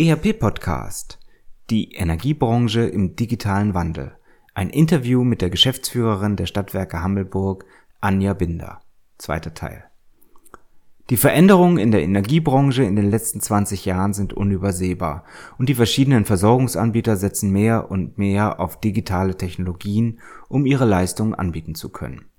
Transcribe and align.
ERP 0.00 0.38
Podcast. 0.38 1.18
Die 1.68 1.92
Energiebranche 1.92 2.80
im 2.80 3.16
digitalen 3.16 3.74
Wandel. 3.74 4.12
Ein 4.54 4.70
Interview 4.70 5.24
mit 5.24 5.42
der 5.42 5.50
Geschäftsführerin 5.50 6.36
der 6.36 6.46
Stadtwerke 6.46 7.02
Hammelburg, 7.02 7.66
Anja 8.00 8.32
Binder. 8.32 8.80
Zweiter 9.18 9.52
Teil. 9.52 9.84
Die 11.10 11.18
Veränderungen 11.18 11.76
in 11.76 11.90
der 11.90 12.00
Energiebranche 12.00 12.82
in 12.82 12.96
den 12.96 13.10
letzten 13.10 13.42
20 13.42 13.84
Jahren 13.84 14.14
sind 14.14 14.32
unübersehbar 14.32 15.24
und 15.58 15.68
die 15.68 15.74
verschiedenen 15.74 16.24
Versorgungsanbieter 16.24 17.16
setzen 17.16 17.50
mehr 17.50 17.90
und 17.90 18.16
mehr 18.16 18.58
auf 18.58 18.80
digitale 18.80 19.36
Technologien, 19.36 20.20
um 20.48 20.64
ihre 20.64 20.86
Leistungen 20.86 21.34
anbieten 21.34 21.74
zu 21.74 21.90
können. 21.90 22.29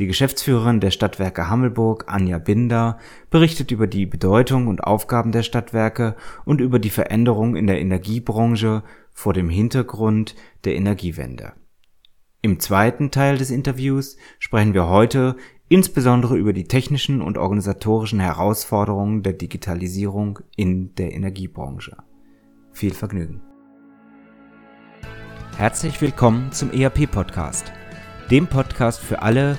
Die 0.00 0.06
Geschäftsführerin 0.06 0.80
der 0.80 0.92
Stadtwerke 0.92 1.50
Hammelburg, 1.50 2.04
Anja 2.06 2.38
Binder, 2.38 2.98
berichtet 3.28 3.70
über 3.70 3.86
die 3.86 4.06
Bedeutung 4.06 4.66
und 4.66 4.82
Aufgaben 4.82 5.30
der 5.30 5.42
Stadtwerke 5.42 6.16
und 6.46 6.62
über 6.62 6.78
die 6.78 6.88
Veränderungen 6.88 7.54
in 7.54 7.66
der 7.66 7.82
Energiebranche 7.82 8.82
vor 9.12 9.34
dem 9.34 9.50
Hintergrund 9.50 10.36
der 10.64 10.74
Energiewende. 10.76 11.52
Im 12.40 12.60
zweiten 12.60 13.10
Teil 13.10 13.36
des 13.36 13.50
Interviews 13.50 14.16
sprechen 14.38 14.72
wir 14.72 14.88
heute 14.88 15.36
insbesondere 15.68 16.38
über 16.38 16.54
die 16.54 16.64
technischen 16.64 17.20
und 17.20 17.36
organisatorischen 17.36 18.20
Herausforderungen 18.20 19.22
der 19.22 19.34
Digitalisierung 19.34 20.38
in 20.56 20.94
der 20.94 21.12
Energiebranche. 21.12 21.98
Viel 22.72 22.94
Vergnügen. 22.94 23.42
Herzlich 25.58 26.00
willkommen 26.00 26.52
zum 26.52 26.70
ERP 26.72 27.10
Podcast, 27.10 27.70
dem 28.30 28.46
Podcast 28.46 29.00
für 29.00 29.20
alle, 29.20 29.58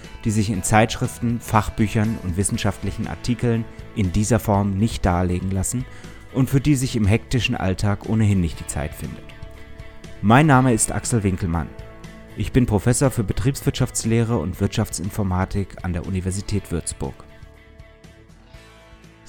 die 0.23 0.31
sich 0.31 0.49
in 0.49 0.63
Zeitschriften, 0.63 1.39
Fachbüchern 1.39 2.17
und 2.23 2.37
wissenschaftlichen 2.37 3.07
Artikeln 3.07 3.65
in 3.95 4.11
dieser 4.11 4.39
Form 4.39 4.77
nicht 4.77 5.05
darlegen 5.05 5.51
lassen 5.51 5.85
und 6.33 6.49
für 6.49 6.61
die 6.61 6.75
sich 6.75 6.95
im 6.95 7.05
hektischen 7.05 7.55
Alltag 7.55 8.07
ohnehin 8.07 8.39
nicht 8.39 8.59
die 8.59 8.67
Zeit 8.67 8.93
findet. 8.93 9.23
Mein 10.21 10.47
Name 10.47 10.73
ist 10.73 10.91
Axel 10.91 11.23
Winkelmann. 11.23 11.67
Ich 12.37 12.51
bin 12.51 12.65
Professor 12.65 13.11
für 13.11 13.23
Betriebswirtschaftslehre 13.23 14.37
und 14.37 14.61
Wirtschaftsinformatik 14.61 15.83
an 15.83 15.93
der 15.93 16.05
Universität 16.05 16.71
Würzburg. 16.71 17.15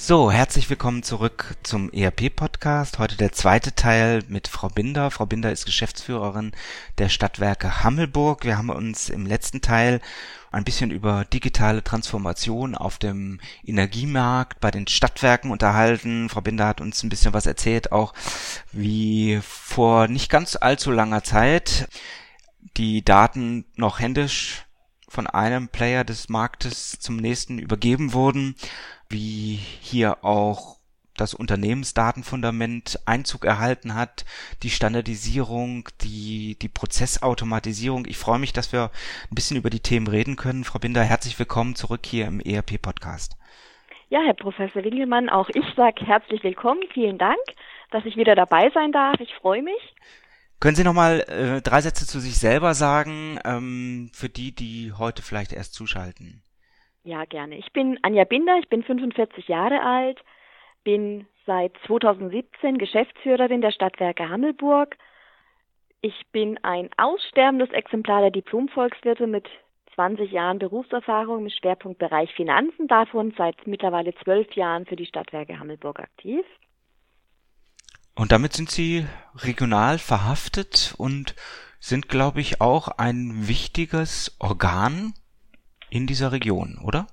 So, 0.05 0.33
herzlich 0.33 0.69
willkommen 0.69 1.05
zurück 1.05 1.55
zum 1.62 1.89
ERP-Podcast. 1.92 2.98
Heute 2.98 3.17
der 3.17 3.31
zweite 3.31 3.72
Teil 3.77 4.25
mit 4.27 4.48
Frau 4.48 4.69
Binder. 4.69 5.12
Frau 5.12 5.27
Binder 5.27 5.53
ist 5.53 5.64
Geschäftsführerin 5.64 6.50
der 6.98 7.08
Stadtwerke 7.08 7.84
Hammelburg. 7.84 8.45
Wir 8.45 8.58
haben 8.58 8.70
uns 8.70 9.08
im 9.11 9.27
letzten 9.27 9.61
Teil 9.61 10.00
ein 10.50 10.64
bisschen 10.64 10.91
über 10.91 11.25
digitale 11.27 11.84
Transformation 11.84 12.75
auf 12.75 12.98
dem 12.98 13.39
Energiemarkt 13.64 14.58
bei 14.58 14.73
den 14.73 14.89
Stadtwerken 14.89 15.53
unterhalten. 15.53 16.28
Frau 16.28 16.41
Binder 16.41 16.67
hat 16.67 16.80
uns 16.80 17.05
ein 17.05 17.08
bisschen 17.08 17.33
was 17.33 17.47
erzählt, 17.47 17.92
auch 17.92 18.12
wie 18.73 19.39
vor 19.41 20.08
nicht 20.08 20.28
ganz 20.28 20.56
allzu 20.61 20.91
langer 20.91 21.23
Zeit 21.23 21.86
die 22.77 23.05
Daten 23.05 23.67
noch 23.77 24.00
händisch 24.00 24.67
von 25.08 25.28
einem 25.28 25.69
Player 25.69 26.03
des 26.03 26.28
Marktes 26.28 26.98
zum 26.98 27.19
nächsten 27.19 27.61
übergeben 27.61 28.14
wurden 28.14 28.56
wie 29.13 29.61
hier 29.81 30.25
auch 30.25 30.77
das 31.17 31.35
Unternehmensdatenfundament 31.35 33.01
Einzug 33.05 33.45
erhalten 33.45 33.95
hat, 33.95 34.25
die 34.63 34.70
Standardisierung, 34.70 35.89
die, 36.01 36.57
die 36.61 36.69
Prozessautomatisierung. 36.69 38.07
Ich 38.07 38.17
freue 38.17 38.39
mich, 38.39 38.53
dass 38.53 38.73
wir 38.73 38.91
ein 39.31 39.35
bisschen 39.35 39.57
über 39.57 39.70
die 39.70 39.81
Themen 39.81 40.07
reden 40.07 40.36
können. 40.36 40.64
Frau 40.64 40.79
Binder, 40.79 41.03
herzlich 41.03 41.39
willkommen 41.39 41.75
zurück 41.75 42.07
hier 42.07 42.27
im 42.27 42.41
ERP-Podcast. 42.41 43.36
Ja, 44.09 44.20
Herr 44.25 44.35
Professor 44.35 44.85
Wingelmann, 44.85 45.29
auch 45.29 45.48
ich 45.51 45.65
sage 45.77 46.05
herzlich 46.05 46.42
willkommen. 46.42 46.81
Vielen 46.92 47.19
Dank, 47.19 47.41
dass 47.91 48.05
ich 48.05 48.17
wieder 48.17 48.35
dabei 48.35 48.70
sein 48.75 48.92
darf. 48.92 49.20
Ich 49.20 49.35
freue 49.35 49.63
mich. 49.63 49.95
Können 50.61 50.77
Sie 50.77 50.85
nochmal 50.85 51.20
äh, 51.29 51.61
drei 51.61 51.81
Sätze 51.81 52.07
zu 52.07 52.20
sich 52.20 52.39
selber 52.39 52.75
sagen, 52.75 53.39
ähm, 53.45 54.11
für 54.13 54.29
die, 54.29 54.55
die 54.55 54.92
heute 54.92 55.23
vielleicht 55.23 55.53
erst 55.53 55.75
zuschalten? 55.75 56.42
Ja, 57.05 57.24
gerne. 57.24 57.57
Ich 57.57 57.73
bin 57.73 57.98
Anja 58.02 58.24
Binder, 58.24 58.58
ich 58.58 58.68
bin 58.68 58.85
45 58.85 59.48
Jahre 59.48 59.83
alt, 59.83 60.23
bin 60.85 61.27
seit 61.46 61.73
2017 61.86 62.79
Geschäftsführerin 62.79 63.61
der 63.61 63.73
Stadtwerke 63.73 64.29
Hammelburg. 64.29 64.96
Ich 66.01 66.14
bin 66.30 66.58
ein 66.62 66.91
aussterbendes 66.96 67.70
Exemplar 67.70 68.20
der 68.20 68.30
Diplomvolkswirte 68.30 69.27
mit 69.27 69.48
20 69.95 70.30
Jahren 70.30 70.58
Berufserfahrung 70.58 71.42
mit 71.42 71.52
Schwerpunktbereich 71.52 72.33
Finanzen, 72.35 72.86
davon 72.86 73.35
seit 73.36 73.67
mittlerweile 73.67 74.14
zwölf 74.14 74.52
Jahren 74.55 74.86
für 74.86 74.96
die 74.96 75.07
Stadtwerke 75.07 75.58
Hammelburg 75.58 76.01
aktiv. 76.01 76.45
Und 78.14 78.30
damit 78.30 78.52
sind 78.52 78.70
Sie 78.70 79.07
regional 79.36 79.98
verhaftet 79.98 80.95
und 80.98 81.35
sind, 81.80 82.08
glaube 82.08 82.41
ich, 82.41 82.61
auch 82.61 82.89
ein 82.89 83.48
wichtiges 83.48 84.36
Organ 84.39 85.14
in 85.92 86.07
dieser 86.07 86.33
Region, 86.33 86.79
oder? 86.83 87.07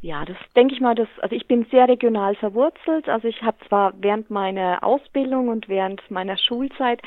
Ja, 0.00 0.24
das 0.24 0.36
denke 0.56 0.74
ich 0.74 0.80
mal, 0.80 0.94
das, 0.94 1.08
also 1.20 1.36
ich 1.36 1.46
bin 1.46 1.66
sehr 1.70 1.88
regional 1.88 2.34
verwurzelt. 2.36 3.08
Also 3.08 3.28
ich 3.28 3.42
habe 3.42 3.58
zwar 3.68 3.92
während 4.00 4.30
meiner 4.30 4.82
Ausbildung 4.82 5.48
und 5.48 5.68
während 5.68 6.10
meiner 6.10 6.36
Schulzeit 6.38 7.02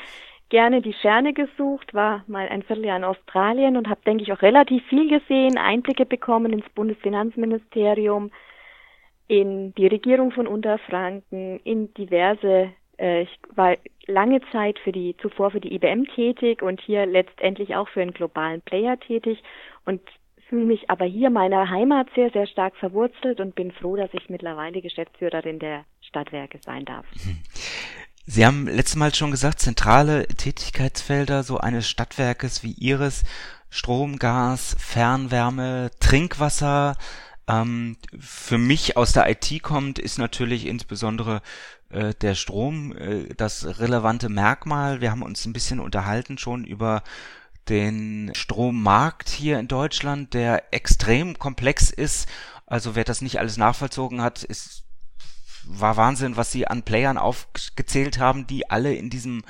gerne 0.48 0.80
die 0.80 0.92
Ferne 0.92 1.32
gesucht, 1.32 1.92
war 1.92 2.24
mal 2.28 2.48
ein 2.48 2.62
Vierteljahr 2.62 2.96
in 2.96 3.04
Australien 3.04 3.76
und 3.76 3.88
habe, 3.88 4.00
denke 4.06 4.22
ich, 4.22 4.32
auch 4.32 4.42
relativ 4.42 4.84
viel 4.86 5.08
gesehen, 5.08 5.58
Einblicke 5.58 6.06
bekommen 6.06 6.52
ins 6.52 6.68
Bundesfinanzministerium, 6.74 8.30
in 9.26 9.74
die 9.74 9.88
Regierung 9.88 10.30
von 10.30 10.46
Unterfranken, 10.46 11.58
in 11.64 11.92
diverse, 11.94 12.70
äh, 12.98 13.22
ich 13.22 13.38
war 13.56 13.76
lange 14.06 14.40
Zeit 14.52 14.78
für 14.78 14.92
die, 14.92 15.16
zuvor 15.16 15.50
für 15.50 15.60
die 15.60 15.74
IBM 15.74 16.04
tätig 16.14 16.62
und 16.62 16.80
hier 16.80 17.06
letztendlich 17.06 17.74
auch 17.74 17.88
für 17.88 18.02
einen 18.02 18.14
globalen 18.14 18.62
Player 18.62 19.00
tätig 19.00 19.42
und 19.84 20.00
fühle 20.48 20.64
mich 20.64 20.88
aber 20.90 21.04
hier 21.04 21.30
meiner 21.30 21.68
Heimat 21.70 22.08
sehr, 22.14 22.30
sehr 22.30 22.46
stark 22.46 22.76
verwurzelt 22.76 23.40
und 23.40 23.54
bin 23.54 23.72
froh, 23.72 23.96
dass 23.96 24.10
ich 24.12 24.28
mittlerweile 24.28 24.80
Geschäftsführerin 24.80 25.58
der 25.58 25.84
Stadtwerke 26.00 26.58
sein 26.64 26.84
darf. 26.84 27.06
Sie 28.28 28.44
haben 28.44 28.66
letztes 28.66 28.96
Mal 28.96 29.14
schon 29.14 29.30
gesagt, 29.30 29.60
zentrale 29.60 30.26
Tätigkeitsfelder 30.26 31.44
so 31.44 31.58
eines 31.58 31.88
Stadtwerkes 31.88 32.64
wie 32.64 32.72
Ihres, 32.72 33.22
Strom, 33.70 34.18
Gas, 34.18 34.76
Fernwärme, 34.80 35.90
Trinkwasser. 36.00 36.96
Ähm, 37.48 37.96
für 38.18 38.58
mich 38.58 38.96
aus 38.96 39.12
der 39.12 39.30
IT 39.30 39.62
kommt, 39.62 40.00
ist 40.00 40.18
natürlich 40.18 40.66
insbesondere 40.66 41.40
äh, 41.90 42.14
der 42.14 42.34
Strom 42.34 42.96
äh, 42.96 43.28
das 43.36 43.78
relevante 43.78 44.28
Merkmal. 44.28 45.00
Wir 45.00 45.12
haben 45.12 45.22
uns 45.22 45.46
ein 45.46 45.52
bisschen 45.52 45.78
unterhalten 45.78 46.36
schon 46.36 46.64
über 46.64 47.04
den 47.68 48.30
Strommarkt 48.34 49.28
hier 49.28 49.58
in 49.58 49.68
Deutschland, 49.68 50.34
der 50.34 50.72
extrem 50.72 51.38
komplex 51.38 51.90
ist. 51.90 52.28
Also 52.66 52.94
wer 52.94 53.04
das 53.04 53.22
nicht 53.22 53.38
alles 53.38 53.56
nachvollzogen 53.56 54.20
hat, 54.22 54.42
ist 54.42 54.84
war 55.68 55.96
Wahnsinn, 55.96 56.36
was 56.36 56.52
sie 56.52 56.68
an 56.68 56.84
Playern 56.84 57.18
aufgezählt 57.18 58.18
haben, 58.18 58.46
die 58.46 58.70
alle 58.70 58.94
in 58.94 59.10
diesem 59.10 59.42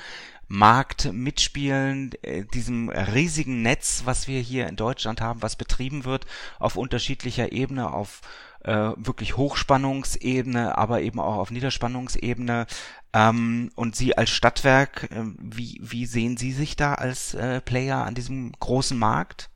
Markt 0.47 1.11
mitspielen, 1.13 2.11
äh, 2.21 2.45
diesem 2.45 2.89
riesigen 2.89 3.61
Netz, 3.61 4.03
was 4.05 4.27
wir 4.27 4.39
hier 4.39 4.67
in 4.67 4.77
Deutschland 4.77 5.21
haben, 5.21 5.41
was 5.41 5.55
betrieben 5.55 6.05
wird 6.05 6.25
auf 6.59 6.75
unterschiedlicher 6.75 7.51
Ebene, 7.51 7.93
auf 7.93 8.21
äh, 8.67 8.91
wirklich 8.97 9.37
Hochspannungsebene, 9.37 10.77
aber 10.77 11.01
eben 11.01 11.19
auch 11.19 11.37
auf 11.37 11.51
Niederspannungsebene. 11.51 12.67
Ähm, 13.13 13.71
und 13.75 13.95
Sie 13.95 14.17
als 14.17 14.29
Stadtwerk, 14.29 15.09
äh, 15.11 15.23
wie, 15.39 15.79
wie 15.81 16.05
sehen 16.05 16.37
Sie 16.37 16.51
sich 16.51 16.75
da 16.75 16.93
als 16.93 17.33
äh, 17.33 17.61
Player 17.61 18.05
an 18.05 18.13
diesem 18.13 18.51
großen 18.59 18.99
Markt? 18.99 19.49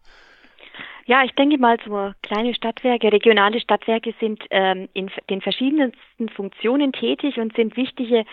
Ja, 1.05 1.23
ich 1.25 1.33
denke 1.33 1.57
mal, 1.57 1.77
so 1.85 2.13
kleine 2.21 2.55
Stadtwerke, 2.55 3.11
regionale 3.11 3.59
Stadtwerke 3.59 4.13
sind 4.19 4.43
ähm, 4.49 4.87
in 4.93 5.11
den 5.29 5.41
verschiedensten 5.41 6.29
Funktionen 6.29 6.93
tätig 6.93 7.37
und 7.37 7.53
sind 7.55 7.75
wichtige 7.75 8.23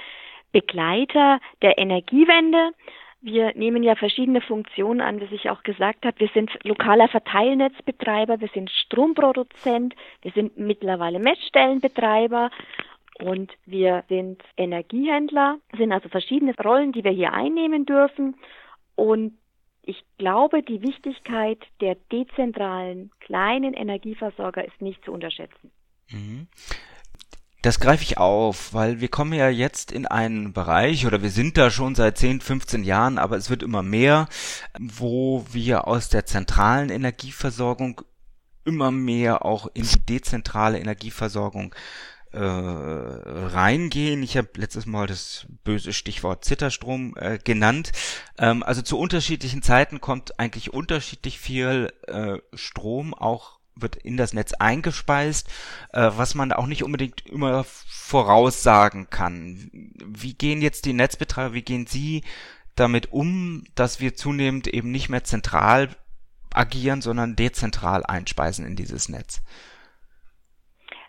Begleiter 0.52 1.40
der 1.60 1.78
Energiewende. 1.78 2.70
Wir 3.20 3.52
nehmen 3.56 3.82
ja 3.82 3.96
verschiedene 3.96 4.40
Funktionen 4.40 5.00
an, 5.00 5.20
wie 5.20 5.34
ich 5.34 5.50
auch 5.50 5.64
gesagt 5.64 6.04
habe. 6.06 6.20
Wir 6.20 6.30
sind 6.34 6.50
lokaler 6.62 7.08
Verteilnetzbetreiber, 7.08 8.40
wir 8.40 8.48
sind 8.54 8.70
Stromproduzent, 8.70 9.94
wir 10.22 10.30
sind 10.32 10.56
mittlerweile 10.56 11.18
Messstellenbetreiber 11.18 12.50
und 13.18 13.52
wir 13.66 14.04
sind 14.08 14.42
Energiehändler, 14.56 15.58
sind 15.76 15.90
also 15.92 16.08
verschiedene 16.08 16.54
Rollen, 16.62 16.92
die 16.92 17.02
wir 17.02 17.10
hier 17.10 17.32
einnehmen 17.32 17.86
dürfen. 17.86 18.36
Und 18.94 19.36
ich 19.82 20.04
glaube, 20.18 20.62
die 20.62 20.82
Wichtigkeit 20.82 21.58
der 21.80 21.96
dezentralen 22.12 23.10
kleinen 23.20 23.74
Energieversorger 23.74 24.64
ist 24.64 24.80
nicht 24.80 25.04
zu 25.04 25.12
unterschätzen. 25.12 25.72
Mhm. 26.10 26.46
Das 27.62 27.80
greife 27.80 28.04
ich 28.04 28.18
auf, 28.18 28.72
weil 28.72 29.00
wir 29.00 29.08
kommen 29.08 29.32
ja 29.32 29.48
jetzt 29.48 29.90
in 29.90 30.06
einen 30.06 30.52
Bereich, 30.52 31.06
oder 31.06 31.22
wir 31.22 31.30
sind 31.30 31.58
da 31.58 31.70
schon 31.70 31.96
seit 31.96 32.16
10, 32.16 32.40
15 32.40 32.84
Jahren, 32.84 33.18
aber 33.18 33.36
es 33.36 33.50
wird 33.50 33.64
immer 33.64 33.82
mehr, 33.82 34.28
wo 34.78 35.44
wir 35.50 35.88
aus 35.88 36.08
der 36.08 36.24
zentralen 36.24 36.88
Energieversorgung 36.88 38.02
immer 38.64 38.92
mehr 38.92 39.44
auch 39.44 39.68
in 39.74 39.84
die 39.84 40.06
dezentrale 40.06 40.78
Energieversorgung 40.78 41.74
äh, 42.32 42.38
reingehen. 42.38 44.22
Ich 44.22 44.36
habe 44.36 44.48
letztes 44.56 44.86
Mal 44.86 45.06
das 45.06 45.46
böse 45.64 45.92
Stichwort 45.92 46.44
Zitterstrom 46.44 47.14
äh, 47.16 47.38
genannt. 47.38 47.90
Ähm, 48.38 48.62
also 48.62 48.82
zu 48.82 48.98
unterschiedlichen 48.98 49.62
Zeiten 49.62 50.00
kommt 50.00 50.38
eigentlich 50.38 50.72
unterschiedlich 50.72 51.38
viel 51.38 51.90
äh, 52.06 52.36
Strom 52.54 53.14
auch 53.14 53.57
wird 53.80 53.96
in 53.96 54.16
das 54.16 54.32
Netz 54.32 54.52
eingespeist, 54.54 55.48
äh, 55.92 56.10
was 56.16 56.34
man 56.34 56.52
auch 56.52 56.66
nicht 56.66 56.84
unbedingt 56.84 57.26
immer 57.26 57.64
voraussagen 57.64 59.10
kann. 59.10 59.70
Wie 60.04 60.34
gehen 60.34 60.62
jetzt 60.62 60.84
die 60.86 60.92
Netzbetreiber, 60.92 61.54
wie 61.54 61.62
gehen 61.62 61.86
Sie 61.86 62.22
damit 62.76 63.12
um, 63.12 63.64
dass 63.74 64.00
wir 64.00 64.14
zunehmend 64.14 64.66
eben 64.68 64.90
nicht 64.90 65.08
mehr 65.08 65.24
zentral 65.24 65.90
agieren, 66.54 67.02
sondern 67.02 67.36
dezentral 67.36 68.04
einspeisen 68.04 68.66
in 68.66 68.76
dieses 68.76 69.08
Netz? 69.08 69.42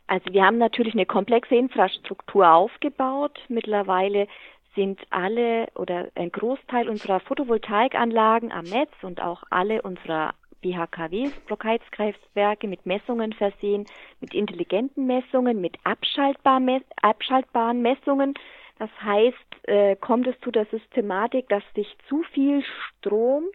Also 0.08 0.34
wir 0.34 0.44
haben 0.44 0.58
natürlich 0.58 0.94
eine 0.96 1.06
komplexe 1.06 1.56
Infrastruktur 1.56 2.52
aufgebaut. 2.52 3.40
Mittlerweile 3.48 4.28
sind 4.76 5.00
alle 5.12 5.68
oder 5.76 6.08
ein 6.16 6.32
Großteil 6.32 6.90
unserer 6.90 7.20
Photovoltaikanlagen 7.20 8.52
am 8.52 8.66
Netz 8.66 8.92
und 9.04 9.22
auch 9.22 9.44
alle 9.52 9.82
unserer 9.82 10.34
BHKWs, 10.62 11.32
Blockheizkraftwerke 11.48 12.68
mit 12.68 12.86
Messungen 12.86 13.34
versehen, 13.34 13.86
mit 14.20 14.34
intelligenten 14.34 15.06
Messungen, 15.08 15.62
mit 15.62 15.78
abschaltbaren, 15.84 16.84
abschaltbaren 17.02 17.82
Messungen. 17.82 18.34
Das 18.78 18.90
heißt, 19.02 19.68
äh, 19.68 19.96
kommt 19.98 20.28
es 20.28 20.40
zu 20.42 20.52
der 20.52 20.66
Systematik, 20.66 21.50
dass 21.50 21.64
sich 21.76 21.88
zu 22.08 22.24
viel 22.34 22.64
Strom 22.64 23.46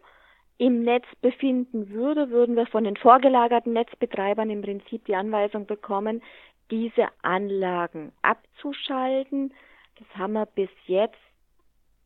im 0.59 0.83
Netz 0.85 1.07
befinden 1.21 1.91
würde, 1.91 2.31
würden 2.31 2.57
wir 2.57 2.67
von 2.67 2.85
den 2.85 2.97
vorgelagerten 2.97 3.73
Netzbetreibern 3.73 4.51
im 4.51 4.63
Prinzip 4.63 5.05
die 5.07 5.17
Anweisung 5.17 5.67
bekommen, 5.67 6.23
diese 6.71 7.09
Anlagen 7.23 8.13
abzuschalten. 8.23 9.53
Das 9.99 10.07
haben 10.17 10.35
wir 10.35 10.47
bis 10.47 10.71
jetzt 10.87 11.19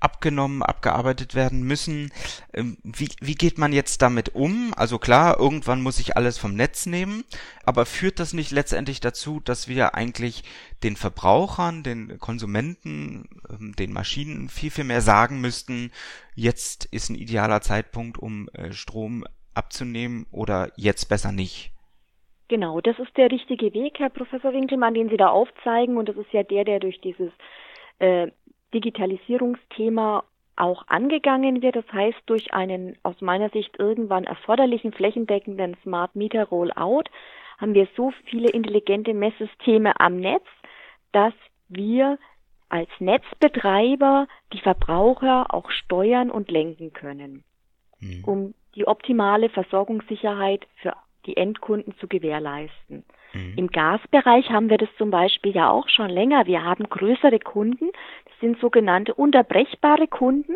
abgenommen, 0.00 0.62
abgearbeitet 0.62 1.34
werden 1.34 1.62
müssen. 1.62 2.12
Ähm, 2.52 2.76
wie, 2.82 3.08
wie 3.20 3.34
geht 3.34 3.58
man 3.58 3.72
jetzt 3.72 4.02
damit 4.02 4.34
um? 4.34 4.72
Also 4.76 4.98
klar, 4.98 5.38
irgendwann 5.38 5.82
muss 5.82 5.98
ich 6.00 6.16
alles 6.16 6.38
vom 6.38 6.54
Netz 6.54 6.86
nehmen, 6.86 7.24
aber 7.64 7.86
führt 7.86 8.20
das 8.20 8.32
nicht 8.32 8.50
letztendlich 8.50 9.00
dazu, 9.00 9.40
dass 9.40 9.68
wir 9.68 9.94
eigentlich 9.94 10.44
den 10.82 10.96
Verbrauchern, 10.96 11.82
den 11.82 12.18
Konsumenten, 12.18 13.28
ähm, 13.50 13.74
den 13.76 13.92
Maschinen 13.92 14.48
viel, 14.48 14.70
viel 14.70 14.84
mehr 14.84 15.00
sagen 15.00 15.40
müssten, 15.40 15.90
jetzt 16.34 16.84
ist 16.86 17.08
ein 17.08 17.16
idealer 17.16 17.62
Zeitpunkt, 17.62 18.18
um 18.18 18.48
äh, 18.50 18.72
Strom 18.72 19.24
abzunehmen 19.54 20.26
oder 20.30 20.70
jetzt 20.76 21.06
besser 21.06 21.32
nicht? 21.32 21.72
Genau, 22.48 22.80
das 22.80 22.98
ist 22.98 23.16
der 23.16 23.30
richtige 23.30 23.72
Weg, 23.72 23.98
Herr 23.98 24.10
Professor 24.10 24.52
Winkelmann, 24.52 24.94
den 24.94 25.08
Sie 25.08 25.16
da 25.16 25.28
aufzeigen 25.28 25.96
und 25.96 26.08
das 26.08 26.16
ist 26.16 26.32
ja 26.32 26.44
der, 26.44 26.64
der 26.64 26.78
durch 26.78 27.00
dieses 27.00 27.32
äh, 27.98 28.28
Digitalisierungsthema 28.74 30.24
auch 30.56 30.84
angegangen 30.88 31.62
wird. 31.62 31.76
Das 31.76 31.90
heißt, 31.92 32.18
durch 32.26 32.52
einen 32.52 32.96
aus 33.02 33.20
meiner 33.20 33.50
Sicht 33.50 33.78
irgendwann 33.78 34.24
erforderlichen 34.24 34.92
flächendeckenden 34.92 35.76
Smart 35.82 36.16
Meter 36.16 36.44
Rollout 36.44 37.04
haben 37.58 37.74
wir 37.74 37.88
so 37.96 38.12
viele 38.24 38.50
intelligente 38.50 39.14
Messsysteme 39.14 39.98
am 40.00 40.16
Netz, 40.16 40.44
dass 41.12 41.34
wir 41.68 42.18
als 42.68 42.90
Netzbetreiber 42.98 44.26
die 44.52 44.60
Verbraucher 44.60 45.54
auch 45.54 45.70
steuern 45.70 46.30
und 46.30 46.50
lenken 46.50 46.92
können, 46.92 47.44
mhm. 48.00 48.24
um 48.24 48.54
die 48.74 48.86
optimale 48.86 49.48
Versorgungssicherheit 49.48 50.66
für 50.82 50.94
die 51.26 51.36
Endkunden 51.36 51.96
zu 51.98 52.08
gewährleisten. 52.08 53.04
Mhm. 53.32 53.54
Im 53.56 53.66
Gasbereich 53.68 54.50
haben 54.50 54.70
wir 54.70 54.78
das 54.78 54.88
zum 54.98 55.10
Beispiel 55.10 55.54
ja 55.54 55.70
auch 55.70 55.88
schon 55.88 56.10
länger. 56.10 56.46
Wir 56.46 56.62
haben 56.64 56.88
größere 56.88 57.38
Kunden, 57.38 57.90
sind 58.40 58.58
sogenannte 58.60 59.14
unterbrechbare 59.14 60.08
Kunden, 60.08 60.54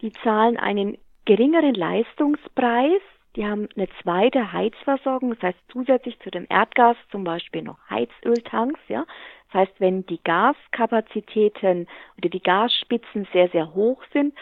die 0.00 0.12
zahlen 0.12 0.56
einen 0.56 0.98
geringeren 1.24 1.74
Leistungspreis, 1.74 3.00
die 3.36 3.46
haben 3.46 3.68
eine 3.76 3.88
zweite 4.02 4.52
Heizversorgung, 4.52 5.34
das 5.34 5.42
heißt 5.42 5.58
zusätzlich 5.70 6.18
zu 6.20 6.30
dem 6.30 6.46
Erdgas 6.48 6.96
zum 7.10 7.24
Beispiel 7.24 7.62
noch 7.62 7.78
Heizöltanks, 7.88 8.80
ja. 8.88 9.04
Das 9.46 9.62
heißt, 9.62 9.80
wenn 9.80 10.04
die 10.06 10.20
Gaskapazitäten 10.24 11.86
oder 12.18 12.28
die 12.28 12.42
Gasspitzen 12.42 13.26
sehr, 13.32 13.48
sehr 13.48 13.74
hoch 13.74 14.02
sind, 14.12 14.34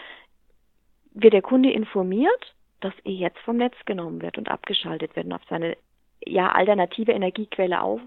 wird 1.13 1.33
der 1.33 1.41
Kunde 1.41 1.71
informiert, 1.71 2.55
dass 2.81 2.93
er 3.03 3.11
jetzt 3.11 3.39
vom 3.39 3.57
Netz 3.57 3.75
genommen 3.85 4.21
wird 4.21 4.37
und 4.37 4.49
abgeschaltet 4.49 5.15
wird 5.15 5.25
und 5.25 5.33
auf 5.33 5.41
seine 5.49 5.77
ja, 6.25 6.51
alternative 6.51 7.11
Energiequelle 7.11 7.81
auf, 7.81 8.01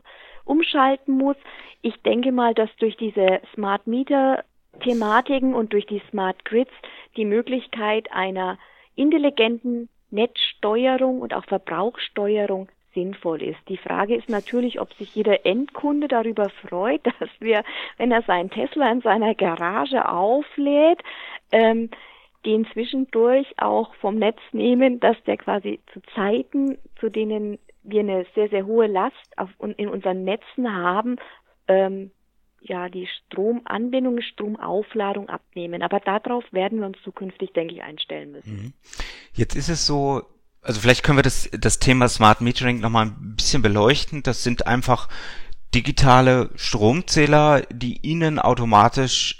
umschalten 0.45 1.17
muss. 1.17 1.37
Ich 1.83 2.01
denke 2.03 2.33
mal, 2.33 2.55
dass 2.55 2.75
durch 2.77 2.97
diese 2.97 3.41
Smart 3.55 3.87
Meter 3.87 4.45
Thematiken 4.83 5.55
und 5.55 5.73
durch 5.73 5.87
die 5.87 6.03
Smart 6.11 6.45
Grids 6.45 6.73
die 7.17 7.25
Möglichkeit 7.25 8.11
einer 8.13 8.59
intelligenten 8.95 9.89
Netzsteuerung 10.11 11.21
und 11.21 11.35
auch 11.35 11.45
Verbrauchssteuerung 11.45 12.69
sinnvoll 12.95 13.43
ist. 13.43 13.61
Die 13.69 13.77
Frage 13.77 14.17
ist 14.17 14.29
natürlich, 14.29 14.81
ob 14.81 14.93
sich 14.95 15.15
jeder 15.15 15.47
Endkunde 15.47 16.09
darüber 16.09 16.49
freut, 16.69 17.07
dass 17.21 17.31
wir, 17.39 17.63
wenn 17.99 18.11
er 18.11 18.23
seinen 18.23 18.51
Tesla 18.51 18.91
in 18.91 19.01
seiner 19.01 19.35
Garage 19.35 20.09
auflädt, 20.09 21.01
ähm, 21.53 21.91
den 22.47 22.67
zwischendurch 22.73 23.47
auch 23.59 23.95
vom 23.97 24.17
Netz 24.17 24.39
nehmen, 24.53 24.99
dass 24.99 25.23
der 25.25 25.37
quasi 25.37 25.81
zu 25.93 26.01
Zeiten, 26.15 26.79
zu 26.99 27.11
denen 27.11 27.59
wir 27.83 28.01
eine 28.01 28.27
sehr, 28.35 28.49
sehr 28.49 28.67
hohe 28.67 28.87
Last 28.87 29.17
auf, 29.37 29.51
in 29.59 29.89
unseren 29.89 30.25
Netzen 30.25 30.75
haben, 30.75 31.17
ähm, 31.69 32.11
ja, 32.61 32.89
die 32.89 33.07
Stromanbindung, 33.07 34.21
Stromaufladung 34.21 35.29
abnehmen. 35.29 35.83
Aber 35.83 36.01
darauf 36.01 36.45
werden 36.53 36.81
wir 36.81 36.87
uns 36.87 36.99
zukünftig, 37.03 37.53
denke 37.53 37.75
ich, 37.75 37.83
einstellen 37.83 38.33
müssen. 38.33 38.53
Mhm. 38.53 38.73
Jetzt 39.33 39.57
ist 39.57 39.69
es 39.69 39.87
so, 39.87 40.23
also 40.63 40.81
vielleicht 40.81 41.03
können 41.03 41.19
wir 41.19 41.23
das, 41.23 41.49
das 41.53 41.79
Thema 41.79 42.09
Smart 42.09 42.41
Metering 42.41 42.81
nochmal 42.81 43.07
ein 43.07 43.35
bisschen 43.37 43.63
beleuchten. 43.63 44.23
Das 44.23 44.43
sind 44.43 44.67
einfach 44.67 45.09
digitale 45.75 46.51
Stromzähler, 46.57 47.63
die 47.71 47.99
Ihnen 48.03 48.39
automatisch 48.39 49.39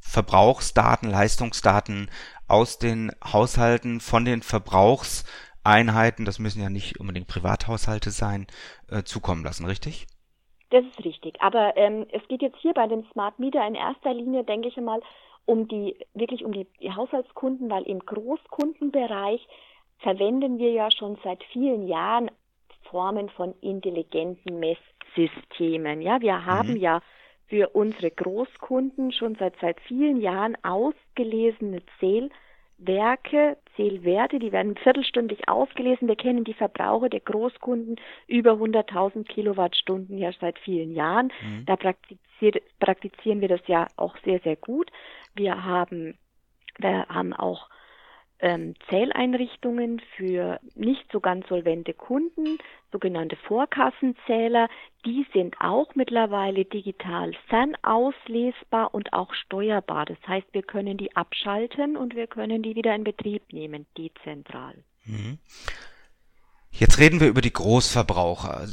Verbrauchsdaten, 0.00 1.10
Leistungsdaten 1.10 2.10
aus 2.46 2.78
den 2.78 3.12
Haushalten 3.22 4.00
von 4.00 4.24
den 4.24 4.42
Verbrauchs 4.42 5.24
Einheiten, 5.64 6.24
das 6.24 6.38
müssen 6.38 6.62
ja 6.62 6.70
nicht 6.70 6.98
unbedingt 6.98 7.26
Privathaushalte 7.26 8.10
sein, 8.10 8.46
äh, 8.88 9.02
zukommen 9.02 9.44
lassen, 9.44 9.66
richtig? 9.66 10.06
Das 10.70 10.84
ist 10.84 11.04
richtig. 11.04 11.40
Aber 11.40 11.76
ähm, 11.76 12.06
es 12.12 12.26
geht 12.28 12.42
jetzt 12.42 12.58
hier 12.58 12.74
bei 12.74 12.86
dem 12.86 13.04
Smart 13.12 13.38
Meter 13.38 13.66
in 13.66 13.74
erster 13.74 14.12
Linie, 14.12 14.44
denke 14.44 14.68
ich 14.68 14.76
einmal, 14.76 15.00
um 15.46 15.66
die, 15.66 15.96
wirklich 16.14 16.44
um 16.44 16.52
die, 16.52 16.66
die 16.80 16.92
Haushaltskunden, 16.92 17.70
weil 17.70 17.84
im 17.84 18.00
Großkundenbereich 18.00 19.46
verwenden 19.98 20.58
wir 20.58 20.72
ja 20.72 20.90
schon 20.90 21.16
seit 21.24 21.42
vielen 21.44 21.88
Jahren 21.88 22.30
Formen 22.90 23.28
von 23.30 23.54
intelligenten 23.60 24.60
Messsystemen. 24.60 26.02
Ja, 26.02 26.20
wir 26.20 26.44
haben 26.44 26.72
mhm. 26.72 26.76
ja 26.76 27.00
für 27.46 27.70
unsere 27.70 28.10
Großkunden 28.10 29.12
schon 29.12 29.34
seit, 29.36 29.54
seit 29.60 29.80
vielen 29.80 30.20
Jahren 30.20 30.56
ausgelesene 30.62 31.82
Zähl 31.98 32.30
Zählwerke, 32.78 33.56
Zählwerte, 33.76 34.38
die 34.38 34.52
werden 34.52 34.76
viertelstündlich 34.76 35.48
ausgelesen. 35.48 36.08
Wir 36.08 36.16
kennen 36.16 36.44
die 36.44 36.54
Verbraucher 36.54 37.08
der 37.08 37.20
Großkunden 37.20 37.96
über 38.26 38.52
100.000 38.52 39.24
Kilowattstunden 39.24 40.16
ja 40.18 40.30
seit 40.40 40.58
vielen 40.58 40.92
Jahren. 40.92 41.32
Mhm. 41.42 41.66
Da 41.66 41.76
praktizieren 41.76 43.40
wir 43.40 43.48
das 43.48 43.60
ja 43.66 43.86
auch 43.96 44.16
sehr, 44.24 44.40
sehr 44.40 44.56
gut. 44.56 44.90
Wir 45.34 45.64
haben, 45.64 46.16
wir 46.78 47.06
haben 47.08 47.32
auch 47.32 47.68
ähm, 48.40 48.74
Zähleinrichtungen 48.88 50.00
für 50.16 50.60
nicht 50.74 51.10
so 51.12 51.20
ganz 51.20 51.48
solvente 51.48 51.94
Kunden, 51.94 52.58
sogenannte 52.92 53.36
Vorkassenzähler. 53.36 54.68
Die 55.04 55.26
sind 55.32 55.56
auch 55.60 55.94
mittlerweile 55.94 56.64
digital 56.64 57.32
fernauslesbar 57.48 58.94
und 58.94 59.12
auch 59.12 59.34
steuerbar. 59.34 60.06
Das 60.06 60.18
heißt, 60.26 60.46
wir 60.52 60.62
können 60.62 60.96
die 60.96 61.14
abschalten 61.16 61.96
und 61.96 62.14
wir 62.14 62.26
können 62.26 62.62
die 62.62 62.76
wieder 62.76 62.94
in 62.94 63.04
Betrieb 63.04 63.52
nehmen, 63.52 63.86
dezentral. 63.96 64.74
Mhm. 65.04 65.38
Jetzt 66.70 66.98
reden 66.98 67.18
wir 67.18 67.28
über 67.28 67.40
die 67.40 67.52
Großverbraucher. 67.52 68.68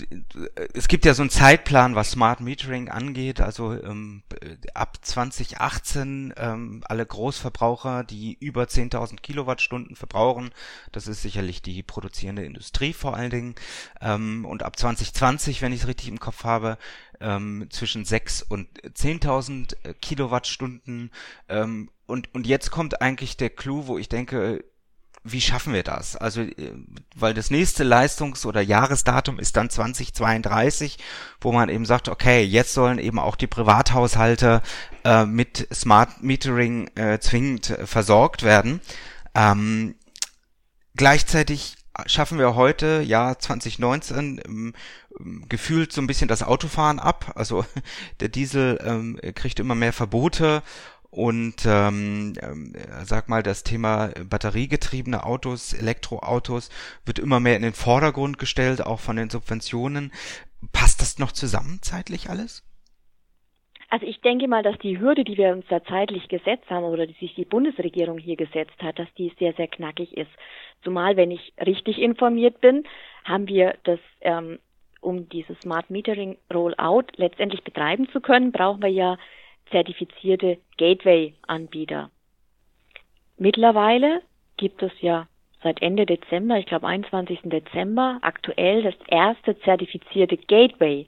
Es 0.74 0.88
gibt 0.88 1.06
ja 1.06 1.14
so 1.14 1.24
einen 1.24 1.30
Zeitplan, 1.32 1.96
was 1.96 2.12
Smart 2.12 2.40
Metering 2.40 2.90
angeht. 2.90 3.42
Also 3.42 3.72
ähm, 3.74 4.22
ab 4.74 4.98
2018 5.02 6.34
ähm, 6.38 6.84
alle 6.88 7.06
Großverbraucher, 7.06 8.04
die 8.04 8.38
über 8.40 8.64
10.000 8.64 9.22
Kilowattstunden 9.22 9.96
verbrauchen, 9.96 10.52
das 10.92 11.08
ist 11.08 11.22
sicherlich 11.22 11.62
die 11.62 11.82
produzierende 11.82 12.46
Industrie 12.46 12.94
vor 12.94 13.16
allen 13.16 13.32
Dingen. 13.32 13.56
Ähm, 14.02 14.46
und 14.46 14.62
ab 14.62 14.78
2020, 14.78 15.62
wenn 15.64 15.74
ich 15.74 15.82
es 15.82 15.88
richtig 15.88 16.10
im 16.10 16.20
Kopf 16.20 16.44
habe, 16.44 16.78
ähm, 17.22 17.68
zwischen 17.72 18.06
6 18.06 18.44
und 18.44 18.68
10.000 18.84 19.94
Kilowattstunden. 20.02 21.12
Ähm, 21.50 21.90
und, 22.06 22.34
und 22.36 22.46
jetzt 22.46 22.70
kommt 22.70 23.02
eigentlich 23.02 23.38
der 23.38 23.50
Clou, 23.50 23.88
wo 23.88 23.98
ich 23.98 24.10
denke, 24.10 24.64
wie 25.24 25.42
schaffen 25.42 25.74
wir 25.74 25.84
das? 25.84 26.16
Also, 26.16 26.42
äh, 26.42 26.74
weil 27.16 27.34
das 27.34 27.50
nächste 27.50 27.84
Leistungs- 27.84 28.46
oder 28.46 28.62
Jahresdatum 28.62 29.40
ist 29.40 29.56
dann 29.56 29.70
2032, 29.70 30.98
wo 31.40 31.52
man 31.52 31.70
eben 31.70 31.86
sagt, 31.86 32.10
okay, 32.10 32.44
jetzt 32.44 32.74
sollen 32.74 33.00
eben 33.00 33.20
auch 33.20 33.38
die 33.38 33.48
Privathaushalte 33.48 34.62
äh, 35.06 35.26
mit 35.26 35.68
Smart 35.74 36.22
Metering 36.22 36.90
äh, 36.96 37.20
zwingend 37.20 37.70
äh, 37.70 37.88
versorgt 37.88 38.44
werden. 38.44 38.82
Ähm, 39.34 39.96
gleichzeitig 40.96 41.78
schaffen 42.06 42.38
wir 42.38 42.56
heute, 42.56 43.02
Jahr 43.02 43.40
2019, 43.40 44.42
ähm, 44.46 44.74
gefühlt 45.48 45.94
so 45.94 46.02
ein 46.02 46.08
bisschen 46.08 46.28
das 46.28 46.44
Autofahren 46.44 47.00
ab. 47.00 47.32
Also 47.36 47.66
der 48.20 48.28
Diesel 48.28 48.80
ähm, 48.86 49.20
kriegt 49.36 49.60
immer 49.62 49.76
mehr 49.76 49.94
Verbote 49.94 50.62
und 51.16 51.66
ähm, 51.66 52.34
äh, 52.38 53.06
sag 53.06 53.30
mal, 53.30 53.42
das 53.42 53.64
Thema 53.64 54.10
batteriegetriebene 54.30 55.24
Autos, 55.24 55.74
Elektroautos 55.74 56.70
wird 57.06 57.20
immer 57.20 57.40
mehr 57.40 57.56
in 57.56 57.62
den 57.62 57.74
Vordergrund 57.74 58.38
gestellt, 58.38 58.86
auch 58.86 59.00
von 59.00 59.16
den 59.16 59.30
Subventionen. 59.30 60.12
Passt 60.74 61.02
das 61.02 61.18
noch 61.18 61.32
zusammen 61.32 61.80
zeitlich 61.82 62.30
alles? 62.30 62.64
Also 63.90 64.06
ich 64.08 64.20
denke 64.20 64.50
mal, 64.50 64.62
dass 64.62 64.78
die 64.80 65.00
Hürde, 65.00 65.24
die 65.24 65.38
wir 65.38 65.54
uns 65.54 65.66
da 65.70 65.82
zeitlich 65.86 66.28
gesetzt 66.28 66.70
haben 66.70 66.84
oder 66.84 67.08
die 67.08 67.14
sich 67.14 67.34
die 67.36 67.46
Bundesregierung 67.46 68.18
hier 68.18 68.36
gesetzt 68.36 68.82
hat, 68.82 69.00
dass 69.00 69.08
die 69.18 69.32
sehr, 69.40 69.54
sehr 69.54 69.68
knackig 69.68 70.18
ist. 70.18 70.32
Zumal, 70.84 71.16
wenn 71.16 71.32
ich 71.32 71.54
richtig 71.66 72.00
informiert 72.00 72.60
bin, 72.60 72.84
haben 73.24 73.48
wir 73.48 73.76
das, 73.84 74.00
ähm, 74.20 74.60
um 75.00 75.30
dieses 75.30 75.58
Smart 75.62 75.90
Metering 75.90 76.38
Rollout 76.54 77.06
letztendlich 77.16 77.64
betreiben 77.64 78.10
zu 78.10 78.20
können, 78.20 78.52
brauchen 78.52 78.82
wir 78.82 78.90
ja 78.90 79.18
zertifizierte 79.72 80.58
Gateway-Anbieter. 80.78 82.10
Mittlerweile 83.38 84.22
gibt 84.58 84.82
es 84.84 84.92
ja 85.02 85.28
seit 85.64 85.82
Ende 85.82 86.06
Dezember, 86.06 86.58
ich 86.58 86.68
glaube 86.68 86.88
21. 86.88 87.40
Dezember, 87.46 88.20
aktuell 88.22 88.84
das 88.84 88.96
erste 89.08 89.60
zertifizierte 89.60 90.38
Gateway. 90.38 91.08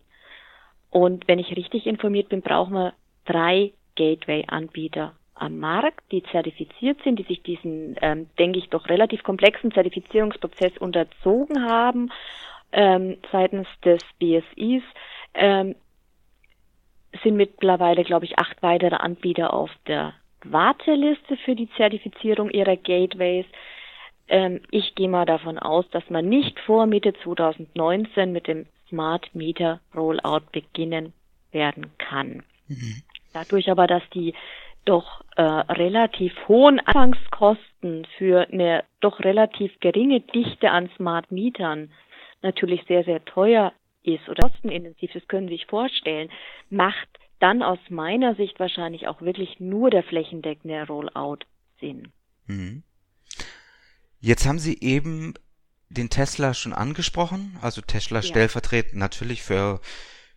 Und 0.89 1.27
wenn 1.27 1.39
ich 1.39 1.55
richtig 1.55 1.85
informiert 1.85 2.29
bin, 2.29 2.41
brauchen 2.41 2.73
wir 2.73 2.93
drei 3.25 3.73
Gateway-Anbieter 3.95 5.13
am 5.35 5.59
Markt, 5.59 6.11
die 6.11 6.23
zertifiziert 6.23 7.01
sind, 7.03 7.19
die 7.19 7.23
sich 7.23 7.43
diesen, 7.43 7.95
ähm, 8.01 8.27
denke 8.39 8.59
ich, 8.59 8.69
doch 8.69 8.89
relativ 8.89 9.23
komplexen 9.23 9.71
Zertifizierungsprozess 9.71 10.77
unterzogen 10.79 11.69
haben 11.69 12.11
ähm, 12.71 13.17
seitens 13.31 13.67
des 13.83 14.01
BSIs. 14.19 14.83
Ähm, 15.33 15.75
sind 17.23 17.35
mittlerweile, 17.35 18.03
glaube 18.03 18.25
ich, 18.25 18.37
acht 18.39 18.61
weitere 18.61 18.95
Anbieter 18.95 19.53
auf 19.53 19.71
der 19.87 20.13
Warteliste 20.43 21.37
für 21.37 21.55
die 21.55 21.69
Zertifizierung 21.77 22.49
ihrer 22.49 22.75
Gateways. 22.75 23.45
Ähm, 24.27 24.61
ich 24.71 24.95
gehe 24.95 25.09
mal 25.09 25.25
davon 25.25 25.57
aus, 25.57 25.89
dass 25.91 26.09
man 26.09 26.27
nicht 26.27 26.59
vor 26.61 26.85
Mitte 26.85 27.13
2019 27.23 28.31
mit 28.31 28.47
dem 28.47 28.65
Smart 28.89 29.33
Meter 29.33 29.79
Rollout 29.95 30.51
beginnen 30.51 31.13
werden 31.51 31.91
kann. 31.97 32.43
Mhm. 32.67 33.01
Dadurch 33.33 33.69
aber, 33.69 33.87
dass 33.87 34.03
die 34.13 34.33
doch 34.85 35.21
äh, 35.35 35.41
relativ 35.41 36.33
hohen 36.47 36.79
Anfangskosten 36.79 38.07
für 38.17 38.47
eine 38.51 38.83
doch 39.01 39.19
relativ 39.19 39.77
geringe 39.79 40.21
Dichte 40.21 40.71
an 40.71 40.89
Smart 40.95 41.31
Mietern 41.31 41.91
natürlich 42.41 42.83
sehr, 42.87 43.03
sehr 43.03 43.23
teuer 43.25 43.73
ist 44.07 44.27
oder 44.29 44.49
kostenintensiv, 44.49 45.11
das 45.13 45.27
können 45.27 45.47
Sie 45.47 45.55
sich 45.55 45.65
vorstellen, 45.65 46.29
macht 46.69 47.07
dann 47.39 47.61
aus 47.61 47.79
meiner 47.89 48.35
Sicht 48.35 48.59
wahrscheinlich 48.59 49.07
auch 49.07 49.21
wirklich 49.21 49.59
nur 49.59 49.89
der 49.89 50.03
flächendeckende 50.03 50.87
Rollout 50.87 51.39
Sinn. 51.79 52.11
Mhm. 52.47 52.83
Jetzt 54.19 54.47
haben 54.47 54.59
Sie 54.59 54.79
eben 54.81 55.35
den 55.89 56.09
Tesla 56.09 56.53
schon 56.53 56.73
angesprochen, 56.73 57.57
also 57.61 57.81
Tesla 57.81 58.19
ja. 58.19 58.23
stellvertretend 58.23 58.95
natürlich 58.95 59.43
für 59.43 59.79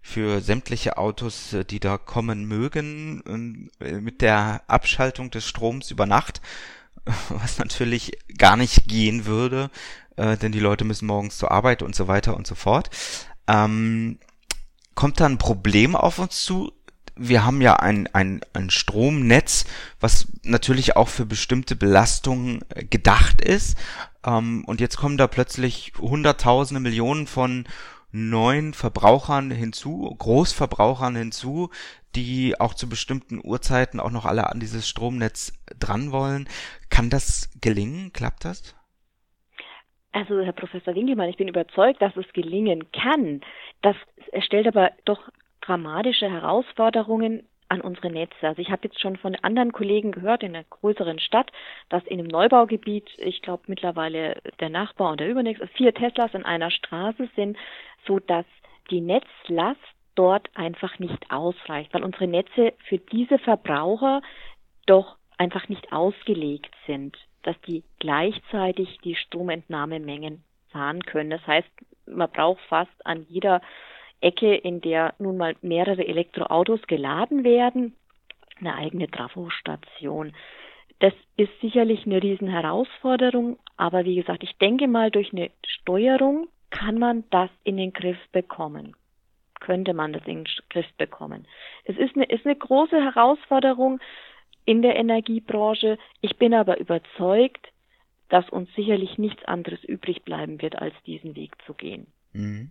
für 0.03 0.41
sämtliche 0.41 0.97
Autos, 0.97 1.55
die 1.69 1.79
da 1.79 1.99
kommen 1.99 2.47
mögen, 2.47 3.23
ähm, 3.27 3.71
mit 4.03 4.23
der 4.23 4.63
Abschaltung 4.67 5.31
des 5.31 5.47
Stroms 5.47 5.91
über 5.91 6.07
Nacht, 6.07 6.41
was 7.29 7.59
natürlich 7.59 8.13
gar 8.39 8.57
nicht 8.57 8.89
gehen 8.89 9.27
würde, 9.27 9.71
äh, 10.17 10.37
denn 10.37 10.53
die 10.53 10.61
Leute 10.61 10.85
müssen 10.85 11.07
morgens 11.07 11.39
zur 11.39 11.51
Arbeit 11.51 11.83
und 11.83 11.95
so 11.95 12.09
weiter 12.09 12.37
und 12.37 12.47
so 12.47 12.55
fort. 12.55 12.91
Ähm, 13.51 14.19
kommt 14.95 15.21
da 15.21 15.27
ein 15.27 15.39
Problem 15.39 15.97
auf 15.97 16.19
uns 16.19 16.45
zu? 16.45 16.73
Wir 17.17 17.45
haben 17.45 17.61
ja 17.61 17.77
ein, 17.77 18.07
ein, 18.15 18.41
ein 18.53 18.71
Stromnetz, 18.71 19.65
was 19.99 20.29
natürlich 20.43 20.97
auch 20.97 21.09
für 21.09 21.27
bestimmte 21.27 21.75
Belastungen 21.75 22.61
äh, 22.71 22.85
gedacht 22.85 23.41
ist. 23.41 23.77
Ähm, 24.25 24.65
und 24.67 24.81
jetzt 24.81 24.97
kommen 24.97 25.19
da 25.19 25.27
plötzlich 25.27 25.93
Hunderttausende, 25.99 26.81
Millionen 26.81 27.27
von 27.27 27.67
neuen 28.13 28.73
Verbrauchern 28.73 29.51
hinzu, 29.51 30.15
Großverbrauchern 30.19 31.17
hinzu, 31.17 31.71
die 32.15 32.59
auch 32.61 32.75
zu 32.75 32.89
bestimmten 32.89 33.41
Uhrzeiten 33.43 34.01
auch 34.01 34.11
noch 34.11 34.27
alle 34.27 34.49
an 34.49 34.61
dieses 34.61 34.89
Stromnetz 34.89 35.53
dran 35.79 36.13
wollen. 36.13 36.49
Kann 36.89 37.11
das 37.11 37.51
gelingen? 37.61 38.13
Klappt 38.13 38.45
das? 38.45 38.75
Also, 40.13 40.41
Herr 40.41 40.53
Professor 40.53 40.95
Winkelmann, 40.95 41.29
ich 41.29 41.37
bin 41.37 41.49
überzeugt, 41.49 42.03
dass 42.03 42.17
es 42.17 42.33
gelingen 42.33 42.91
kann. 42.93 43.43
Das 43.83 43.97
stellt 44.45 44.67
aber 44.67 44.91
doch 45.05 45.21
dramatische 45.61 46.29
Herausforderungen 46.29 47.47
an 47.69 47.81
unsere 47.81 48.11
Netze. 48.11 48.49
Also 48.49 48.61
ich 48.61 48.71
habe 48.71 48.89
jetzt 48.89 49.01
schon 49.01 49.17
von 49.17 49.37
anderen 49.37 49.73
Kollegen 49.73 50.11
gehört 50.11 50.43
in 50.43 50.57
einer 50.57 50.65
größeren 50.65 51.21
Stadt, 51.21 51.53
dass 51.89 52.05
in 52.05 52.19
einem 52.19 52.27
Neubaugebiet, 52.27 53.09
ich 53.19 53.43
glaube 53.43 53.63
mittlerweile 53.69 54.41
der 54.59 54.71
Nachbar 54.71 55.13
und 55.13 55.21
der 55.21 55.31
übernächste, 55.31 55.69
vier 55.69 55.95
Teslas 55.95 56.35
in 56.35 56.45
einer 56.45 56.73
Straße 56.73 57.29
sind, 57.37 57.57
so 58.07 58.19
dass 58.19 58.45
die 58.91 59.01
Netzlast 59.01 59.79
dort 60.17 60.51
einfach 60.55 60.99
nicht 60.99 61.31
ausreicht, 61.31 61.95
weil 61.95 62.03
unsere 62.03 62.27
Netze 62.27 62.73
für 62.89 62.99
diese 62.99 63.39
Verbraucher 63.39 64.21
doch 64.87 65.17
einfach 65.39 65.69
nicht 65.69 65.93
ausgelegt 65.93 66.75
sind 66.89 67.17
dass 67.43 67.61
die 67.63 67.83
gleichzeitig 67.99 68.99
die 69.05 69.15
Stromentnahmemengen 69.15 70.43
fahren 70.71 71.03
können. 71.03 71.31
Das 71.31 71.47
heißt, 71.47 71.69
man 72.07 72.31
braucht 72.31 72.61
fast 72.69 73.07
an 73.07 73.27
jeder 73.29 73.61
Ecke, 74.21 74.55
in 74.55 74.81
der 74.81 75.15
nun 75.19 75.37
mal 75.37 75.57
mehrere 75.63 76.07
Elektroautos 76.07 76.83
geladen 76.87 77.45
werden, 77.45 77.97
eine 78.59 78.75
eigene 78.75 79.11
Trafostation. 79.11 80.35
Das 80.99 81.15
ist 81.37 81.51
sicherlich 81.63 82.05
eine 82.05 82.23
Riesenherausforderung, 82.23 83.59
aber 83.77 84.05
wie 84.05 84.17
gesagt, 84.17 84.43
ich 84.43 84.57
denke 84.59 84.87
mal, 84.87 85.11
durch 85.11 85.33
eine 85.33 85.51
Steuerung 85.67 86.49
kann 86.69 86.99
man 86.99 87.25
das 87.31 87.51
in 87.65 87.79
den 87.79 87.93
Griff 87.93 88.19
bekommen. 88.33 88.95
Könnte 89.61 89.95
man 89.95 90.13
das 90.13 90.23
in 90.27 90.45
den 90.45 90.49
Griff 90.69 90.87
bekommen. 90.99 91.47
Es 91.85 91.97
ist 91.97 92.17
eine, 92.17 92.27
ist 92.27 92.45
eine 92.45 92.57
große 92.57 92.97
Herausforderung, 92.97 94.01
in 94.65 94.83
der 94.83 94.97
Energiebranche. 94.97 95.99
Ich 96.21 96.37
bin 96.37 96.55
aber 96.55 96.79
überzeugt, 96.79 97.69
dass 98.29 98.49
uns 98.49 98.69
sicherlich 98.75 99.19
nichts 99.19 99.45
anderes 99.45 99.83
übrig 99.85 100.23
bleiben 100.25 100.63
wird, 100.63 100.77
als 100.77 100.95
diesen 101.07 101.35
Weg 101.35 101.53
zu 101.67 101.75
gehen. 101.75 102.07
Mhm. 102.33 102.71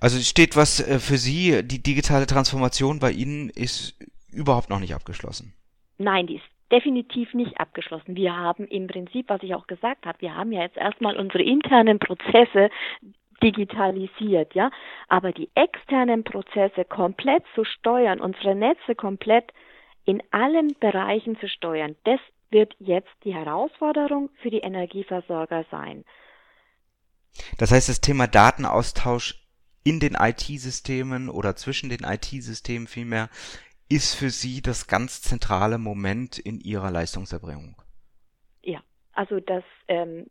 Also 0.00 0.18
steht 0.18 0.56
was 0.56 0.80
äh, 0.80 0.98
für 0.98 1.16
Sie, 1.16 1.62
die 1.64 1.82
digitale 1.82 2.26
Transformation 2.26 2.98
bei 2.98 3.10
Ihnen 3.10 3.48
ist 3.48 3.96
überhaupt 4.32 4.68
noch 4.68 4.80
nicht 4.80 4.94
abgeschlossen. 4.94 5.54
Nein, 5.96 6.26
die 6.26 6.36
ist 6.36 6.44
definitiv 6.70 7.32
nicht 7.34 7.58
abgeschlossen. 7.58 8.16
Wir 8.16 8.36
haben 8.36 8.66
im 8.66 8.88
Prinzip, 8.88 9.28
was 9.28 9.42
ich 9.42 9.54
auch 9.54 9.66
gesagt 9.66 10.06
habe, 10.06 10.20
wir 10.20 10.34
haben 10.34 10.52
ja 10.52 10.62
jetzt 10.62 10.76
erstmal 10.76 11.16
unsere 11.16 11.44
internen 11.44 11.98
Prozesse 11.98 12.70
digitalisiert, 13.42 14.54
ja. 14.54 14.70
Aber 15.08 15.32
die 15.32 15.50
externen 15.54 16.24
Prozesse 16.24 16.84
komplett 16.84 17.44
zu 17.54 17.64
steuern, 17.64 18.20
unsere 18.20 18.54
Netze 18.54 18.94
komplett 18.94 19.52
in 20.04 20.22
allen 20.30 20.74
Bereichen 20.80 21.38
zu 21.38 21.48
steuern, 21.48 21.96
das 22.04 22.20
wird 22.50 22.74
jetzt 22.78 23.10
die 23.24 23.34
Herausforderung 23.34 24.30
für 24.42 24.50
die 24.50 24.60
Energieversorger 24.60 25.64
sein. 25.70 26.04
Das 27.58 27.72
heißt, 27.72 27.88
das 27.88 28.00
Thema 28.00 28.26
Datenaustausch 28.26 29.44
in 29.82 30.00
den 30.00 30.14
IT-Systemen 30.14 31.28
oder 31.28 31.56
zwischen 31.56 31.90
den 31.90 32.04
IT-Systemen 32.04 32.86
vielmehr 32.86 33.28
ist 33.88 34.14
für 34.14 34.30
Sie 34.30 34.62
das 34.62 34.86
ganz 34.86 35.20
zentrale 35.20 35.78
Moment 35.78 36.38
in 36.38 36.60
Ihrer 36.60 36.90
Leistungserbringung. 36.90 37.76
Ja, 38.62 38.80
also 39.12 39.40
das 39.40 39.64
ähm, 39.88 40.20
äh, 40.20 40.26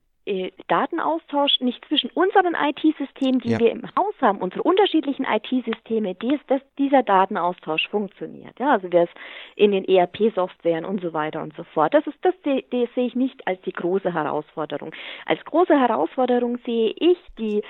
Datenaustausch 0.67 1.59
nicht 1.59 1.83
zwischen 1.85 2.09
unseren 2.11 2.55
IT-Systemen, 2.55 3.39
die 3.39 3.51
ja. 3.51 3.59
wir 3.59 3.71
im 3.71 3.83
Haus 3.97 4.13
haben, 4.21 4.39
unsere 4.39 4.63
unterschiedlichen 4.63 5.25
IT-Systeme, 5.25 6.15
dies, 6.15 6.39
dass 6.47 6.61
dieser 6.77 7.03
Datenaustausch 7.03 7.89
funktioniert. 7.89 8.57
Ja, 8.57 8.71
also 8.71 8.87
es 8.87 9.09
in 9.55 9.71
den 9.71 9.83
ERP-Softwaren 9.83 10.85
und 10.85 11.01
so 11.01 11.11
weiter 11.11 11.41
und 11.41 11.53
so 11.55 11.63
fort. 11.63 11.93
Das 11.93 12.07
ist 12.07 12.17
das, 12.21 12.33
das, 12.43 12.61
das 12.71 12.89
sehe 12.95 13.07
ich 13.07 13.15
nicht 13.15 13.45
als 13.47 13.59
die 13.61 13.73
große 13.73 14.13
Herausforderung. 14.13 14.95
Als 15.25 15.43
große 15.43 15.77
Herausforderung 15.77 16.57
sehe 16.65 16.93
ich 16.95 17.17
die 17.37 17.61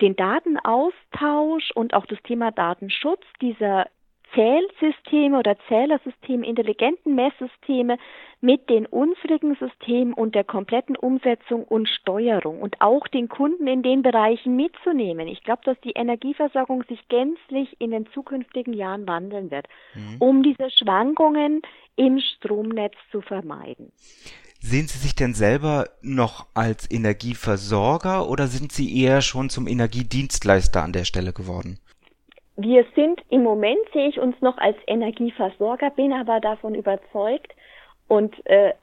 den 0.00 0.16
Datenaustausch 0.16 1.70
und 1.74 1.94
auch 1.94 2.06
das 2.06 2.20
Thema 2.22 2.50
Datenschutz 2.50 3.22
dieser 3.40 3.86
Zählsysteme 4.34 5.38
oder 5.38 5.56
Zählersysteme, 5.68 6.46
intelligenten 6.46 7.14
Messsysteme 7.14 7.98
mit 8.40 8.70
den 8.70 8.86
unsrigen 8.86 9.56
Systemen 9.56 10.14
und 10.14 10.34
der 10.34 10.44
kompletten 10.44 10.96
Umsetzung 10.96 11.64
und 11.64 11.88
Steuerung 11.88 12.62
und 12.62 12.80
auch 12.80 13.06
den 13.08 13.28
Kunden 13.28 13.66
in 13.66 13.82
den 13.82 14.02
Bereichen 14.02 14.56
mitzunehmen. 14.56 15.28
Ich 15.28 15.42
glaube, 15.42 15.62
dass 15.64 15.80
die 15.80 15.92
Energieversorgung 15.92 16.84
sich 16.84 17.06
gänzlich 17.08 17.76
in 17.80 17.90
den 17.90 18.06
zukünftigen 18.12 18.72
Jahren 18.72 19.06
wandeln 19.06 19.50
wird, 19.50 19.66
mhm. 19.94 20.16
um 20.20 20.42
diese 20.42 20.70
Schwankungen 20.70 21.62
im 21.96 22.20
Stromnetz 22.20 22.94
zu 23.10 23.20
vermeiden. 23.20 23.92
Sehen 24.62 24.88
Sie 24.88 24.98
sich 24.98 25.14
denn 25.14 25.32
selber 25.32 25.88
noch 26.02 26.46
als 26.54 26.90
Energieversorger 26.90 28.28
oder 28.28 28.46
sind 28.46 28.72
Sie 28.72 29.02
eher 29.02 29.22
schon 29.22 29.48
zum 29.48 29.66
Energiedienstleister 29.66 30.82
an 30.82 30.92
der 30.92 31.04
Stelle 31.04 31.32
geworden? 31.32 31.78
Wir 32.62 32.84
sind 32.94 33.22
im 33.30 33.42
Moment 33.42 33.80
sehe 33.92 34.08
ich 34.08 34.18
uns 34.18 34.40
noch 34.40 34.58
als 34.58 34.76
Energieversorger, 34.86 35.90
bin 35.90 36.12
aber 36.12 36.40
davon 36.40 36.74
überzeugt 36.74 37.54
und 38.08 38.34
äh, 38.46 38.74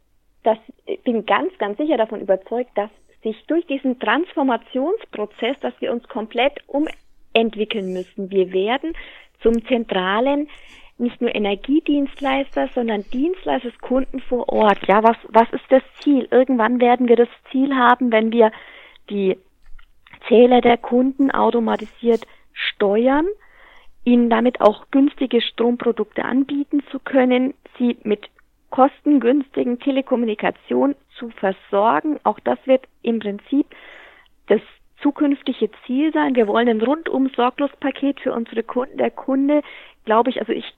das 0.44 0.58
bin 1.04 1.26
ganz, 1.26 1.56
ganz 1.58 1.78
sicher 1.78 1.98
davon 1.98 2.22
überzeugt, 2.22 2.72
dass 2.76 2.90
sich 3.22 3.36
durch 3.48 3.66
diesen 3.68 4.00
Transformationsprozess, 4.00 5.60
dass 5.60 5.74
wir 5.80 5.92
uns 5.92 6.08
komplett 6.08 6.54
umentwickeln 6.68 7.94
müssen. 7.94 8.32
Wir 8.32 8.52
werden 8.52 8.94
zum 9.42 9.66
zentralen 9.68 10.48
nicht 10.98 11.22
nur 11.22 11.34
Energiedienstleister, 11.36 12.70
sondern 12.74 13.04
Dienstleister 13.14 13.70
des 13.70 13.80
Kunden 13.80 14.20
vor 14.22 14.50
Ort. 14.50 14.80
Ja, 14.88 15.04
was, 15.04 15.18
was 15.30 15.50
ist 15.52 15.66
das 15.70 15.84
Ziel? 16.02 16.28
Irgendwann 16.32 16.82
werden 16.82 17.08
wir 17.08 17.16
das 17.16 17.30
Ziel 17.52 17.76
haben, 17.76 18.12
wenn 18.12 18.32
wir 18.32 18.52
die 19.10 19.38
Zähler 20.28 20.62
der 20.62 20.78
Kunden 20.78 21.30
automatisiert 21.30 22.26
steuern, 22.54 23.28
ihnen 24.08 24.30
damit 24.30 24.62
auch 24.62 24.86
günstige 24.90 25.42
Stromprodukte 25.42 26.24
anbieten 26.24 26.82
zu 26.92 27.00
können, 27.00 27.54
sie 27.78 27.98
mit 28.04 28.30
kostengünstigen 28.70 29.80
Telekommunikation 29.80 30.96
zu 31.20 31.30
versorgen. 31.30 32.18
Auch 32.24 32.40
das 32.40 32.58
wird 32.66 32.86
im 33.02 33.20
Prinzip 33.20 33.68
das 34.48 34.62
zukünftige 35.02 35.70
Ziel 35.86 36.14
sein. 36.14 36.36
Wir 36.36 36.48
wollen 36.48 36.70
ein 36.70 36.82
rundum 36.82 37.30
sorglos 37.36 37.70
Paket 37.82 38.22
für 38.22 38.32
unsere 38.32 38.64
Kunden. 38.64 38.98
Der 38.98 39.12
Kunde, 39.12 39.62
glaube 40.06 40.30
ich, 40.30 40.40
also 40.40 40.54
ich 40.54 40.74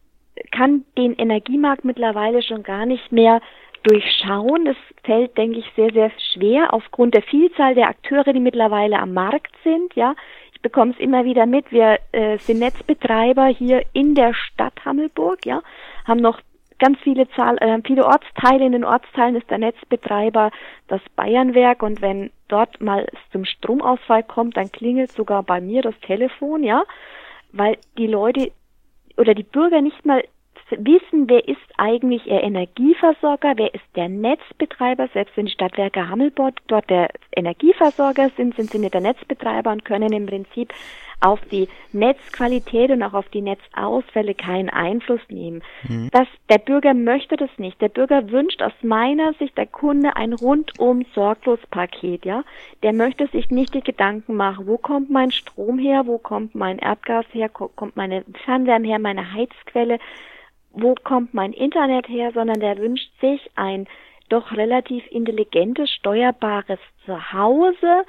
kann 0.51 0.83
den 0.97 1.13
Energiemarkt 1.13 1.85
mittlerweile 1.85 2.41
schon 2.41 2.63
gar 2.63 2.87
nicht 2.87 3.11
mehr 3.11 3.41
durchschauen. 3.83 4.65
Das 4.65 4.77
fällt, 5.03 5.37
denke 5.37 5.59
ich, 5.59 5.65
sehr, 5.75 5.91
sehr 5.93 6.11
schwer 6.33 6.73
aufgrund 6.73 7.13
der 7.13 7.21
Vielzahl 7.21 7.75
der 7.75 7.89
Akteure, 7.89 8.33
die 8.33 8.39
mittlerweile 8.39 8.97
am 8.97 9.13
Markt 9.13 9.53
sind. 9.63 9.93
Ja, 9.95 10.15
ich 10.59 10.63
bekomme 10.63 10.91
es 10.91 10.99
immer 10.99 11.23
wieder 11.23 11.45
mit. 11.45 11.71
Wir 11.71 11.99
äh, 12.11 12.37
sind 12.39 12.59
Netzbetreiber 12.59 13.45
hier 13.45 13.81
in 13.93 14.13
der 14.13 14.33
Stadt 14.33 14.73
Hammelburg. 14.83 15.45
Ja, 15.45 15.61
haben 16.05 16.19
noch 16.19 16.41
ganz 16.79 16.99
viele 16.99 17.29
Zahl, 17.29 17.57
äh, 17.59 17.79
viele 17.85 18.05
Ortsteile. 18.05 18.65
In 18.65 18.73
den 18.73 18.83
Ortsteilen 18.83 19.37
ist 19.37 19.49
der 19.49 19.59
Netzbetreiber 19.59 20.51
das 20.89 20.99
Bayernwerk 21.15 21.81
und 21.81 22.01
wenn 22.01 22.31
dort 22.49 22.81
mal 22.81 23.07
zum 23.31 23.45
Stromausfall 23.45 24.23
kommt, 24.23 24.57
dann 24.57 24.69
klingelt 24.69 25.13
sogar 25.13 25.43
bei 25.43 25.61
mir 25.61 25.81
das 25.81 25.97
Telefon, 26.01 26.65
ja, 26.65 26.83
weil 27.53 27.77
die 27.97 28.07
Leute 28.07 28.51
oder 29.15 29.33
die 29.33 29.43
Bürger 29.43 29.81
nicht 29.81 30.05
mal 30.05 30.25
wissen, 30.71 31.29
wer 31.29 31.47
ist 31.47 31.57
eigentlich 31.77 32.25
ihr 32.27 32.43
Energieversorger, 32.43 33.53
wer 33.57 33.73
ist 33.73 33.83
der 33.95 34.09
Netzbetreiber, 34.09 35.07
selbst 35.13 35.35
wenn 35.37 35.45
die 35.45 35.51
Stadtwerke 35.51 36.09
Hammelburg 36.09 36.55
dort 36.67 36.89
der 36.89 37.09
Energieversorger 37.35 38.29
sind, 38.37 38.55
sind 38.55 38.71
sie 38.71 38.79
nicht 38.79 38.93
der 38.93 39.01
Netzbetreiber 39.01 39.71
und 39.71 39.85
können 39.85 40.13
im 40.13 40.25
Prinzip 40.25 40.73
auf 41.21 41.39
die 41.51 41.67
Netzqualität 41.91 42.91
und 42.91 43.03
auch 43.03 43.13
auf 43.13 43.27
die 43.29 43.41
Netzausfälle 43.41 44.35
keinen 44.35 44.69
Einfluss 44.69 45.21
nehmen. 45.29 45.61
Mhm. 45.87 46.09
Das, 46.11 46.27
der 46.49 46.59
Bürger 46.59 46.93
möchte 46.93 47.35
das 47.35 47.49
nicht. 47.57 47.81
Der 47.81 47.89
Bürger 47.89 48.31
wünscht 48.31 48.61
aus 48.61 48.71
meiner 48.81 49.33
Sicht 49.33 49.57
der 49.57 49.67
Kunde 49.67 50.15
ein 50.15 50.33
rundum 50.33 51.05
sorglos 51.13 51.59
Paket, 51.71 52.25
ja. 52.25 52.43
Der 52.83 52.93
möchte 52.93 53.27
sich 53.27 53.49
nicht 53.49 53.73
die 53.73 53.81
Gedanken 53.81 54.35
machen, 54.35 54.67
wo 54.67 54.77
kommt 54.77 55.09
mein 55.09 55.31
Strom 55.31 55.77
her, 55.77 56.03
wo 56.05 56.17
kommt 56.17 56.55
mein 56.55 56.79
Erdgas 56.79 57.25
her, 57.31 57.49
kommt 57.49 57.97
meine 57.97 58.23
Fernwärme 58.45 58.87
her, 58.87 58.99
meine 58.99 59.33
Heizquelle, 59.33 59.99
wo 60.71 60.95
kommt 60.95 61.33
mein 61.33 61.53
Internet 61.53 62.07
her, 62.07 62.31
sondern 62.33 62.59
der 62.59 62.77
wünscht 62.77 63.11
sich 63.21 63.49
ein 63.55 63.87
doch 64.29 64.51
relativ 64.51 65.03
intelligentes, 65.11 65.89
steuerbares 65.91 66.79
Zuhause 67.05 68.03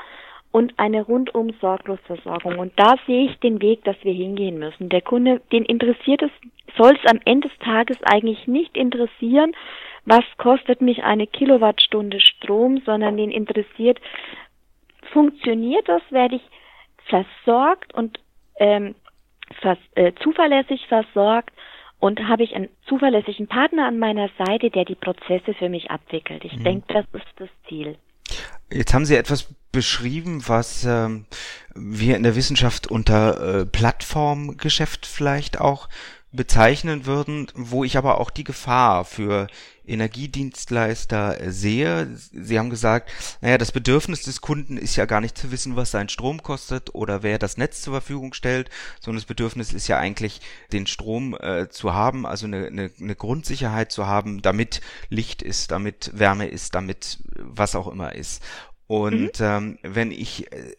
und 0.53 0.79
eine 0.79 1.03
rundum 1.03 1.55
sorglos 1.61 2.01
Versorgung. 2.07 2.59
Und 2.59 2.73
da 2.77 2.97
sehe 3.07 3.27
ich 3.27 3.39
den 3.39 3.63
Weg, 3.63 3.85
dass 3.85 3.97
wir 4.03 4.13
hingehen 4.13 4.59
müssen. 4.59 4.89
Der 4.89 5.01
Kunde, 5.01 5.41
den 5.53 5.65
interessiert 5.65 6.23
es, 6.23 6.31
soll 6.77 6.93
es 6.93 7.11
am 7.11 7.21
Ende 7.25 7.49
des 7.49 7.59
Tages 7.59 7.97
eigentlich 8.03 8.47
nicht 8.47 8.77
interessieren, 8.77 9.53
was 10.05 10.25
kostet 10.39 10.81
mich 10.81 11.05
eine 11.05 11.27
Kilowattstunde 11.27 12.21
Strom, 12.21 12.83
sondern 12.85 13.17
den 13.17 13.31
interessiert, 13.31 14.01
funktioniert 15.13 15.89
das, 15.89 16.03
werde 16.11 16.37
ich 16.37 16.43
versorgt 17.07 17.95
und 17.95 18.19
ähm, 18.57 18.95
vers 19.61 19.79
äh, 19.95 20.13
zuverlässig 20.23 20.87
versorgt 20.87 21.53
und 22.01 22.19
habe 22.29 22.43
ich 22.43 22.55
einen 22.55 22.69
zuverlässigen 22.87 23.47
Partner 23.47 23.87
an 23.87 23.99
meiner 23.99 24.29
Seite, 24.39 24.71
der 24.71 24.85
die 24.85 24.95
Prozesse 24.95 25.55
für 25.55 25.69
mich 25.69 25.91
abwickelt. 25.91 26.45
Ich 26.45 26.57
mhm. 26.57 26.65
denke, 26.65 26.87
das 26.93 27.05
ist 27.13 27.33
das 27.37 27.49
Ziel. 27.69 27.97
Jetzt 28.73 28.95
haben 28.95 29.05
Sie 29.05 29.17
etwas 29.17 29.55
beschrieben, 29.73 30.43
was 30.47 30.85
ähm, 30.85 31.27
wir 31.75 32.17
in 32.17 32.23
der 32.23 32.37
Wissenschaft 32.37 32.87
unter 32.87 33.61
äh, 33.61 33.67
Plattformgeschäft 33.67 35.07
vielleicht 35.07 35.61
auch 35.61 35.89
bezeichnen 36.33 37.07
würden, 37.07 37.49
wo 37.55 37.85
ich 37.85 37.97
aber 37.97 38.21
auch 38.21 38.31
die 38.31 38.45
Gefahr 38.45 39.05
für 39.05 39.49
Energiedienstleister 39.85 41.51
sehe. 41.51 42.09
Sie 42.15 42.59
haben 42.59 42.71
gesagt, 42.71 43.11
naja, 43.41 43.59
das 43.59 43.73
Bedürfnis 43.73 44.23
des 44.23 44.41
Kunden 44.41 44.77
ist 44.77 44.95
ja 44.95 45.07
gar 45.07 45.21
nicht 45.21 45.37
zu 45.37 45.51
wissen, 45.51 45.75
was 45.75 45.91
sein 45.91 46.09
Strom 46.09 46.43
kostet 46.43 46.95
oder 46.95 47.23
wer 47.25 47.39
das 47.39 47.57
Netz 47.57 47.83
zur 47.83 47.95
Verfügung 47.95 48.33
stellt, 48.33 48.71
sondern 49.01 49.19
das 49.19 49.27
Bedürfnis 49.27 49.73
ist 49.73 49.89
ja 49.89 49.99
eigentlich, 49.99 50.41
den 50.73 50.87
Strom 50.87 51.37
äh, 51.41 51.69
zu 51.69 51.95
haben, 51.95 52.25
also 52.27 52.47
eine, 52.47 52.67
eine, 52.67 52.91
eine 53.01 53.17
Grundsicherheit 53.17 53.91
zu 53.91 54.07
haben, 54.07 54.43
damit 54.43 54.81
Licht 55.09 55.43
ist, 55.43 55.73
damit 55.73 56.13
Wärme 56.15 56.47
ist, 56.47 56.75
damit 56.77 57.19
was 57.37 57.75
auch 57.75 57.89
immer 57.89 58.15
ist. 58.15 58.43
Und 58.87 59.39
mhm. 59.39 59.47
ähm, 59.47 59.79
wenn 59.83 60.11
ich 60.11 60.53
äh, 60.53 60.75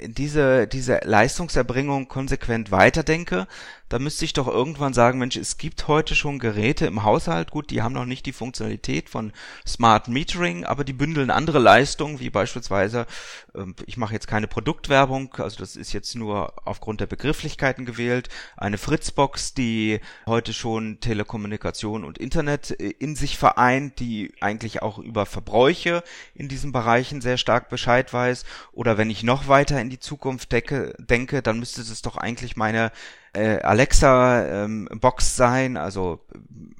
diese, 0.00 0.66
diese 0.66 1.00
Leistungserbringung 1.04 2.08
konsequent 2.08 2.70
weiterdenke, 2.70 3.46
da 3.88 3.98
müsste 3.98 4.26
ich 4.26 4.34
doch 4.34 4.46
irgendwann 4.46 4.92
sagen, 4.92 5.18
Mensch, 5.18 5.36
es 5.36 5.56
gibt 5.56 5.88
heute 5.88 6.14
schon 6.14 6.38
Geräte 6.38 6.86
im 6.86 7.04
Haushalt, 7.04 7.50
gut, 7.50 7.70
die 7.70 7.80
haben 7.80 7.94
noch 7.94 8.04
nicht 8.04 8.26
die 8.26 8.32
Funktionalität 8.32 9.08
von 9.08 9.32
Smart 9.66 10.08
Metering, 10.08 10.64
aber 10.64 10.84
die 10.84 10.92
bündeln 10.92 11.30
andere 11.30 11.58
Leistungen, 11.58 12.20
wie 12.20 12.28
beispielsweise, 12.28 13.06
ähm, 13.54 13.74
ich 13.86 13.96
mache 13.96 14.12
jetzt 14.12 14.28
keine 14.28 14.46
Produktwerbung, 14.46 15.34
also 15.38 15.58
das 15.58 15.74
ist 15.74 15.92
jetzt 15.92 16.14
nur 16.16 16.52
aufgrund 16.66 17.00
der 17.00 17.06
Begrifflichkeiten 17.06 17.86
gewählt, 17.86 18.28
eine 18.58 18.76
Fritzbox, 18.76 19.54
die 19.54 20.00
heute 20.26 20.52
schon 20.52 21.00
Telekommunikation 21.00 22.04
und 22.04 22.18
Internet 22.18 22.78
äh, 22.78 22.90
in 22.98 23.16
sich 23.16 23.38
vereint, 23.38 24.00
die 24.00 24.34
eigentlich 24.40 24.82
auch 24.82 24.98
über 24.98 25.24
Verbräuche 25.24 26.02
in 26.34 26.48
diesen 26.48 26.72
Bereichen 26.72 27.22
sehr 27.22 27.38
stark 27.38 27.70
Bescheid 27.70 28.12
weiß. 28.12 28.44
Oder 28.72 28.98
wenn 28.98 29.10
ich 29.10 29.22
noch 29.22 29.48
weiter 29.48 29.80
in 29.80 29.87
die 29.90 29.98
Zukunft 29.98 30.52
decke, 30.52 30.94
denke, 30.98 31.42
dann 31.42 31.58
müsste 31.58 31.80
es 31.80 32.02
doch 32.02 32.16
eigentlich 32.16 32.56
meine 32.56 32.92
äh, 33.32 33.60
Alexa 33.60 34.64
ähm, 34.64 34.88
sein, 35.18 35.76
also 35.76 36.20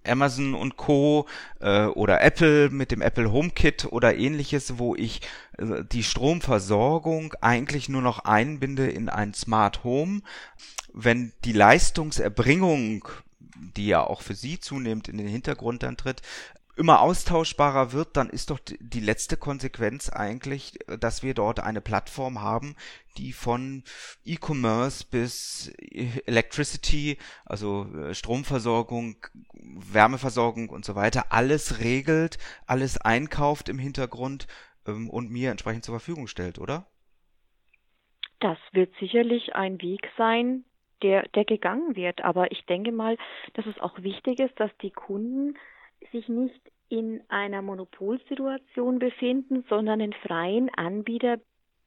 Amazon 0.06 0.54
und 0.54 0.76
Co. 0.76 1.26
Äh, 1.60 1.86
oder 1.86 2.22
Apple 2.22 2.70
mit 2.70 2.90
dem 2.90 3.02
Apple 3.02 3.30
HomeKit 3.30 3.86
oder 3.90 4.16
ähnliches, 4.16 4.78
wo 4.78 4.94
ich 4.94 5.20
äh, 5.58 5.84
die 5.90 6.02
Stromversorgung 6.02 7.34
eigentlich 7.40 7.88
nur 7.88 8.02
noch 8.02 8.20
einbinde 8.20 8.88
in 8.88 9.08
ein 9.08 9.34
Smart 9.34 9.84
Home. 9.84 10.22
Wenn 10.92 11.32
die 11.44 11.52
Leistungserbringung 11.52 13.04
die 13.76 13.86
ja 13.86 14.04
auch 14.04 14.22
für 14.22 14.34
sie 14.34 14.60
zunehmend 14.60 15.08
in 15.08 15.18
den 15.18 15.26
Hintergrund 15.26 15.82
dann 15.82 15.96
tritt, 15.96 16.22
immer 16.78 17.00
austauschbarer 17.00 17.92
wird, 17.92 18.16
dann 18.16 18.30
ist 18.30 18.50
doch 18.50 18.60
die 18.62 19.00
letzte 19.00 19.36
Konsequenz 19.36 20.08
eigentlich, 20.08 20.78
dass 21.00 21.22
wir 21.22 21.34
dort 21.34 21.60
eine 21.60 21.80
Plattform 21.80 22.40
haben, 22.40 22.76
die 23.16 23.32
von 23.32 23.82
E-Commerce 24.24 25.04
bis 25.10 25.72
Electricity, 26.26 27.18
also 27.44 27.86
äh, 27.94 28.14
Stromversorgung, 28.14 29.16
Wärmeversorgung 29.52 30.68
und 30.68 30.84
so 30.84 30.94
weiter, 30.94 31.26
alles 31.30 31.80
regelt, 31.80 32.38
alles 32.66 32.96
einkauft 32.98 33.68
im 33.68 33.78
Hintergrund 33.78 34.46
ähm, 34.86 35.10
und 35.10 35.30
mir 35.30 35.50
entsprechend 35.50 35.84
zur 35.84 35.98
Verfügung 35.98 36.28
stellt, 36.28 36.58
oder? 36.58 36.86
Das 38.38 38.58
wird 38.70 38.94
sicherlich 39.00 39.56
ein 39.56 39.82
Weg 39.82 40.08
sein, 40.16 40.64
der, 41.02 41.26
der 41.34 41.44
gegangen 41.44 41.96
wird. 41.96 42.22
Aber 42.22 42.52
ich 42.52 42.64
denke 42.66 42.92
mal, 42.92 43.16
dass 43.54 43.66
es 43.66 43.80
auch 43.80 44.00
wichtig 44.00 44.38
ist, 44.38 44.58
dass 44.60 44.70
die 44.80 44.92
Kunden 44.92 45.56
sich 46.12 46.28
nicht 46.28 46.60
in 46.88 47.22
einer 47.28 47.62
Monopolsituation 47.62 48.98
befinden, 48.98 49.64
sondern 49.68 50.00
einen 50.00 50.12
freien 50.14 50.70
Anbieter 50.74 51.38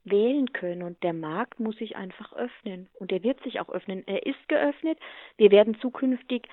wählen 0.03 0.51
können. 0.53 0.83
Und 0.83 1.01
der 1.03 1.13
Markt 1.13 1.59
muss 1.59 1.77
sich 1.77 1.95
einfach 1.95 2.33
öffnen. 2.33 2.89
Und 2.99 3.11
er 3.11 3.23
wird 3.23 3.41
sich 3.43 3.59
auch 3.59 3.69
öffnen. 3.69 4.03
Er 4.07 4.25
ist 4.25 4.47
geöffnet. 4.47 4.99
Wir 5.37 5.51
werden 5.51 5.79
zukünftig 5.79 6.47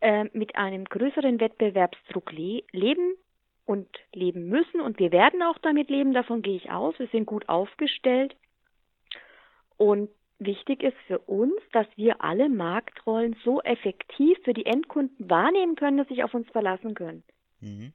äh, 0.00 0.24
mit 0.32 0.56
einem 0.56 0.84
größeren 0.84 1.40
Wettbewerbsdruck 1.40 2.32
le 2.32 2.62
leben 2.72 3.14
und 3.64 3.88
leben 4.14 4.48
müssen. 4.48 4.80
Und 4.80 4.98
wir 4.98 5.12
werden 5.12 5.42
auch 5.42 5.58
damit 5.58 5.90
leben. 5.90 6.12
Davon 6.12 6.42
gehe 6.42 6.56
ich 6.56 6.70
aus. 6.70 6.98
Wir 6.98 7.08
sind 7.08 7.26
gut 7.26 7.48
aufgestellt. 7.48 8.36
Und 9.76 10.10
wichtig 10.40 10.82
ist 10.82 10.96
für 11.06 11.18
uns, 11.20 11.54
dass 11.72 11.86
wir 11.96 12.22
alle 12.24 12.48
Marktrollen 12.48 13.36
so 13.44 13.60
effektiv 13.62 14.38
für 14.44 14.54
die 14.54 14.66
Endkunden 14.66 15.30
wahrnehmen 15.30 15.76
können, 15.76 15.98
dass 15.98 16.08
sich 16.08 16.24
auf 16.24 16.34
uns 16.34 16.48
verlassen 16.50 16.94
können. 16.94 17.22
Mhm. 17.60 17.92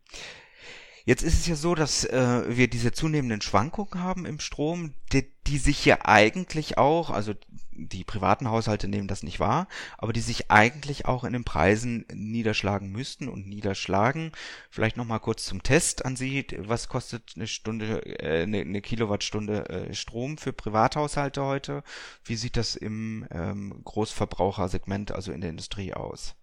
Jetzt 1.06 1.22
ist 1.22 1.36
es 1.36 1.46
ja 1.46 1.56
so, 1.56 1.76
dass 1.76 2.04
äh, 2.04 2.44
wir 2.48 2.68
diese 2.68 2.92
zunehmenden 2.92 3.40
Schwankungen 3.40 4.02
haben 4.02 4.26
im 4.26 4.40
Strom, 4.40 4.96
die, 5.14 5.32
die 5.46 5.60
sich 5.60 5.86
ja 5.86 6.00
eigentlich 6.04 6.80
auch, 6.80 7.12
also 7.12 7.34
die 7.72 8.04
privaten 8.04 8.50
Haushalte 8.50 8.88
nehmen 8.88 9.08
das 9.08 9.22
nicht 9.22 9.40
wahr, 9.40 9.68
aber 10.00 10.14
die 10.14 10.22
sich 10.22 10.50
eigentlich 10.50 11.06
auch 11.06 11.24
in 11.24 11.34
den 11.34 11.44
Preisen 11.44 12.06
niederschlagen 12.12 12.92
müssten 12.92 13.30
und 13.30 13.48
niederschlagen. 13.48 14.32
Vielleicht 14.72 14.98
noch 14.98 15.06
mal 15.06 15.20
kurz 15.20 15.46
zum 15.46 15.62
Test 15.62 16.04
an 16.06 16.16
Sie. 16.16 16.48
Was 16.58 16.90
kostet 16.90 17.34
eine 17.36 17.46
Stunde, 17.46 18.04
äh, 18.04 18.42
eine, 18.42 18.62
eine 18.62 18.82
Kilowattstunde 18.82 19.70
äh, 19.70 19.94
Strom 19.94 20.40
für 20.40 20.54
Privathaushalte 20.54 21.44
heute? 21.44 21.84
Wie 22.24 22.36
sieht 22.36 22.58
das 22.58 22.76
im 22.76 23.28
ähm, 23.30 23.80
Großverbrauchersegment, 23.84 25.12
also 25.12 25.32
in 25.32 25.42
der 25.42 25.52
Industrie 25.52 25.94
aus? 25.94 26.36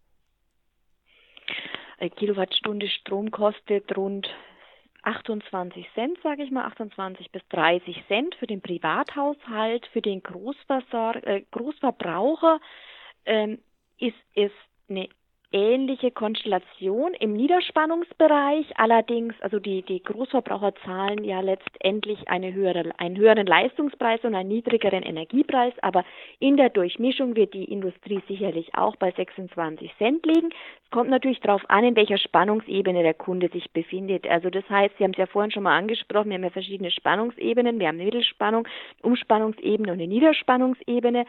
Eine 1.98 2.10
Kilowattstunde 2.10 2.88
Strom 2.88 3.32
kostet 3.32 3.96
rund 3.96 4.28
28 5.02 5.86
Cent, 5.94 6.18
sage 6.22 6.42
ich 6.44 6.50
mal, 6.50 6.64
28 6.66 7.30
bis 7.30 7.42
30 7.48 8.04
Cent 8.08 8.34
für 8.36 8.46
den 8.46 8.60
Privathaushalt, 8.60 9.86
für 9.92 10.02
den 10.02 10.22
Großversor 10.22 11.16
äh, 11.26 11.42
Großverbraucher 11.50 12.60
ähm, 13.24 13.58
ist 13.98 14.16
es 14.34 14.52
eine 14.88 15.08
ähnliche 15.52 16.10
Konstellation 16.10 17.14
im 17.14 17.34
Niederspannungsbereich. 17.34 18.66
Allerdings, 18.76 19.34
also 19.40 19.58
die, 19.58 19.82
die 19.82 20.02
Großverbraucher 20.02 20.74
zahlen 20.84 21.24
ja 21.24 21.40
letztendlich 21.40 22.28
eine 22.28 22.52
höhere, 22.52 22.90
einen 22.98 23.16
höheren 23.16 23.46
Leistungspreis 23.46 24.20
und 24.24 24.34
einen 24.34 24.48
niedrigeren 24.48 25.02
Energiepreis. 25.02 25.74
Aber 25.82 26.04
in 26.38 26.56
der 26.56 26.70
Durchmischung 26.70 27.36
wird 27.36 27.54
die 27.54 27.64
Industrie 27.64 28.22
sicherlich 28.28 28.74
auch 28.74 28.96
bei 28.96 29.10
26 29.12 29.92
Cent 29.98 30.26
liegen. 30.26 30.50
Es 30.84 30.90
kommt 30.90 31.10
natürlich 31.10 31.40
darauf 31.40 31.62
an, 31.68 31.84
in 31.84 31.96
welcher 31.96 32.18
Spannungsebene 32.18 33.02
der 33.02 33.14
Kunde 33.14 33.48
sich 33.48 33.70
befindet. 33.72 34.26
Also 34.28 34.50
das 34.50 34.68
heißt, 34.68 34.96
Sie 34.98 35.04
haben 35.04 35.12
es 35.12 35.18
ja 35.18 35.26
vorhin 35.26 35.50
schon 35.50 35.62
mal 35.62 35.76
angesprochen, 35.76 36.30
wir 36.30 36.34
haben 36.34 36.44
ja 36.44 36.50
verschiedene 36.50 36.90
Spannungsebenen. 36.90 37.78
Wir 37.78 37.88
haben 37.88 37.96
eine 37.96 38.06
Mittelspannung, 38.06 38.66
Umspannungsebene 39.02 39.92
und 39.92 39.98
eine 39.98 40.08
Niederspannungsebene 40.08 41.24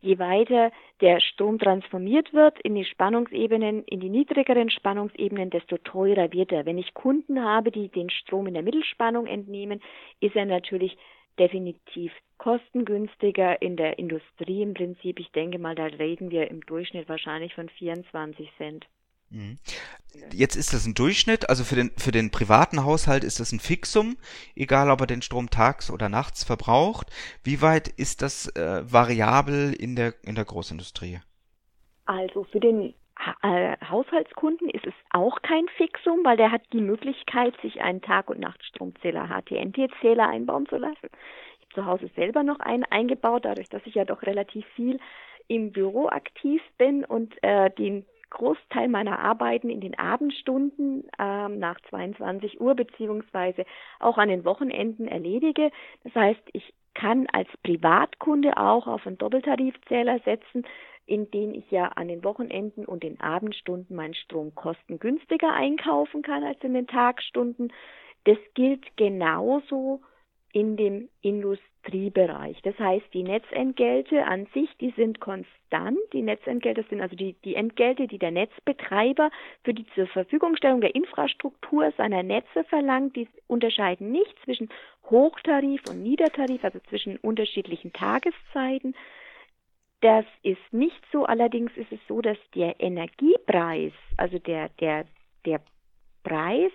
je 0.00 0.18
weiter 0.18 0.72
der 1.00 1.20
Strom 1.20 1.58
transformiert 1.58 2.32
wird 2.32 2.58
in 2.60 2.74
die 2.74 2.84
Spannungsebenen, 2.84 3.84
in 3.84 4.00
die 4.00 4.08
niedrigeren 4.08 4.70
Spannungsebenen, 4.70 5.50
desto 5.50 5.78
teurer 5.78 6.32
wird 6.32 6.52
er. 6.52 6.66
Wenn 6.66 6.78
ich 6.78 6.94
Kunden 6.94 7.42
habe, 7.42 7.70
die 7.70 7.88
den 7.88 8.10
Strom 8.10 8.46
in 8.46 8.54
der 8.54 8.62
Mittelspannung 8.62 9.26
entnehmen, 9.26 9.80
ist 10.20 10.36
er 10.36 10.46
natürlich 10.46 10.96
definitiv 11.38 12.12
kostengünstiger 12.38 13.60
in 13.60 13.76
der 13.76 13.98
Industrie 13.98 14.62
im 14.62 14.74
Prinzip. 14.74 15.20
Ich 15.20 15.30
denke 15.32 15.58
mal, 15.58 15.74
da 15.74 15.84
reden 15.84 16.30
wir 16.30 16.50
im 16.50 16.60
Durchschnitt 16.62 17.08
wahrscheinlich 17.08 17.54
von 17.54 17.68
24 17.68 18.50
Cent. 18.56 18.86
Mhm. 19.30 19.58
Jetzt 20.32 20.56
ist 20.56 20.72
das 20.72 20.86
ein 20.86 20.94
Durchschnitt, 20.94 21.48
also 21.50 21.64
für 21.64 21.74
den, 21.74 21.90
für 21.96 22.10
den 22.10 22.30
privaten 22.30 22.84
Haushalt 22.84 23.24
ist 23.24 23.40
das 23.40 23.52
ein 23.52 23.60
Fixum, 23.60 24.16
egal 24.54 24.90
ob 24.90 25.00
er 25.00 25.06
den 25.06 25.22
Strom 25.22 25.50
tags 25.50 25.90
oder 25.90 26.08
nachts 26.08 26.44
verbraucht. 26.44 27.08
Wie 27.44 27.60
weit 27.60 27.88
ist 27.88 28.22
das 28.22 28.48
äh, 28.56 28.82
variabel 28.90 29.74
in 29.74 29.94
der, 29.94 30.14
in 30.22 30.34
der 30.34 30.44
Großindustrie? 30.44 31.20
Also 32.06 32.44
für 32.44 32.60
den 32.60 32.94
äh, 33.42 33.76
Haushaltskunden 33.88 34.70
ist 34.70 34.86
es 34.86 34.94
auch 35.10 35.42
kein 35.42 35.66
Fixum, 35.76 36.20
weil 36.24 36.36
der 36.36 36.52
hat 36.52 36.62
die 36.72 36.80
Möglichkeit, 36.80 37.54
sich 37.60 37.80
einen 37.80 38.02
Tag- 38.02 38.30
und 38.30 38.40
Nachtstromzähler, 38.40 39.28
HTNT-Zähler 39.28 40.28
einbauen 40.28 40.66
zu 40.66 40.76
lassen. 40.76 41.08
Ich 41.60 41.66
habe 41.66 41.74
zu 41.74 41.86
Hause 41.86 42.10
selber 42.14 42.42
noch 42.42 42.60
einen 42.60 42.84
eingebaut, 42.84 43.44
dadurch, 43.44 43.68
dass 43.68 43.82
ich 43.84 43.94
ja 43.94 44.04
doch 44.04 44.22
relativ 44.22 44.64
viel 44.74 44.98
im 45.48 45.72
Büro 45.72 46.08
aktiv 46.08 46.62
bin 46.78 47.04
und 47.04 47.34
äh, 47.42 47.70
den 47.70 48.04
Großteil 48.30 48.88
meiner 48.88 49.18
Arbeiten 49.18 49.70
in 49.70 49.80
den 49.80 49.98
Abendstunden 49.98 51.04
ähm, 51.18 51.58
nach 51.58 51.80
22 51.90 52.60
Uhr 52.60 52.74
beziehungsweise 52.74 53.64
auch 54.00 54.18
an 54.18 54.28
den 54.28 54.44
Wochenenden 54.44 55.08
erledige. 55.08 55.70
Das 56.04 56.14
heißt, 56.14 56.42
ich 56.52 56.74
kann 56.94 57.26
als 57.32 57.48
Privatkunde 57.62 58.56
auch 58.56 58.86
auf 58.86 59.06
einen 59.06 59.18
Doppeltarifzähler 59.18 60.20
setzen, 60.20 60.64
in 61.06 61.30
den 61.30 61.54
ich 61.54 61.70
ja 61.70 61.88
an 61.88 62.08
den 62.08 62.24
Wochenenden 62.24 62.84
und 62.84 63.02
den 63.02 63.20
Abendstunden 63.20 63.94
meinen 63.94 64.14
Strom 64.14 64.54
kostengünstiger 64.54 65.52
einkaufen 65.52 66.22
kann 66.22 66.42
als 66.42 66.62
in 66.62 66.74
den 66.74 66.88
Tagstunden. 66.88 67.72
Das 68.24 68.38
gilt 68.54 68.84
genauso 68.96 70.00
in 70.52 70.76
dem 70.76 71.08
Industriebereich. 71.20 72.60
Das 72.62 72.78
heißt, 72.78 73.06
die 73.12 73.22
Netzentgelte 73.22 74.24
an 74.24 74.46
sich, 74.54 74.70
die 74.80 74.92
sind 74.96 75.20
konstant. 75.20 75.98
Die 76.12 76.22
Netzentgelte 76.22 76.84
sind 76.88 77.00
also 77.00 77.14
die, 77.14 77.34
die 77.44 77.54
Entgelte, 77.54 78.06
die 78.06 78.18
der 78.18 78.30
Netzbetreiber 78.30 79.30
für 79.64 79.74
die 79.74 79.86
zur 79.94 80.06
Verfügungstellung 80.06 80.80
der 80.80 80.94
Infrastruktur 80.94 81.92
seiner 81.96 82.22
Netze 82.22 82.64
verlangt. 82.64 83.16
Die 83.16 83.28
unterscheiden 83.46 84.12
nicht 84.12 84.34
zwischen 84.44 84.68
Hochtarif 85.10 85.82
und 85.88 86.02
Niedertarif, 86.02 86.64
also 86.64 86.78
zwischen 86.88 87.18
unterschiedlichen 87.18 87.92
Tageszeiten. 87.92 88.94
Das 90.00 90.24
ist 90.42 90.72
nicht 90.72 91.02
so. 91.12 91.24
Allerdings 91.24 91.72
ist 91.76 91.92
es 91.92 92.00
so, 92.08 92.20
dass 92.20 92.38
der 92.54 92.80
Energiepreis, 92.80 93.92
also 94.16 94.38
der, 94.38 94.68
der, 94.80 95.06
der 95.44 95.60
Preis 96.22 96.72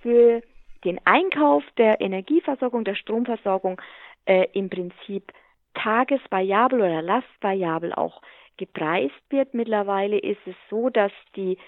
für 0.00 0.42
den 0.84 1.00
Einkauf 1.04 1.64
der 1.76 2.00
Energieversorgung, 2.00 2.84
der 2.84 2.94
Stromversorgung 2.94 3.80
äh, 4.26 4.46
im 4.52 4.70
Prinzip 4.70 5.32
tagesvariabel 5.74 6.80
oder 6.80 7.02
lastvariabel 7.02 7.92
auch 7.92 8.22
gepreist 8.56 9.14
wird. 9.30 9.54
Mittlerweile 9.54 10.18
ist 10.18 10.40
es 10.46 10.54
so, 10.68 10.90
dass 10.90 11.12
die, 11.36 11.58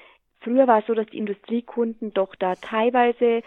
früher 0.41 0.67
war 0.67 0.81
es 0.81 0.87
so, 0.87 0.95
dass 0.95 1.07
die 1.07 1.19
Industriekunden 1.19 2.13
doch 2.13 2.35
da 2.35 2.55
teilweise 2.57 3.43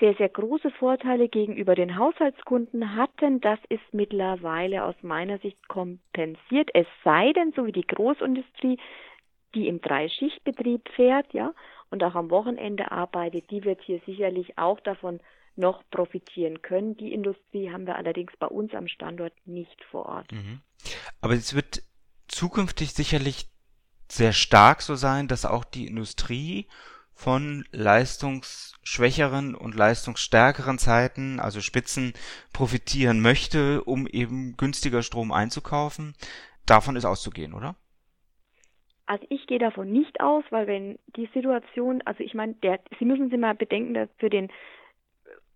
sehr, 0.00 0.14
sehr 0.14 0.28
große 0.28 0.70
Vorteile 0.70 1.28
gegenüber 1.28 1.74
den 1.74 1.98
Haushaltskunden 1.98 2.96
hatten. 2.96 3.40
Das 3.40 3.58
ist 3.68 3.82
mittlerweile 3.92 4.84
aus 4.84 4.94
meiner 5.02 5.38
Sicht 5.38 5.68
kompensiert. 5.68 6.70
Es 6.72 6.86
sei 7.02 7.32
denn, 7.32 7.52
so 7.52 7.66
wie 7.66 7.72
die 7.72 7.86
Großindustrie, 7.86 8.78
die 9.54 9.68
im 9.68 9.80
Dreischichtbetrieb 9.80 10.88
fährt, 10.90 11.32
ja, 11.32 11.52
und 11.90 12.02
auch 12.02 12.14
am 12.14 12.30
Wochenende 12.30 12.90
arbeitet, 12.90 13.50
die 13.50 13.64
wird 13.64 13.80
hier 13.82 14.00
sicherlich 14.06 14.58
auch 14.58 14.80
davon 14.80 15.20
noch 15.56 15.82
profitieren 15.90 16.62
können. 16.62 16.96
Die 16.96 17.12
Industrie 17.12 17.70
haben 17.70 17.86
wir 17.86 17.96
allerdings 17.96 18.32
bei 18.38 18.46
uns 18.46 18.74
am 18.74 18.88
Standort 18.88 19.32
nicht 19.44 19.82
vor 19.90 20.06
Ort. 20.06 20.32
Mhm. 20.32 20.60
Aber 21.20 21.34
es 21.34 21.54
wird 21.54 21.82
zukünftig 22.28 22.92
sicherlich 22.92 23.48
sehr 24.10 24.32
stark 24.32 24.82
so 24.82 24.94
sein, 24.96 25.28
dass 25.28 25.44
auch 25.44 25.64
die 25.64 25.86
Industrie 25.86 26.66
von 27.14 27.64
leistungsschwächeren 27.70 29.54
und 29.54 29.74
leistungsstärkeren 29.74 30.78
Zeiten, 30.78 31.38
also 31.38 31.60
Spitzen, 31.60 32.12
profitieren 32.52 33.20
möchte, 33.20 33.84
um 33.84 34.06
eben 34.06 34.56
günstiger 34.56 35.02
Strom 35.02 35.30
einzukaufen. 35.30 36.14
Davon 36.66 36.96
ist 36.96 37.04
auszugehen, 37.04 37.54
oder? 37.54 37.76
Also 39.06 39.26
ich 39.28 39.46
gehe 39.46 39.58
davon 39.58 39.92
nicht 39.92 40.20
aus, 40.20 40.44
weil 40.50 40.66
wenn 40.66 40.98
die 41.16 41.28
Situation, 41.34 42.02
also 42.04 42.22
ich 42.22 42.34
meine, 42.34 42.54
der, 42.54 42.80
Sie 42.98 43.04
müssen 43.04 43.30
sich 43.30 43.38
mal 43.38 43.54
bedenken, 43.54 43.94
dass 43.94 44.08
für 44.18 44.30
den, 44.30 44.50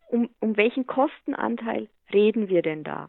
um, 0.08 0.28
um 0.40 0.56
welchen 0.56 0.86
Kostenanteil 0.86 1.88
reden 2.12 2.48
wir 2.48 2.62
denn 2.62 2.84
da? 2.84 3.08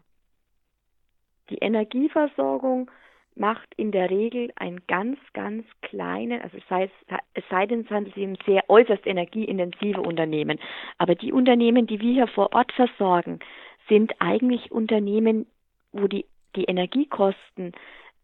Die 1.50 1.58
Energieversorgung 1.58 2.90
macht 3.36 3.74
in 3.76 3.92
der 3.92 4.10
Regel 4.10 4.52
einen 4.56 4.86
ganz, 4.88 5.18
ganz 5.34 5.66
kleinen, 5.82 6.42
also 6.42 6.58
es 6.58 6.68
sei, 6.68 6.92
es 7.34 7.44
sei 7.50 7.66
denn, 7.66 7.82
es 7.82 7.90
handelt 7.90 8.16
sich 8.16 8.26
um 8.26 8.36
sehr 8.46 8.70
äußerst 8.70 9.08
energieintensive 9.08 10.02
Unternehmen. 10.02 10.60
Aber 10.98 11.16
die 11.16 11.32
Unternehmen, 11.32 11.88
die 11.88 12.00
wir 12.02 12.14
hier 12.14 12.28
vor 12.28 12.54
Ort 12.54 12.72
versorgen, 12.74 13.40
sind 13.88 14.14
eigentlich 14.20 14.72
Unternehmen, 14.72 15.48
wo 15.92 16.08
die, 16.08 16.26
die 16.56 16.66
Energiekosten 16.66 17.74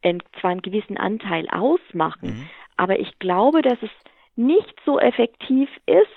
äh, 0.02 0.18
zwar 0.40 0.52
einen 0.52 0.62
gewissen 0.62 0.98
Anteil 0.98 1.48
ausmachen, 1.50 2.30
mhm. 2.30 2.50
aber 2.78 3.00
ich 3.00 3.18
glaube, 3.20 3.62
dass 3.62 3.82
es 3.82 3.92
nicht 4.36 4.76
so 4.86 5.00
effektiv 5.00 5.70
ist, 5.86 6.08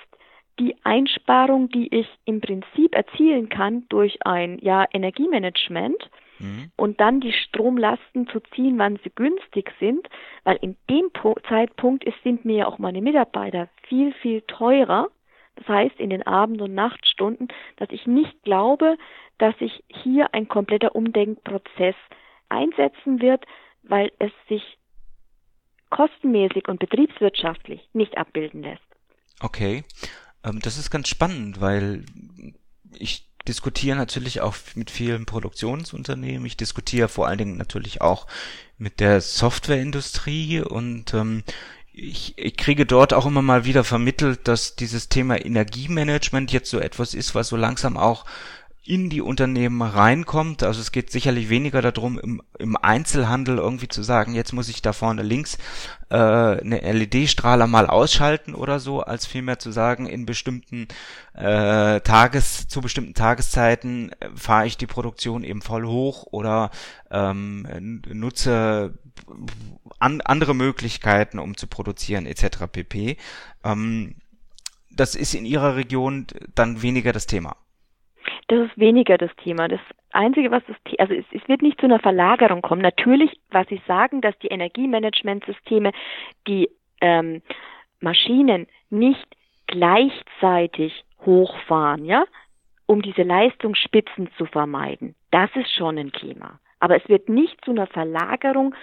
die 0.59 0.75
Einsparung, 0.83 1.69
die 1.69 1.87
ich 1.95 2.07
im 2.25 2.41
Prinzip 2.41 2.93
erzielen 2.93 3.47
kann 3.47 3.85
durch 3.87 4.17
ein 4.25 4.59
ja, 4.59 4.85
Energiemanagement, 4.91 6.09
mhm. 6.39 6.71
und 6.75 6.99
dann 6.99 7.19
die 7.19 7.33
Stromlasten 7.33 8.27
zu 8.27 8.39
ziehen, 8.55 8.77
wann 8.77 8.99
sie 9.03 9.11
günstig 9.13 9.71
sind, 9.79 10.07
weil 10.43 10.57
in 10.61 10.75
dem 10.89 11.11
Zeitpunkt 11.47 12.03
ist, 12.03 12.21
sind 12.23 12.45
mir 12.45 12.57
ja 12.57 12.67
auch 12.67 12.77
meine 12.77 13.01
Mitarbeiter 13.01 13.69
viel, 13.87 14.13
viel 14.13 14.41
teurer. 14.41 15.09
Das 15.55 15.67
heißt, 15.67 15.99
in 15.99 16.09
den 16.09 16.25
Abend- 16.25 16.61
und 16.61 16.73
Nachtstunden, 16.73 17.49
dass 17.77 17.89
ich 17.91 18.07
nicht 18.07 18.43
glaube, 18.43 18.97
dass 19.37 19.57
sich 19.59 19.83
hier 19.87 20.33
ein 20.33 20.47
kompletter 20.47 20.95
Umdenkprozess 20.95 21.95
einsetzen 22.47 23.21
wird, 23.21 23.45
weil 23.83 24.11
es 24.19 24.31
sich 24.47 24.61
kostenmäßig 25.89 26.67
und 26.67 26.79
betriebswirtschaftlich 26.79 27.81
nicht 27.93 28.17
abbilden 28.17 28.61
lässt. 28.61 28.81
Okay, 29.39 29.83
ähm, 30.43 30.59
das 30.61 30.77
ist 30.77 30.91
ganz 30.91 31.07
spannend, 31.07 31.61
weil 31.61 32.05
ich 32.97 33.27
diskutiere 33.47 33.97
natürlich 33.97 34.41
auch 34.41 34.55
mit 34.75 34.91
vielen 34.91 35.25
Produktionsunternehmen. 35.25 36.45
Ich 36.45 36.57
diskutiere 36.57 37.07
vor 37.07 37.27
allen 37.27 37.37
Dingen 37.37 37.57
natürlich 37.57 38.01
auch 38.01 38.27
mit 38.77 38.99
der 38.99 39.21
Softwareindustrie 39.21 40.61
und 40.61 41.13
ähm, 41.13 41.43
ich, 41.91 42.37
ich 42.37 42.55
kriege 42.55 42.85
dort 42.85 43.13
auch 43.13 43.25
immer 43.25 43.41
mal 43.41 43.65
wieder 43.65 43.83
vermittelt, 43.83 44.47
dass 44.47 44.75
dieses 44.75 45.09
Thema 45.09 45.43
Energiemanagement 45.43 46.51
jetzt 46.51 46.69
so 46.69 46.79
etwas 46.79 47.13
ist, 47.13 47.35
was 47.35 47.49
so 47.49 47.57
langsam 47.57 47.97
auch 47.97 48.25
in 48.89 49.11
die 49.11 49.21
Unternehmen 49.21 49.83
reinkommt. 49.83 50.63
Also 50.63 50.81
es 50.81 50.91
geht 50.91 51.11
sicherlich 51.11 51.49
weniger 51.49 51.83
darum, 51.83 52.17
im, 52.17 52.41
im 52.57 52.75
Einzelhandel 52.75 53.59
irgendwie 53.59 53.87
zu 53.87 54.01
sagen, 54.01 54.33
jetzt 54.33 54.51
muss 54.51 54.67
ich 54.67 54.81
da 54.81 54.93
vorne 54.93 55.21
links 55.21 55.59
äh, 56.09 56.15
eine 56.15 56.79
LED-Strahler 56.79 57.67
mal 57.67 57.85
ausschalten 57.85 58.55
oder 58.55 58.79
so, 58.79 59.01
als 59.01 59.27
vielmehr 59.27 59.59
zu 59.59 59.71
sagen, 59.71 60.07
in 60.07 60.25
bestimmten 60.25 60.87
äh, 61.35 62.01
Tages, 62.01 62.67
zu 62.67 62.81
bestimmten 62.81 63.13
Tageszeiten 63.13 64.11
äh, 64.13 64.29
fahre 64.33 64.65
ich 64.65 64.75
die 64.75 64.87
Produktion 64.87 65.43
eben 65.43 65.61
voll 65.61 65.85
hoch 65.85 66.25
oder 66.31 66.71
ähm, 67.11 68.01
nutze 68.11 68.97
an, 69.99 70.21
andere 70.21 70.55
Möglichkeiten, 70.55 71.37
um 71.37 71.55
zu 71.55 71.67
produzieren, 71.67 72.25
etc. 72.25 72.65
pp. 72.71 73.17
Ähm, 73.63 74.15
das 74.89 75.13
ist 75.13 75.35
in 75.35 75.45
Ihrer 75.45 75.75
Region 75.75 76.25
dann 76.55 76.81
weniger 76.81 77.13
das 77.13 77.27
Thema. 77.27 77.55
Das 78.49 78.67
ist 78.67 78.79
weniger 78.79 79.19
das 79.19 79.29
Thema. 79.37 79.67
Das 79.67 79.79
Einzige, 80.11 80.49
was 80.49 80.63
das, 80.65 80.75
also 80.97 81.13
es, 81.13 81.25
es 81.31 81.47
wird 81.47 81.61
nicht 81.61 81.79
zu 81.79 81.85
einer 81.85 81.99
Verlagerung 81.99 82.63
kommen. 82.63 82.81
Natürlich, 82.81 83.31
was 83.51 83.67
Sie 83.67 83.79
sagen, 83.87 84.21
dass 84.21 84.37
die 84.39 84.47
Energiemanagementsysteme 84.47 85.91
die 86.47 86.67
ähm, 86.99 87.43
Maschinen 87.99 88.65
nicht 88.89 89.27
gleichzeitig 89.67 91.05
hochfahren, 91.27 92.05
ja, 92.05 92.25
um 92.87 93.03
diese 93.03 93.21
Leistungsspitzen 93.21 94.31
zu 94.35 94.47
vermeiden. 94.47 95.13
Das 95.29 95.51
ist 95.55 95.71
schon 95.71 95.99
ein 95.99 96.11
Thema. 96.11 96.59
Aber 96.79 96.95
es 96.95 97.07
wird 97.07 97.29
nicht 97.29 97.63
zu 97.63 97.69
einer 97.69 97.85
Verlagerung 97.85 98.73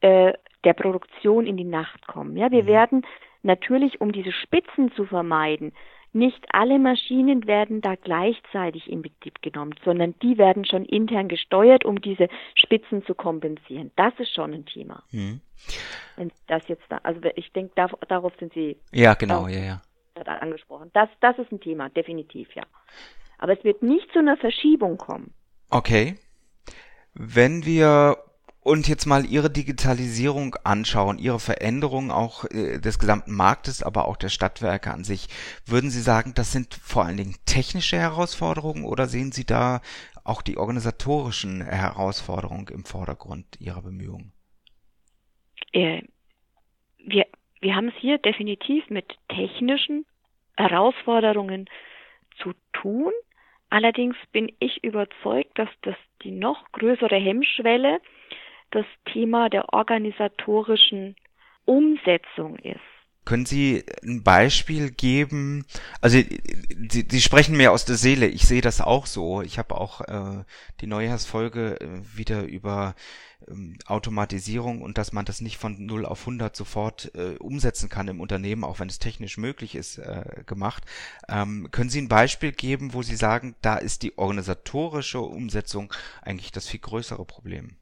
äh, 0.00 0.32
der 0.64 0.72
Produktion 0.72 1.46
in 1.46 1.58
die 1.58 1.64
Nacht 1.64 2.06
kommen. 2.06 2.38
Ja, 2.38 2.50
wir 2.50 2.62
mhm. 2.62 2.68
werden 2.68 3.06
natürlich, 3.42 4.00
um 4.00 4.12
diese 4.12 4.32
Spitzen 4.32 4.92
zu 4.92 5.04
vermeiden, 5.04 5.74
nicht 6.12 6.44
alle 6.52 6.78
Maschinen 6.78 7.46
werden 7.46 7.80
da 7.80 7.94
gleichzeitig 7.94 8.90
in 8.90 9.02
Betrieb 9.02 9.42
genommen, 9.42 9.74
sondern 9.84 10.14
die 10.22 10.38
werden 10.38 10.64
schon 10.64 10.84
intern 10.84 11.28
gesteuert, 11.28 11.84
um 11.84 12.00
diese 12.00 12.28
Spitzen 12.54 13.04
zu 13.04 13.14
kompensieren. 13.14 13.90
Das 13.96 14.12
ist 14.18 14.34
schon 14.34 14.52
ein 14.52 14.66
Thema. 14.66 15.02
Hm. 15.10 15.40
Wenn 16.16 16.32
das 16.46 16.66
jetzt 16.68 16.84
da, 16.88 16.98
also 17.02 17.20
ich 17.36 17.52
denke, 17.52 17.72
da, 17.76 17.88
darauf 18.08 18.32
sind 18.38 18.52
Sie. 18.52 18.76
Ja, 18.92 19.14
genau, 19.14 19.46
ja, 19.46 19.60
ja. 19.60 19.82
Angesprochen. 20.26 20.90
Das, 20.92 21.08
das 21.20 21.38
ist 21.38 21.50
ein 21.50 21.60
Thema, 21.60 21.88
definitiv, 21.88 22.54
ja. 22.54 22.64
Aber 23.38 23.56
es 23.56 23.64
wird 23.64 23.82
nicht 23.82 24.12
zu 24.12 24.18
einer 24.18 24.36
Verschiebung 24.36 24.98
kommen. 24.98 25.32
Okay. 25.70 26.16
Wenn 27.14 27.64
wir 27.64 28.18
und 28.62 28.88
jetzt 28.88 29.06
mal 29.06 29.24
Ihre 29.24 29.50
Digitalisierung 29.50 30.54
anschauen, 30.64 31.18
Ihre 31.18 31.40
Veränderung 31.40 32.10
auch 32.10 32.44
äh, 32.44 32.78
des 32.78 32.98
gesamten 32.98 33.34
Marktes, 33.34 33.82
aber 33.82 34.06
auch 34.06 34.16
der 34.16 34.28
Stadtwerke 34.28 34.92
an 34.92 35.04
sich, 35.04 35.28
würden 35.66 35.90
Sie 35.90 36.00
sagen, 36.00 36.32
das 36.34 36.52
sind 36.52 36.74
vor 36.74 37.04
allen 37.04 37.16
Dingen 37.16 37.36
technische 37.46 37.96
Herausforderungen 37.96 38.84
oder 38.84 39.06
sehen 39.06 39.32
Sie 39.32 39.46
da 39.46 39.80
auch 40.24 40.42
die 40.42 40.58
organisatorischen 40.58 41.62
Herausforderungen 41.62 42.68
im 42.68 42.84
Vordergrund 42.84 43.46
Ihrer 43.58 43.82
Bemühungen? 43.82 44.32
Äh, 45.72 46.02
wir, 46.98 47.26
wir 47.60 47.74
haben 47.74 47.88
es 47.88 47.94
hier 47.98 48.18
definitiv 48.18 48.88
mit 48.90 49.16
technischen 49.28 50.04
Herausforderungen 50.56 51.68
zu 52.42 52.52
tun. 52.74 53.12
Allerdings 53.70 54.16
bin 54.32 54.52
ich 54.58 54.84
überzeugt, 54.84 55.58
dass 55.58 55.68
das 55.82 55.96
die 56.22 56.32
noch 56.32 56.70
größere 56.72 57.16
Hemmschwelle 57.16 58.00
das 58.70 58.86
Thema 59.12 59.48
der 59.48 59.72
organisatorischen 59.72 61.16
Umsetzung 61.64 62.56
ist. 62.56 62.80
Können 63.26 63.46
Sie 63.46 63.84
ein 64.02 64.22
Beispiel 64.24 64.90
geben? 64.90 65.66
Also 66.00 66.18
Sie, 66.18 67.06
Sie 67.08 67.20
sprechen 67.20 67.56
mir 67.56 67.70
aus 67.70 67.84
der 67.84 67.96
Seele. 67.96 68.26
Ich 68.26 68.46
sehe 68.46 68.62
das 68.62 68.80
auch 68.80 69.06
so. 69.06 69.42
Ich 69.42 69.58
habe 69.58 69.78
auch 69.78 70.00
äh, 70.00 70.44
die 70.80 70.86
Neujahrsfolge 70.86 71.80
äh, 71.80 72.16
wieder 72.16 72.42
über 72.42 72.94
ähm, 73.46 73.76
Automatisierung 73.86 74.82
und 74.82 74.98
dass 74.98 75.12
man 75.12 75.26
das 75.26 75.42
nicht 75.42 75.58
von 75.58 75.84
0 75.84 76.06
auf 76.06 76.20
100 76.20 76.56
sofort 76.56 77.12
äh, 77.14 77.36
umsetzen 77.38 77.88
kann 77.88 78.08
im 78.08 78.20
Unternehmen, 78.20 78.64
auch 78.64 78.80
wenn 78.80 78.88
es 78.88 78.98
technisch 78.98 79.36
möglich 79.36 79.74
ist, 79.74 79.98
äh, 79.98 80.42
gemacht. 80.46 80.84
Ähm, 81.28 81.68
können 81.70 81.90
Sie 81.90 82.00
ein 82.00 82.08
Beispiel 82.08 82.52
geben, 82.52 82.94
wo 82.94 83.02
Sie 83.02 83.16
sagen, 83.16 83.54
da 83.60 83.76
ist 83.76 84.02
die 84.02 84.18
organisatorische 84.18 85.20
Umsetzung 85.20 85.92
eigentlich 86.22 86.52
das 86.52 86.66
viel 86.66 86.80
größere 86.80 87.24
Problem? 87.26 87.76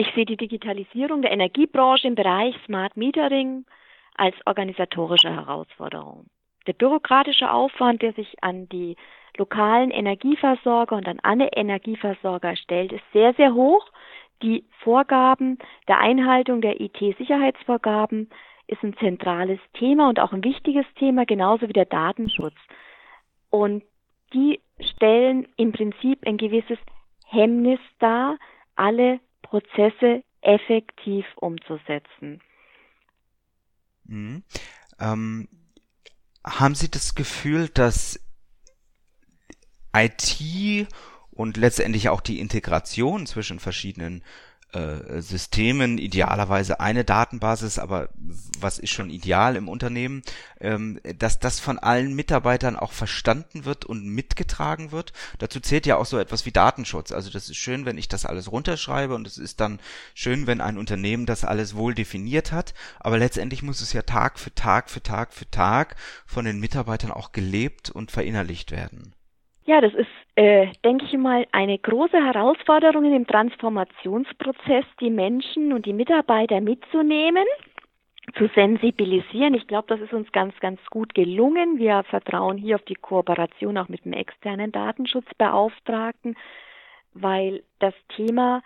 Ich 0.00 0.10
sehe 0.14 0.24
die 0.24 0.38
Digitalisierung 0.38 1.20
der 1.20 1.30
Energiebranche 1.30 2.08
im 2.08 2.14
Bereich 2.14 2.56
Smart 2.64 2.96
Metering 2.96 3.66
als 4.14 4.34
organisatorische 4.46 5.28
Herausforderung. 5.28 6.24
Der 6.66 6.72
bürokratische 6.72 7.52
Aufwand, 7.52 8.00
der 8.00 8.14
sich 8.14 8.42
an 8.42 8.66
die 8.70 8.96
lokalen 9.36 9.90
Energieversorger 9.90 10.96
und 10.96 11.06
an 11.06 11.20
alle 11.22 11.50
Energieversorger 11.52 12.56
stellt, 12.56 12.92
ist 12.92 13.04
sehr, 13.12 13.34
sehr 13.34 13.52
hoch. 13.52 13.86
Die 14.42 14.64
Vorgaben 14.78 15.58
der 15.86 15.98
Einhaltung 16.00 16.62
der 16.62 16.80
IT-Sicherheitsvorgaben 16.80 18.30
ist 18.68 18.82
ein 18.82 18.96
zentrales 18.96 19.60
Thema 19.74 20.08
und 20.08 20.18
auch 20.18 20.32
ein 20.32 20.42
wichtiges 20.42 20.86
Thema, 20.94 21.26
genauso 21.26 21.68
wie 21.68 21.74
der 21.74 21.84
Datenschutz. 21.84 22.56
Und 23.50 23.84
die 24.32 24.60
stellen 24.80 25.46
im 25.58 25.72
Prinzip 25.72 26.26
ein 26.26 26.38
gewisses 26.38 26.78
Hemmnis 27.26 27.80
dar, 27.98 28.38
alle 28.76 29.20
Prozesse 29.42 30.22
effektiv 30.42 31.26
umzusetzen. 31.36 32.40
Mhm. 34.04 34.42
Ähm, 34.98 35.48
haben 36.44 36.74
Sie 36.74 36.90
das 36.90 37.14
Gefühl, 37.14 37.68
dass 37.68 38.20
IT 39.94 40.88
und 41.30 41.56
letztendlich 41.56 42.08
auch 42.08 42.20
die 42.20 42.38
Integration 42.38 43.26
zwischen 43.26 43.60
verschiedenen 43.60 44.24
äh, 44.72 45.20
Systemen, 45.20 45.98
idealerweise 45.98 46.80
eine 46.80 47.04
Datenbasis, 47.04 47.78
aber 47.78 48.08
was 48.58 48.78
ist 48.78 48.90
schon 48.90 49.10
ideal 49.10 49.56
im 49.56 49.68
Unternehmen, 49.68 50.22
ähm, 50.60 51.00
dass 51.18 51.38
das 51.38 51.60
von 51.60 51.78
allen 51.78 52.14
Mitarbeitern 52.14 52.76
auch 52.76 52.92
verstanden 52.92 53.64
wird 53.64 53.84
und 53.84 54.06
mitgetragen 54.06 54.92
wird. 54.92 55.12
Dazu 55.38 55.60
zählt 55.60 55.86
ja 55.86 55.96
auch 55.96 56.06
so 56.06 56.18
etwas 56.18 56.46
wie 56.46 56.52
Datenschutz. 56.52 57.12
Also 57.12 57.30
das 57.30 57.48
ist 57.48 57.56
schön, 57.56 57.84
wenn 57.84 57.98
ich 57.98 58.08
das 58.08 58.26
alles 58.26 58.52
runterschreibe 58.52 59.14
und 59.14 59.26
es 59.26 59.38
ist 59.38 59.60
dann 59.60 59.80
schön, 60.14 60.46
wenn 60.46 60.60
ein 60.60 60.78
Unternehmen 60.78 61.26
das 61.26 61.44
alles 61.44 61.74
wohl 61.74 61.94
definiert 61.94 62.52
hat, 62.52 62.74
aber 63.00 63.18
letztendlich 63.18 63.62
muss 63.62 63.80
es 63.80 63.92
ja 63.92 64.02
Tag 64.02 64.38
für 64.38 64.54
Tag 64.54 64.90
für 64.90 65.02
Tag 65.02 65.32
für 65.32 65.50
Tag 65.50 65.96
von 66.26 66.44
den 66.44 66.60
Mitarbeitern 66.60 67.10
auch 67.10 67.32
gelebt 67.32 67.90
und 67.90 68.10
verinnerlicht 68.10 68.70
werden. 68.70 69.14
Ja, 69.64 69.80
das 69.80 69.94
ist, 69.94 70.08
äh, 70.40 70.72
denke 70.86 71.04
ich 71.04 71.18
mal, 71.18 71.46
eine 71.52 71.78
große 71.78 72.16
Herausforderung 72.16 73.04
in 73.04 73.12
dem 73.12 73.26
Transformationsprozess, 73.26 74.86
die 74.98 75.10
Menschen 75.10 75.74
und 75.74 75.84
die 75.84 75.92
Mitarbeiter 75.92 76.62
mitzunehmen, 76.62 77.44
zu 78.38 78.48
sensibilisieren. 78.54 79.52
Ich 79.52 79.66
glaube, 79.66 79.88
das 79.88 80.00
ist 80.00 80.14
uns 80.14 80.32
ganz, 80.32 80.58
ganz 80.60 80.80
gut 80.88 81.12
gelungen. 81.12 81.78
Wir 81.78 82.04
vertrauen 82.04 82.56
hier 82.56 82.76
auf 82.76 82.82
die 82.84 82.94
Kooperation 82.94 83.76
auch 83.76 83.90
mit 83.90 84.06
dem 84.06 84.14
externen 84.14 84.72
Datenschutzbeauftragten, 84.72 86.36
weil 87.12 87.62
das 87.78 87.94
Thema 88.16 88.62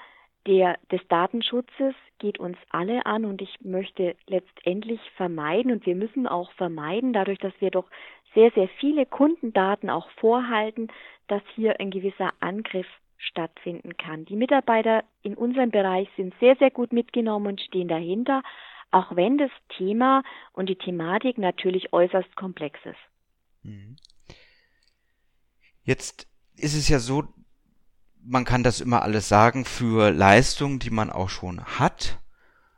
der, 0.47 0.77
des 0.93 1.01
Datenschutzes 1.09 1.97
geht 2.21 2.39
uns 2.39 2.57
alle 2.71 3.05
an 3.05 3.25
und 3.25 3.43
ich 3.43 3.53
möchte 3.63 4.15
letztendlich 4.29 5.01
vermeiden 5.17 5.73
und 5.73 5.87
wir 5.87 5.97
müssen 5.97 6.29
auch 6.29 6.53
vermeiden, 6.53 7.13
dadurch, 7.13 7.39
dass 7.41 7.55
wir 7.59 7.73
doch 7.73 7.89
sehr, 8.35 8.51
sehr 8.53 8.69
viele 8.81 9.07
Kundendaten 9.07 9.91
auch 9.91 10.09
vorhalten, 10.21 10.89
dass 11.29 11.43
hier 11.55 11.81
ein 11.81 11.91
gewisser 11.91 12.33
Angriff 12.41 12.87
stattfinden 13.19 13.97
kann. 13.97 14.25
Die 14.25 14.37
Mitarbeiter 14.37 15.05
in 15.23 15.35
unserem 15.35 15.71
Bereich 15.71 16.09
sind 16.17 16.35
sehr, 16.41 16.57
sehr 16.57 16.71
gut 16.71 16.93
mitgenommen 16.93 17.47
und 17.47 17.61
stehen 17.61 17.89
dahinter, 17.89 18.43
auch 18.91 19.17
wenn 19.17 19.39
das 19.39 19.51
Thema 19.77 20.23
und 20.53 20.69
die 20.69 20.77
Thematik 20.77 21.39
natürlich 21.39 21.93
äußerst 21.93 22.37
komplex 22.37 22.79
ist. 22.85 22.97
Mhm. 23.63 23.97
Jetzt 25.83 26.29
ist 26.57 26.77
es 26.77 26.89
ja 26.89 26.99
so, 26.99 27.25
man 28.23 28.45
kann 28.45 28.63
das 28.63 28.81
immer 28.81 29.03
alles 29.03 29.29
sagen 29.29 29.65
für 29.65 30.11
Leistungen, 30.11 30.79
die 30.79 30.91
man 30.91 31.11
auch 31.11 31.29
schon 31.29 31.63
hat. 31.65 32.21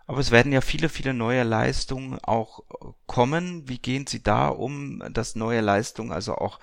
Aber 0.07 0.19
es 0.19 0.31
werden 0.31 0.53
ja 0.53 0.61
viele, 0.61 0.89
viele 0.89 1.15
neue 1.15 1.43
Leistungen 1.43 2.19
auch 2.23 2.63
kommen. 3.07 3.69
Wie 3.69 3.79
gehen 3.79 4.07
Sie 4.07 4.23
da 4.23 4.49
um, 4.49 5.03
dass 5.11 5.35
neue 5.35 5.61
Leistungen 5.61 6.13
also 6.13 6.37
auch 6.37 6.61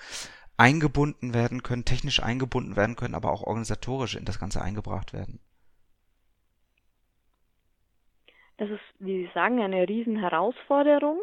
eingebunden 0.56 1.34
werden 1.34 1.62
können, 1.62 1.84
technisch 1.84 2.22
eingebunden 2.22 2.76
werden 2.76 2.96
können, 2.96 3.14
aber 3.14 3.32
auch 3.32 3.42
organisatorisch 3.42 4.14
in 4.14 4.24
das 4.24 4.38
Ganze 4.38 4.62
eingebracht 4.62 5.12
werden? 5.12 5.40
Das 8.56 8.70
ist, 8.70 8.80
wie 9.00 9.24
Sie 9.24 9.30
sagen, 9.34 9.60
eine 9.60 9.88
Riesenherausforderung 9.88 11.20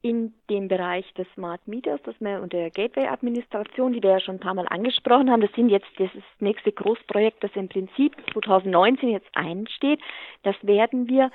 in 0.00 0.32
dem 0.48 0.68
Bereich 0.68 1.12
des 1.14 1.26
Smart 1.34 1.66
Meters, 1.66 2.00
das 2.04 2.14
wir 2.20 2.40
unter 2.40 2.56
der 2.56 2.70
Gateway-Administration, 2.70 3.92
die 3.92 4.02
wir 4.02 4.10
ja 4.10 4.20
schon 4.20 4.36
ein 4.36 4.40
paar 4.40 4.54
Mal 4.54 4.68
angesprochen 4.68 5.30
haben, 5.30 5.40
das 5.40 5.52
sind 5.52 5.70
jetzt 5.70 5.88
das 5.98 6.10
nächste 6.38 6.72
Großprojekt, 6.72 7.42
das 7.42 7.50
im 7.54 7.68
Prinzip 7.68 8.16
2019 8.32 9.10
jetzt 9.10 9.28
einsteht. 9.34 10.00
Das 10.44 10.54
werden 10.62 11.08
wir 11.08 11.30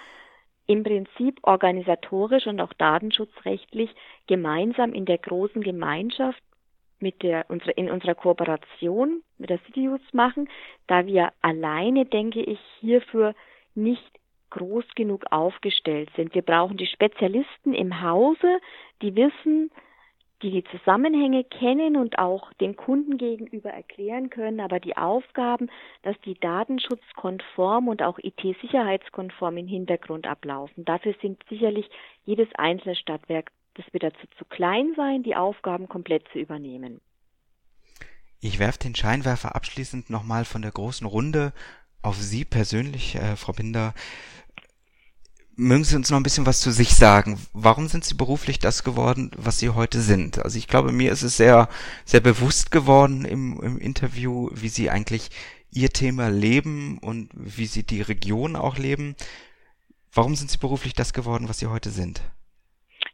im 0.66 0.84
Prinzip 0.84 1.40
organisatorisch 1.42 2.48
und 2.48 2.62
auch 2.62 2.72
datenschutzrechtlich 2.74 3.94
gemeinsam 4.28 4.94
in 4.94 5.06
der 5.06 5.18
großen 5.18 5.62
Gemeinschaft 5.62 6.42
mit 7.04 7.22
der, 7.22 7.46
in 7.76 7.92
unserer 7.92 8.16
Kooperation 8.16 9.22
mit 9.38 9.52
der 9.52 9.64
CityUs 9.66 10.02
machen, 10.14 10.50
da 10.88 11.06
wir 11.06 11.32
alleine, 11.42 12.06
denke 12.06 12.42
ich, 12.42 12.60
hierfür 12.80 13.36
nicht 13.76 14.12
groß 14.50 14.86
genug 14.96 15.26
aufgestellt 15.32 16.10
sind. 16.16 16.34
Wir 16.34 16.42
brauchen 16.42 16.78
die 16.78 16.88
Spezialisten 16.88 17.74
im 17.74 18.02
Hause, 18.02 18.60
die 19.02 19.16
wissen, 19.16 19.70
die 20.42 20.52
die 20.52 20.64
Zusammenhänge 20.66 21.44
kennen 21.46 21.96
und 21.96 22.20
auch 22.20 22.52
den 22.54 22.76
Kunden 22.76 23.18
gegenüber 23.18 23.70
erklären 23.70 24.30
können, 24.30 24.60
aber 24.60 24.80
die 24.80 24.98
Aufgaben, 24.98 25.70
dass 26.04 26.20
die 26.22 26.38
datenschutzkonform 26.40 27.88
und 27.88 28.04
auch 28.04 28.20
IT-sicherheitskonform 28.20 29.58
im 29.58 29.68
Hintergrund 29.68 30.28
ablaufen. 30.28 30.86
Dafür 30.86 31.16
sind 31.22 31.42
sicherlich 31.50 31.90
jedes 32.26 32.50
einzelne 32.56 32.96
Stadtwerk, 32.96 33.52
das 33.76 33.86
wird 33.92 34.04
dazu 34.04 34.28
zu 34.38 34.46
klein 34.46 34.94
sein, 34.96 35.24
die 35.24 35.36
Aufgaben 35.36 35.88
komplett 35.88 36.26
zu 36.32 36.40
übernehmen. 36.40 37.02
Ich 38.40 38.60
werfe 38.60 38.80
den 38.80 38.96
Scheinwerfer 38.96 39.56
abschließend 39.56 40.10
nochmal 40.10 40.46
von 40.46 40.62
der 40.62 40.72
großen 40.72 41.08
Runde 41.08 41.54
auf 42.02 42.18
Sie 42.18 42.44
persönlich, 42.44 43.16
äh, 43.16 43.36
Frau 43.36 43.54
Binder. 43.54 43.94
Mögen 45.56 45.84
Sie 45.84 45.96
uns 45.96 46.10
noch 46.10 46.18
ein 46.18 46.24
bisschen 46.24 46.46
was 46.46 46.60
zu 46.60 46.72
sich 46.72 46.96
sagen? 46.96 47.40
Warum 47.54 47.88
sind 47.88 48.04
Sie 48.04 48.16
beruflich 48.16 48.60
das 48.60 48.84
geworden, 48.84 49.32
was 49.38 49.60
Sie 49.60 49.70
heute 49.70 50.02
sind? 50.02 50.44
Also 50.44 50.58
ich 50.58 50.68
glaube, 50.68 50.92
mir 50.92 51.12
ist 51.12 51.22
es 51.22 51.38
sehr, 51.38 51.70
sehr 52.06 52.20
bewusst 52.20 52.72
geworden 52.72 53.24
im, 53.24 53.62
im 53.62 53.78
Interview, 53.78 54.50
wie 54.52 54.70
Sie 54.70 54.90
eigentlich 54.90 55.30
Ihr 55.72 55.92
Thema 55.92 56.30
leben 56.30 56.98
und 56.98 57.30
wie 57.34 57.68
Sie 57.68 57.84
die 57.84 58.02
Region 58.02 58.56
auch 58.56 58.78
leben. 58.78 59.16
Warum 60.12 60.36
sind 60.36 60.52
Sie 60.52 60.58
beruflich 60.58 60.94
das 60.94 61.14
geworden, 61.14 61.48
was 61.50 61.60
Sie 61.60 61.68
heute 61.68 61.92
sind? 61.92 62.22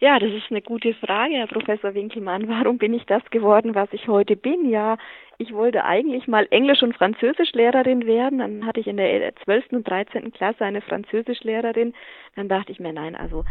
Ja, 0.01 0.17
das 0.17 0.31
ist 0.31 0.49
eine 0.49 0.61
gute 0.61 0.93
Frage, 0.93 1.35
Herr 1.35 1.47
Professor 1.47 1.93
Winkelmann. 1.93 2.47
Warum 2.47 2.77
bin 2.77 2.93
ich 2.93 3.05
das 3.05 3.23
geworden, 3.31 3.75
was 3.75 3.91
ich 3.91 4.07
heute 4.07 4.37
bin? 4.37 4.69
Ja, 4.69 4.97
ich 5.37 5.53
wollte 5.53 5.83
eigentlich 5.83 6.25
mal 6.25 6.47
Englisch- 6.51 6.83
und 6.83 6.95
Französischlehrerin 6.95 8.05
werden. 8.05 8.39
Dann 8.39 8.65
hatte 8.65 8.79
ich 8.79 8.87
in 8.87 8.95
der 8.95 9.35
12. 9.43 9.73
und 9.73 9.89
13. 9.89 10.31
Klasse 10.31 10.63
eine 10.63 10.79
Französischlehrerin. 10.79 11.93
Dann 12.37 12.47
dachte 12.47 12.71
ich 12.71 12.79
mir, 12.79 12.93
nein, 12.93 13.13
also 13.17 13.43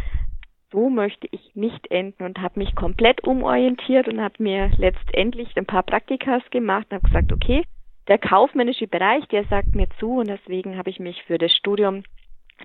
so 0.73 0.89
möchte 0.89 1.29
ich 1.31 1.55
nicht 1.55 1.91
enden 1.91 2.25
und 2.25 2.41
habe 2.41 2.61
mich 2.61 2.75
komplett 2.75 3.25
umorientiert 3.25 4.09
und 4.09 4.19
habe 4.19 4.43
mir 4.43 4.71
letztendlich 4.79 5.55
ein 5.55 5.67
paar 5.67 5.83
Praktikas 5.83 6.43
gemacht 6.51 6.87
und 6.89 6.97
habe 6.97 7.09
gesagt, 7.09 7.33
okay, 7.33 7.63
der 8.07 8.17
kaufmännische 8.17 8.87
Bereich, 8.87 9.27
der 9.29 9.45
sagt 9.45 9.75
mir 9.75 9.89
zu 10.01 10.21
und 10.21 10.29
deswegen 10.29 10.79
habe 10.79 10.89
ich 10.89 10.99
mich 10.99 11.23
für 11.25 11.37
das 11.37 11.53
Studium 11.53 12.05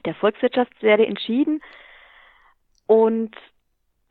der 0.06 0.16
Volkswirtschaftslehre 0.16 1.06
entschieden 1.06 1.62
und 2.88 3.36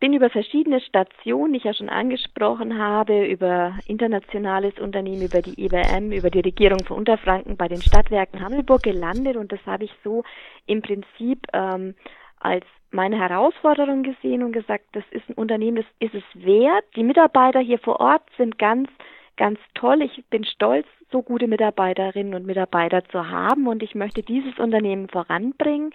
bin 0.03 0.15
über 0.15 0.31
verschiedene 0.31 0.81
Stationen, 0.81 1.53
die 1.53 1.59
ich 1.59 1.65
ja 1.65 1.75
schon 1.75 1.89
angesprochen 1.89 2.77
habe, 2.77 3.25
über 3.25 3.79
internationales 3.87 4.77
Unternehmen, 4.81 5.23
über 5.23 5.41
die 5.43 5.65
IBM, 5.65 6.11
über 6.11 6.29
die 6.29 6.41
Regierung 6.41 6.81
von 6.85 6.97
Unterfranken 6.97 7.57
bei 7.57 7.69
den 7.69 7.81
Stadtwerken 7.81 8.41
Hammelburg 8.41 8.83
gelandet 8.83 9.37
und 9.37 9.53
das 9.53 9.61
habe 9.65 9.85
ich 9.85 9.93
so 10.03 10.25
im 10.67 10.83
Prinzip 10.83 11.47
ähm, 11.53 11.95
als 12.41 12.65
meine 12.91 13.17
Herausforderung 13.17 14.03
gesehen 14.03 14.43
und 14.43 14.51
gesagt, 14.51 14.87
das 14.91 15.05
ist 15.13 15.29
ein 15.29 15.35
Unternehmen, 15.35 15.77
das 15.77 15.87
ist 16.01 16.17
es 16.17 16.45
wert. 16.45 16.85
Die 16.97 17.05
Mitarbeiter 17.05 17.61
hier 17.61 17.79
vor 17.79 18.01
Ort 18.01 18.25
sind 18.37 18.59
ganz, 18.59 18.89
ganz 19.37 19.61
toll. 19.75 20.03
Ich 20.03 20.25
bin 20.31 20.43
stolz, 20.43 20.89
so 21.13 21.23
gute 21.23 21.47
Mitarbeiterinnen 21.47 22.35
und 22.35 22.45
Mitarbeiter 22.45 23.05
zu 23.05 23.31
haben 23.31 23.69
und 23.69 23.85
ich 23.85 23.95
möchte 23.95 24.25
dieses 24.25 24.59
Unternehmen 24.59 25.09
voranbringen. 25.09 25.93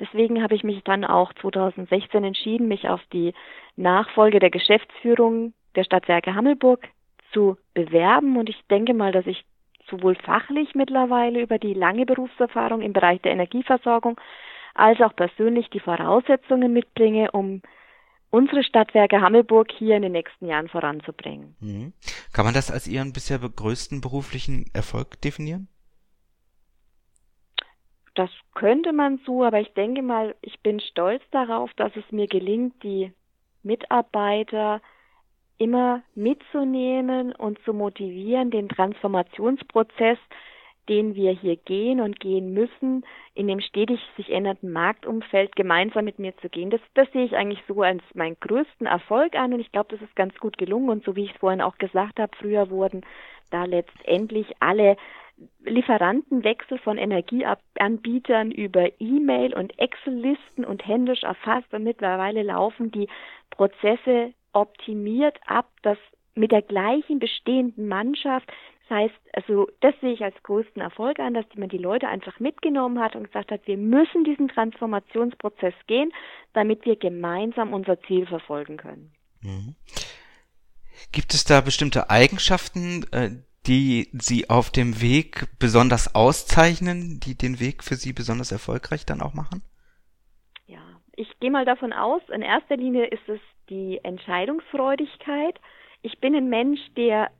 Deswegen 0.00 0.42
habe 0.42 0.54
ich 0.54 0.64
mich 0.64 0.82
dann 0.84 1.04
auch 1.04 1.32
2016 1.34 2.24
entschieden, 2.24 2.68
mich 2.68 2.88
auf 2.88 3.00
die 3.12 3.34
Nachfolge 3.76 4.40
der 4.40 4.50
Geschäftsführung 4.50 5.52
der 5.76 5.84
Stadtwerke 5.84 6.34
Hammelburg 6.34 6.88
zu 7.32 7.56
bewerben. 7.74 8.36
Und 8.36 8.48
ich 8.48 8.60
denke 8.70 8.94
mal, 8.94 9.12
dass 9.12 9.26
ich 9.26 9.44
sowohl 9.88 10.14
fachlich 10.14 10.74
mittlerweile 10.74 11.42
über 11.42 11.58
die 11.58 11.74
lange 11.74 12.06
Berufserfahrung 12.06 12.80
im 12.80 12.92
Bereich 12.92 13.20
der 13.22 13.32
Energieversorgung 13.32 14.18
als 14.74 15.00
auch 15.00 15.14
persönlich 15.14 15.68
die 15.70 15.80
Voraussetzungen 15.80 16.72
mitbringe, 16.72 17.32
um 17.32 17.60
unsere 18.30 18.62
Stadtwerke 18.62 19.20
Hammelburg 19.20 19.68
hier 19.76 19.96
in 19.96 20.02
den 20.02 20.12
nächsten 20.12 20.46
Jahren 20.46 20.68
voranzubringen. 20.68 21.56
Mhm. 21.60 21.92
Kann 22.32 22.44
man 22.44 22.54
das 22.54 22.70
als 22.70 22.86
Ihren 22.86 23.12
bisher 23.12 23.38
größten 23.38 24.00
beruflichen 24.00 24.66
Erfolg 24.72 25.20
definieren? 25.20 25.68
Das 28.14 28.30
könnte 28.54 28.92
man 28.92 29.18
so, 29.24 29.44
aber 29.44 29.60
ich 29.60 29.72
denke 29.74 30.02
mal, 30.02 30.34
ich 30.42 30.60
bin 30.60 30.80
stolz 30.80 31.22
darauf, 31.30 31.72
dass 31.74 31.94
es 31.96 32.10
mir 32.10 32.26
gelingt, 32.26 32.82
die 32.82 33.12
Mitarbeiter 33.62 34.80
immer 35.58 36.02
mitzunehmen 36.14 37.32
und 37.32 37.58
zu 37.64 37.74
motivieren, 37.74 38.50
den 38.50 38.68
Transformationsprozess, 38.68 40.18
den 40.88 41.14
wir 41.14 41.32
hier 41.32 41.56
gehen 41.56 42.00
und 42.00 42.18
gehen 42.18 42.52
müssen, 42.52 43.04
in 43.34 43.46
dem 43.46 43.60
stetig 43.60 44.00
sich 44.16 44.30
ändernden 44.32 44.72
Marktumfeld 44.72 45.54
gemeinsam 45.54 46.06
mit 46.06 46.18
mir 46.18 46.36
zu 46.38 46.48
gehen. 46.48 46.70
Das, 46.70 46.80
das 46.94 47.12
sehe 47.12 47.26
ich 47.26 47.36
eigentlich 47.36 47.62
so 47.68 47.82
als 47.82 48.02
meinen 48.14 48.36
größten 48.40 48.86
Erfolg 48.86 49.36
an 49.36 49.52
und 49.52 49.60
ich 49.60 49.70
glaube, 49.70 49.96
das 49.96 50.02
ist 50.02 50.16
ganz 50.16 50.34
gut 50.36 50.58
gelungen. 50.58 50.88
Und 50.88 51.04
so 51.04 51.14
wie 51.14 51.24
ich 51.24 51.32
es 51.32 51.38
vorhin 51.38 51.60
auch 51.60 51.78
gesagt 51.78 52.18
habe, 52.18 52.36
früher 52.36 52.70
wurden 52.70 53.02
da 53.50 53.66
letztendlich 53.66 54.46
alle 54.60 54.96
Lieferantenwechsel 55.64 56.78
von 56.78 56.98
Energieanbietern 56.98 58.50
über 58.50 58.88
E-Mail 59.00 59.54
und 59.54 59.78
Excel-Listen 59.78 60.64
und 60.64 60.86
händisch 60.86 61.22
erfasst 61.22 61.72
und 61.72 61.84
mittlerweile 61.84 62.42
laufen 62.42 62.90
die 62.90 63.08
Prozesse 63.50 64.32
optimiert 64.52 65.38
ab, 65.46 65.70
dass 65.82 65.98
mit 66.34 66.52
der 66.52 66.62
gleichen 66.62 67.18
bestehenden 67.18 67.88
Mannschaft 67.88 68.50
heißt, 68.90 69.14
also 69.32 69.68
das 69.80 69.94
sehe 70.00 70.12
ich 70.12 70.22
als 70.22 70.34
größten 70.42 70.82
Erfolg 70.82 71.20
an, 71.20 71.32
dass 71.32 71.46
man 71.54 71.68
die 71.68 71.78
Leute 71.78 72.08
einfach 72.08 72.40
mitgenommen 72.40 72.98
hat 72.98 73.14
und 73.14 73.24
gesagt 73.24 73.52
hat, 73.52 73.66
wir 73.66 73.76
müssen 73.76 74.24
diesen 74.24 74.48
Transformationsprozess 74.48 75.74
gehen, 75.86 76.12
damit 76.52 76.84
wir 76.84 76.96
gemeinsam 76.96 77.72
unser 77.72 78.00
Ziel 78.02 78.26
verfolgen 78.26 78.76
können. 78.76 79.12
Mhm. 79.42 79.76
Gibt 81.12 81.34
es 81.34 81.44
da 81.44 81.60
bestimmte 81.60 82.10
Eigenschaften, 82.10 83.06
äh, 83.12 83.30
die 83.70 84.08
Sie 84.12 84.50
auf 84.50 84.70
dem 84.70 85.00
Weg 85.00 85.46
besonders 85.60 86.16
auszeichnen, 86.16 87.20
die 87.20 87.36
den 87.36 87.60
Weg 87.60 87.84
für 87.84 87.94
Sie 87.94 88.12
besonders 88.12 88.50
erfolgreich 88.50 89.06
dann 89.06 89.22
auch 89.22 89.32
machen? 89.32 89.62
Ja, 90.66 90.80
ich 91.14 91.38
gehe 91.38 91.52
mal 91.52 91.64
davon 91.64 91.92
aus, 91.92 92.20
in 92.34 92.42
erster 92.42 92.76
Linie 92.76 93.06
ist 93.06 93.28
es 93.28 93.38
die 93.68 94.00
Entscheidungsfreudigkeit. 94.02 95.60
Ich 96.02 96.18
bin 96.18 96.34
ein 96.34 96.48
Mensch, 96.48 96.80
der 96.96 97.30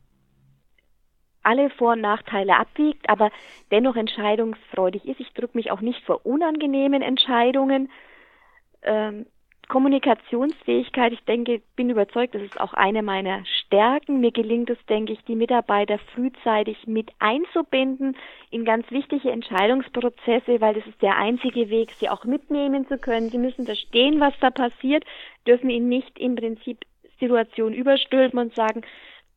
alle 1.43 1.69
Vor- 1.71 1.95
und 1.95 2.01
Nachteile 2.01 2.57
abwiegt, 2.57 3.09
aber 3.09 3.33
dennoch 3.73 3.97
entscheidungsfreudig 3.97 5.07
ist. 5.07 5.19
Ich 5.19 5.33
drücke 5.33 5.57
mich 5.57 5.73
auch 5.73 5.81
nicht 5.81 6.05
vor 6.05 6.25
unangenehmen 6.25 7.03
Entscheidungen. 7.03 7.91
Ähm, 8.83 9.27
Kommunikationsfähigkeit, 9.71 11.13
ich 11.13 11.25
denke, 11.27 11.63
bin 11.77 11.91
überzeugt, 11.91 12.35
das 12.35 12.43
ist 12.43 12.61
auch 12.61 12.75
eine 12.75 13.05
meiner 13.05 13.45
Stärken. 13.47 14.19
Mir 14.19 14.33
gelingt 14.33 14.69
es, 14.69 14.79
denke 14.87 15.13
ich, 15.13 15.23
die 15.27 15.37
Mitarbeiter 15.37 15.99
frühzeitig 16.13 16.89
mit 16.89 17.13
einzubinden 17.21 18.17
in 18.51 18.65
ganz 18.65 18.91
wichtige 18.91 19.31
Entscheidungsprozesse, 19.31 20.61
weil 20.61 20.75
das 20.75 20.85
ist 20.89 21.01
der 21.01 21.17
einzige 21.17 21.71
Weg, 21.71 21.93
sie 21.93 22.09
auch 22.09 22.25
mitnehmen 22.25 22.89
zu 22.89 22.99
können. 22.99 23.31
Sie 23.31 23.39
müssen 23.39 23.65
verstehen, 23.65 24.19
was 24.19 24.35
da 24.41 24.51
passiert, 24.51 25.05
dürfen 25.47 25.71
ihnen 25.71 25.89
nicht 25.89 26.19
im 26.19 26.35
Prinzip 26.35 26.81
Situation 27.21 27.73
überstülpen 27.73 28.41
und 28.41 28.53
sagen, 28.57 28.83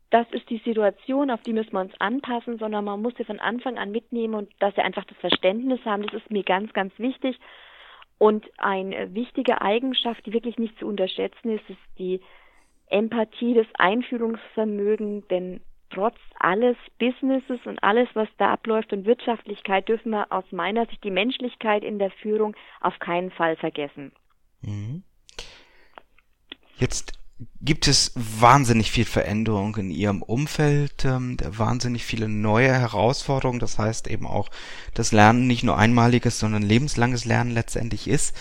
das 0.10 0.26
ist 0.32 0.50
die 0.50 0.62
Situation, 0.66 1.30
auf 1.30 1.44
die 1.44 1.54
müssen 1.54 1.74
wir 1.74 1.82
uns 1.82 2.02
anpassen, 2.02 2.58
sondern 2.58 2.86
man 2.86 3.04
muss 3.04 3.14
sie 3.18 3.24
von 3.24 3.40
Anfang 3.40 3.78
an 3.78 3.92
mitnehmen 3.92 4.34
und 4.34 4.50
dass 4.58 4.74
sie 4.74 4.82
einfach 4.82 5.06
das 5.06 5.18
Verständnis 5.20 5.80
haben, 5.86 6.02
das 6.02 6.14
ist 6.16 6.32
mir 6.32 6.44
ganz, 6.44 6.74
ganz 6.74 6.92
wichtig. 6.98 7.38
Und 8.24 8.50
eine 8.58 9.14
wichtige 9.14 9.60
Eigenschaft, 9.60 10.26
die 10.26 10.32
wirklich 10.32 10.58
nicht 10.58 10.80
zu 10.80 10.88
unterschätzen 10.88 11.50
ist, 11.58 11.70
ist 11.70 12.00
die 12.00 12.22
Empathie, 12.88 13.54
das 13.54 13.68
Einfühlungsvermögen, 13.74 15.28
denn 15.28 15.60
trotz 15.90 16.16
alles 16.40 16.78
Businesses 17.00 17.60
und 17.66 17.84
alles, 17.84 18.08
was 18.14 18.30
da 18.38 18.54
abläuft 18.54 18.94
und 18.94 19.04
Wirtschaftlichkeit, 19.04 19.90
dürfen 19.90 20.12
wir 20.12 20.32
aus 20.32 20.46
meiner 20.52 20.86
Sicht 20.86 21.04
die 21.04 21.12
Menschlichkeit 21.12 21.84
in 21.84 22.00
der 22.00 22.12
Führung 22.12 22.56
auf 22.80 22.98
keinen 23.00 23.30
Fall 23.30 23.58
vergessen. 23.58 24.14
Mhm. 24.62 25.04
Jetzt 26.78 27.20
gibt 27.62 27.88
es 27.88 28.14
wahnsinnig 28.16 28.92
viel 28.92 29.06
Veränderung 29.06 29.76
in 29.76 29.92
Ihrem 29.92 30.22
Umfeld, 30.22 31.06
ähm, 31.06 31.38
wahnsinnig 31.46 32.06
viele 32.06 32.28
neue 32.30 32.72
Herausforderungen. 32.72 33.60
Das 33.60 33.80
heißt 33.80 34.08
eben 34.10 34.28
auch, 34.28 34.50
dass 34.94 35.12
Lernen 35.12 35.48
nicht 35.48 35.64
nur 35.64 35.78
einmaliges, 35.78 36.40
sondern 36.40 36.64
lebenslanges 36.64 37.26
Lernen 37.26 37.52
letztendlich 37.52 38.08
ist. 38.08 38.36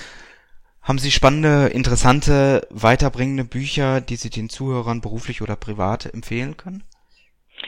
Haben 0.83 0.99
Sie 0.99 1.13
spannende, 1.13 1.69
interessante, 1.69 2.67
weiterbringende 2.71 3.45
Bücher, 3.45 4.01
die 4.01 4.17
Sie 4.17 4.31
den 4.31 4.49
Zuhörern 4.49 5.01
beruflich 5.01 5.41
oder 5.41 5.55
privat 5.55 6.13
empfehlen 6.13 6.57
können? 6.57 6.83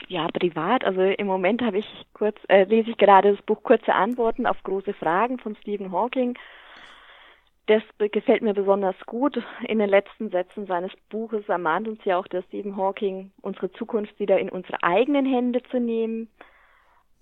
Ja, 0.07 0.27
privat. 0.27 0.83
Also 0.83 1.01
im 1.01 1.27
Moment 1.27 1.61
habe 1.61 1.77
ich 1.77 1.87
kurz, 2.13 2.37
äh, 2.49 2.65
lese 2.65 2.91
ich 2.91 2.97
gerade 2.97 3.31
das 3.33 3.41
Buch 3.45 3.63
Kurze 3.63 3.93
Antworten 3.93 4.45
auf 4.45 4.61
große 4.63 4.93
Fragen 4.93 5.39
von 5.39 5.55
Stephen 5.61 5.91
Hawking 5.91 6.37
das 7.67 7.83
gefällt 7.97 8.43
mir 8.43 8.53
besonders 8.53 8.95
gut. 9.07 9.41
In 9.67 9.79
den 9.79 9.89
letzten 9.89 10.29
Sätzen 10.29 10.67
seines 10.67 10.91
Buches 11.09 11.49
ermahnt 11.49 11.87
uns 11.87 11.99
ja 12.05 12.17
auch 12.17 12.27
der 12.27 12.43
Stephen 12.43 12.77
Hawking, 12.77 13.31
unsere 13.41 13.71
Zukunft 13.71 14.19
wieder 14.19 14.39
in 14.39 14.49
unsere 14.49 14.83
eigenen 14.83 15.25
Hände 15.25 15.63
zu 15.71 15.79
nehmen. 15.79 16.29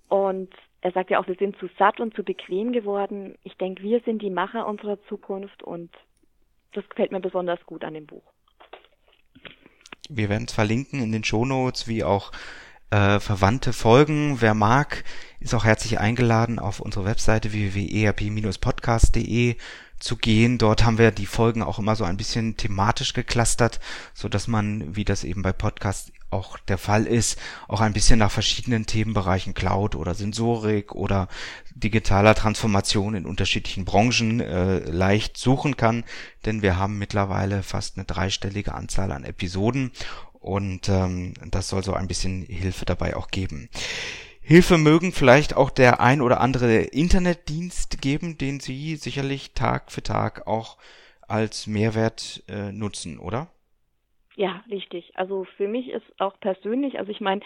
Und 0.08 0.50
er 0.82 0.92
sagt 0.92 1.08
ja 1.10 1.18
auch, 1.18 1.26
wir 1.26 1.36
sind 1.36 1.56
zu 1.56 1.70
satt 1.78 1.98
und 1.98 2.14
zu 2.14 2.22
bequem 2.22 2.72
geworden. 2.72 3.38
Ich 3.42 3.56
denke, 3.56 3.82
wir 3.82 4.00
sind 4.00 4.20
die 4.20 4.28
Macher 4.28 4.66
unserer 4.66 5.02
Zukunft 5.08 5.62
und 5.62 5.90
das 6.72 6.86
gefällt 6.90 7.10
mir 7.10 7.20
besonders 7.20 7.64
gut 7.64 7.82
an 7.84 7.94
dem 7.94 8.04
Buch. 8.06 8.24
Wir 10.10 10.28
werden 10.28 10.44
es 10.46 10.52
verlinken 10.52 11.02
in 11.02 11.12
den 11.12 11.24
Shownotes, 11.24 11.88
wie 11.88 12.04
auch 12.04 12.32
äh, 12.90 13.18
verwandte 13.18 13.72
Folgen. 13.72 14.42
Wer 14.42 14.52
mag, 14.52 15.04
ist 15.40 15.54
auch 15.54 15.64
herzlich 15.64 15.98
eingeladen 15.98 16.58
auf 16.58 16.80
unsere 16.80 17.06
Webseite 17.06 17.54
www.erp-podcast.de 17.54 19.56
zu 20.04 20.16
gehen. 20.16 20.58
Dort 20.58 20.84
haben 20.84 20.98
wir 20.98 21.10
die 21.10 21.26
Folgen 21.26 21.62
auch 21.62 21.78
immer 21.78 21.96
so 21.96 22.04
ein 22.04 22.16
bisschen 22.16 22.56
thematisch 22.56 23.14
geklustert, 23.14 23.80
so 24.12 24.28
dass 24.28 24.46
man, 24.46 24.94
wie 24.94 25.04
das 25.04 25.24
eben 25.24 25.42
bei 25.42 25.52
Podcasts 25.52 26.12
auch 26.30 26.58
der 26.58 26.78
Fall 26.78 27.06
ist, 27.06 27.38
auch 27.68 27.80
ein 27.80 27.92
bisschen 27.92 28.18
nach 28.18 28.30
verschiedenen 28.30 28.86
Themenbereichen 28.86 29.54
Cloud 29.54 29.94
oder 29.94 30.14
Sensorik 30.14 30.92
oder 30.94 31.28
digitaler 31.74 32.34
Transformation 32.34 33.14
in 33.14 33.24
unterschiedlichen 33.24 33.84
Branchen 33.84 34.40
äh, 34.40 34.80
leicht 34.80 35.38
suchen 35.38 35.76
kann, 35.76 36.04
denn 36.44 36.60
wir 36.60 36.76
haben 36.76 36.98
mittlerweile 36.98 37.62
fast 37.62 37.96
eine 37.96 38.04
dreistellige 38.04 38.74
Anzahl 38.74 39.12
an 39.12 39.24
Episoden 39.24 39.92
und 40.32 40.88
ähm, 40.88 41.34
das 41.50 41.68
soll 41.68 41.82
so 41.82 41.94
ein 41.94 42.08
bisschen 42.08 42.42
Hilfe 42.42 42.84
dabei 42.84 43.16
auch 43.16 43.28
geben. 43.28 43.70
Hilfe 44.46 44.76
mögen 44.76 45.12
vielleicht 45.12 45.56
auch 45.56 45.70
der 45.70 46.00
ein 46.00 46.20
oder 46.20 46.40
andere 46.40 46.82
Internetdienst 46.82 48.02
geben, 48.02 48.36
den 48.36 48.60
Sie 48.60 48.96
sicherlich 48.96 49.54
Tag 49.54 49.90
für 49.90 50.02
Tag 50.02 50.46
auch 50.46 50.76
als 51.26 51.66
Mehrwert 51.66 52.42
äh, 52.46 52.70
nutzen, 52.70 53.18
oder? 53.18 53.48
Ja, 54.36 54.62
richtig. 54.70 55.12
Also 55.14 55.44
für 55.56 55.66
mich 55.66 55.88
ist 55.88 56.04
auch 56.18 56.38
persönlich, 56.40 56.98
also 56.98 57.10
ich 57.10 57.22
meine, 57.22 57.40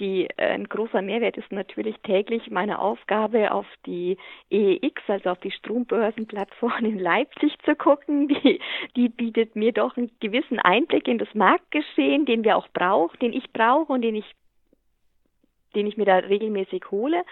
die, 0.00 0.26
äh, 0.38 0.54
ein 0.54 0.68
großer 0.68 1.02
Mehrwert 1.02 1.36
ist 1.36 1.52
natürlich 1.52 1.96
täglich 1.98 2.50
meine 2.50 2.78
Aufgabe, 2.78 3.50
auf 3.50 3.66
die 3.84 4.16
EEX, 4.48 5.02
also 5.08 5.28
auf 5.28 5.40
die 5.40 5.50
Strombörsenplattform 5.50 6.84
in 6.86 6.98
Leipzig 6.98 7.58
zu 7.66 7.74
gucken. 7.74 8.28
Die, 8.28 8.60
die 8.96 9.08
bietet 9.10 9.54
mir 9.54 9.72
doch 9.72 9.98
einen 9.98 10.10
gewissen 10.20 10.60
Einblick 10.60 11.08
in 11.08 11.18
das 11.18 11.34
Marktgeschehen, 11.34 12.24
den 12.24 12.42
wir 12.44 12.56
auch 12.56 12.68
brauchen, 12.72 13.18
den 13.18 13.34
ich 13.34 13.52
brauche 13.52 13.92
und 13.92 14.00
den 14.00 14.14
ich 14.14 14.24
den 15.78 15.86
ich 15.86 15.96
mir 15.96 16.04
da 16.04 16.16
regelmäßig 16.16 16.90
hole. 16.90 17.22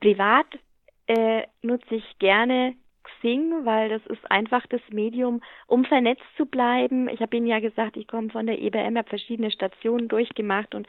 Privat 0.00 0.46
äh, 1.06 1.42
nutze 1.62 1.96
ich 1.96 2.18
gerne 2.18 2.74
Xing, 3.02 3.64
weil 3.64 3.88
das 3.88 4.04
ist 4.06 4.30
einfach 4.30 4.66
das 4.68 4.80
Medium, 4.90 5.42
um 5.66 5.84
vernetzt 5.84 6.24
zu 6.36 6.46
bleiben. 6.46 7.08
Ich 7.08 7.20
habe 7.20 7.36
Ihnen 7.36 7.46
ja 7.46 7.58
gesagt, 7.58 7.96
ich 7.96 8.06
komme 8.06 8.30
von 8.30 8.46
der 8.46 8.60
EBM, 8.60 8.96
habe 8.96 9.08
verschiedene 9.08 9.50
Stationen 9.50 10.08
durchgemacht 10.08 10.74
und 10.74 10.86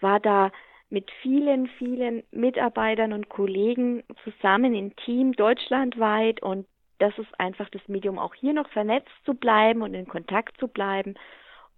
war 0.00 0.20
da 0.20 0.52
mit 0.90 1.10
vielen, 1.22 1.66
vielen 1.66 2.22
Mitarbeitern 2.30 3.12
und 3.12 3.28
Kollegen 3.28 4.04
zusammen 4.22 4.74
im 4.74 4.94
Team 4.96 5.32
deutschlandweit 5.32 6.42
und 6.42 6.66
das 6.98 7.18
ist 7.18 7.40
einfach 7.40 7.68
das 7.70 7.82
Medium, 7.88 8.18
auch 8.18 8.34
hier 8.34 8.52
noch 8.52 8.68
vernetzt 8.68 9.10
zu 9.24 9.34
bleiben 9.34 9.82
und 9.82 9.94
in 9.94 10.06
Kontakt 10.06 10.56
zu 10.58 10.68
bleiben. 10.68 11.14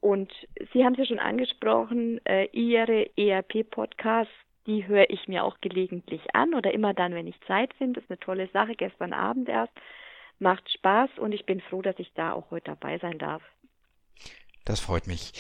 Und 0.01 0.31
Sie 0.73 0.85
haben 0.85 0.93
es 0.93 0.99
ja 0.99 1.07
schon 1.07 1.19
angesprochen, 1.19 2.21
äh, 2.27 2.49
Ihre 2.53 3.11
ERP-Podcasts 3.17 4.35
die 4.67 4.87
höre 4.87 5.09
ich 5.11 5.29
mir 5.29 5.45
auch 5.45 5.61
gelegentlich 5.61 6.35
an 6.35 6.55
oder 6.55 6.75
immer 6.75 6.95
dann, 6.95 7.15
wenn 7.15 7.27
ich 7.27 7.41
Zeit 7.47 7.73
finde. 7.75 7.95
Das 7.95 8.05
ist 8.05 8.11
eine 8.11 8.21
tolle 8.21 8.49
Sache, 8.53 8.75
gestern 8.75 9.13
Abend 9.13 9.49
erst. 9.49 9.73
Macht 10.39 10.71
Spaß 10.71 11.11
und 11.19 11.33
ich 11.33 11.47
bin 11.47 11.61
froh, 11.61 11.83
dass 11.83 11.99
ich 11.99 12.13
da 12.15 12.33
auch 12.33 12.51
heute 12.51 12.67
dabei 12.67 12.99
sein 12.99 13.19
darf. 13.19 13.43
Das 14.65 14.81
freut 14.81 15.07
mich. 15.07 15.33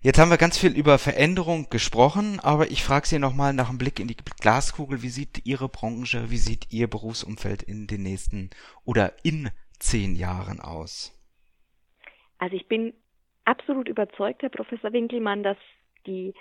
Jetzt 0.00 0.18
haben 0.18 0.30
wir 0.30 0.36
ganz 0.36 0.58
viel 0.58 0.76
über 0.76 0.98
Veränderung 0.98 1.68
gesprochen, 1.70 2.38
aber 2.40 2.70
ich 2.70 2.84
frage 2.84 3.08
Sie 3.08 3.18
nochmal 3.18 3.52
nach 3.52 3.68
einem 3.68 3.78
Blick 3.78 3.98
in 3.98 4.06
die 4.06 4.16
Glaskugel. 4.40 5.02
Wie 5.02 5.08
sieht 5.08 5.44
Ihre 5.46 5.68
Branche, 5.68 6.30
wie 6.30 6.36
sieht 6.36 6.72
Ihr 6.72 6.86
Berufsumfeld 6.86 7.62
in 7.62 7.86
den 7.86 8.02
nächsten 8.02 8.50
oder 8.84 9.14
in 9.24 9.50
zehn 9.80 10.14
Jahren 10.14 10.60
aus? 10.60 11.12
Also 12.38 12.54
ich 12.54 12.68
bin 12.68 12.92
absolut 13.46 13.88
überzeugt, 13.88 14.42
Herr 14.42 14.50
Professor 14.50 14.92
Winkelmann, 14.92 15.42
dass 15.42 15.56
die 16.06 16.34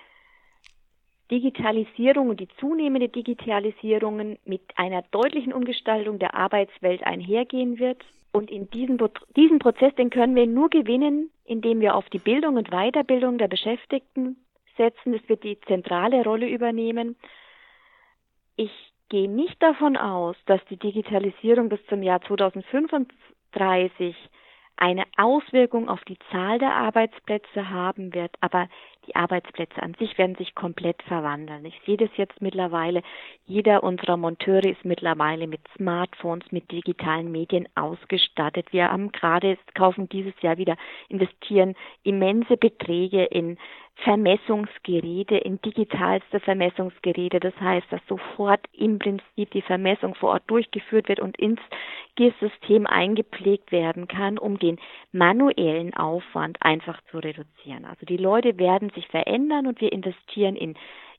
Digitalisierung 1.31 2.29
und 2.29 2.39
die 2.39 2.47
zunehmende 2.59 3.09
Digitalisierung 3.09 4.37
mit 4.45 4.61
einer 4.75 5.01
deutlichen 5.11 5.53
Umgestaltung 5.53 6.19
der 6.19 6.35
Arbeitswelt 6.35 7.03
einhergehen 7.03 7.79
wird. 7.79 8.03
Und 8.31 8.51
in 8.51 8.69
diesem, 8.69 8.97
diesen 9.35 9.59
Prozess, 9.59 9.95
den 9.95 10.09
können 10.09 10.35
wir 10.35 10.45
nur 10.45 10.69
gewinnen, 10.69 11.31
indem 11.45 11.79
wir 11.79 11.95
auf 11.95 12.07
die 12.09 12.19
Bildung 12.19 12.57
und 12.57 12.69
Weiterbildung 12.69 13.37
der 13.37 13.47
Beschäftigten 13.47 14.37
setzen. 14.77 15.13
Das 15.13 15.27
wird 15.29 15.43
die 15.43 15.59
zentrale 15.61 16.23
Rolle 16.23 16.47
übernehmen. 16.47 17.15
Ich 18.57 18.71
gehe 19.09 19.29
nicht 19.29 19.61
davon 19.61 19.97
aus, 19.97 20.35
dass 20.45 20.63
die 20.69 20.77
Digitalisierung 20.77 21.69
bis 21.69 21.79
zum 21.87 22.03
Jahr 22.03 22.21
2035 22.21 24.15
eine 24.77 25.03
Auswirkung 25.17 25.89
auf 25.89 26.03
die 26.05 26.17
Zahl 26.31 26.59
der 26.59 26.73
Arbeitsplätze 26.73 27.69
haben 27.69 28.13
wird, 28.13 28.31
aber 28.41 28.67
die 29.07 29.15
Arbeitsplätze 29.15 29.81
an 29.81 29.93
sich 29.95 30.17
werden 30.17 30.35
sich 30.35 30.55
komplett 30.55 31.01
verwandeln. 31.03 31.65
Ich 31.65 31.79
sehe 31.85 31.97
das 31.97 32.09
jetzt 32.15 32.41
mittlerweile. 32.41 33.03
Jeder 33.45 33.83
unserer 33.83 34.17
Monteure 34.17 34.65
ist 34.65 34.83
mittlerweile 34.83 35.47
mit 35.47 35.61
Smartphones, 35.75 36.51
mit 36.51 36.71
digitalen 36.71 37.31
Medien 37.31 37.67
ausgestattet. 37.75 38.71
Wir 38.71 38.91
haben 38.91 39.11
gerade, 39.11 39.57
kaufen 39.75 40.09
dieses 40.09 40.33
Jahr 40.41 40.57
wieder, 40.57 40.75
investieren 41.07 41.75
immense 42.03 42.57
Beträge 42.57 43.25
in 43.25 43.57
Vermessungsgeräte, 43.97 45.37
in 45.37 45.59
digitalste 45.61 46.39
Vermessungsgeräte. 46.39 47.39
Das 47.39 47.53
heißt, 47.59 47.87
dass 47.89 48.01
sofort 48.07 48.61
im 48.73 48.99
Prinzip 48.99 49.51
die 49.51 49.61
Vermessung 49.61 50.15
vor 50.15 50.31
Ort 50.31 50.43
durchgeführt 50.47 51.07
wird 51.07 51.19
und 51.19 51.37
ins 51.37 51.59
GIS-System 52.15 52.87
eingepflegt 52.87 53.71
werden 53.71 54.07
kann, 54.07 54.37
um 54.37 54.59
den 54.59 54.79
manuellen 55.11 55.93
Aufwand 55.95 56.57
einfach 56.61 56.99
zu 57.11 57.19
reduzieren. 57.19 57.85
Also 57.85 58.05
die 58.05 58.17
Leute 58.17 58.57
werden 58.57 58.89
sich 58.91 59.07
verändern 59.07 59.65
und 59.67 59.81
wir 59.81 59.91
investieren 59.91 60.55
in 60.55 60.75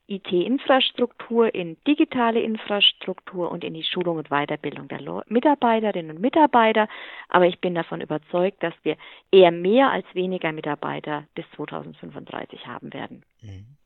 IT-Infrastruktur, 0.08 1.54
in 1.54 1.76
digitale 1.86 2.40
Infrastruktur 2.40 3.50
und 3.50 3.64
in 3.64 3.74
die 3.74 3.84
Schulung 3.84 4.18
und 4.18 4.28
Weiterbildung 4.28 4.88
der 4.88 5.00
Mitarbeiterinnen 5.28 6.16
und 6.16 6.20
Mitarbeiter. 6.20 6.88
Aber 7.28 7.46
ich 7.46 7.60
bin 7.60 7.74
davon 7.74 8.00
überzeugt, 8.00 8.62
dass 8.62 8.74
wir 8.82 8.96
eher 9.30 9.50
mehr 9.50 9.90
als 9.90 10.06
weniger 10.14 10.52
Mitarbeiter 10.52 11.24
bis 11.34 11.44
2035 11.56 12.66
haben 12.66 12.92
werden. 12.92 13.24
Mhm. 13.42 13.76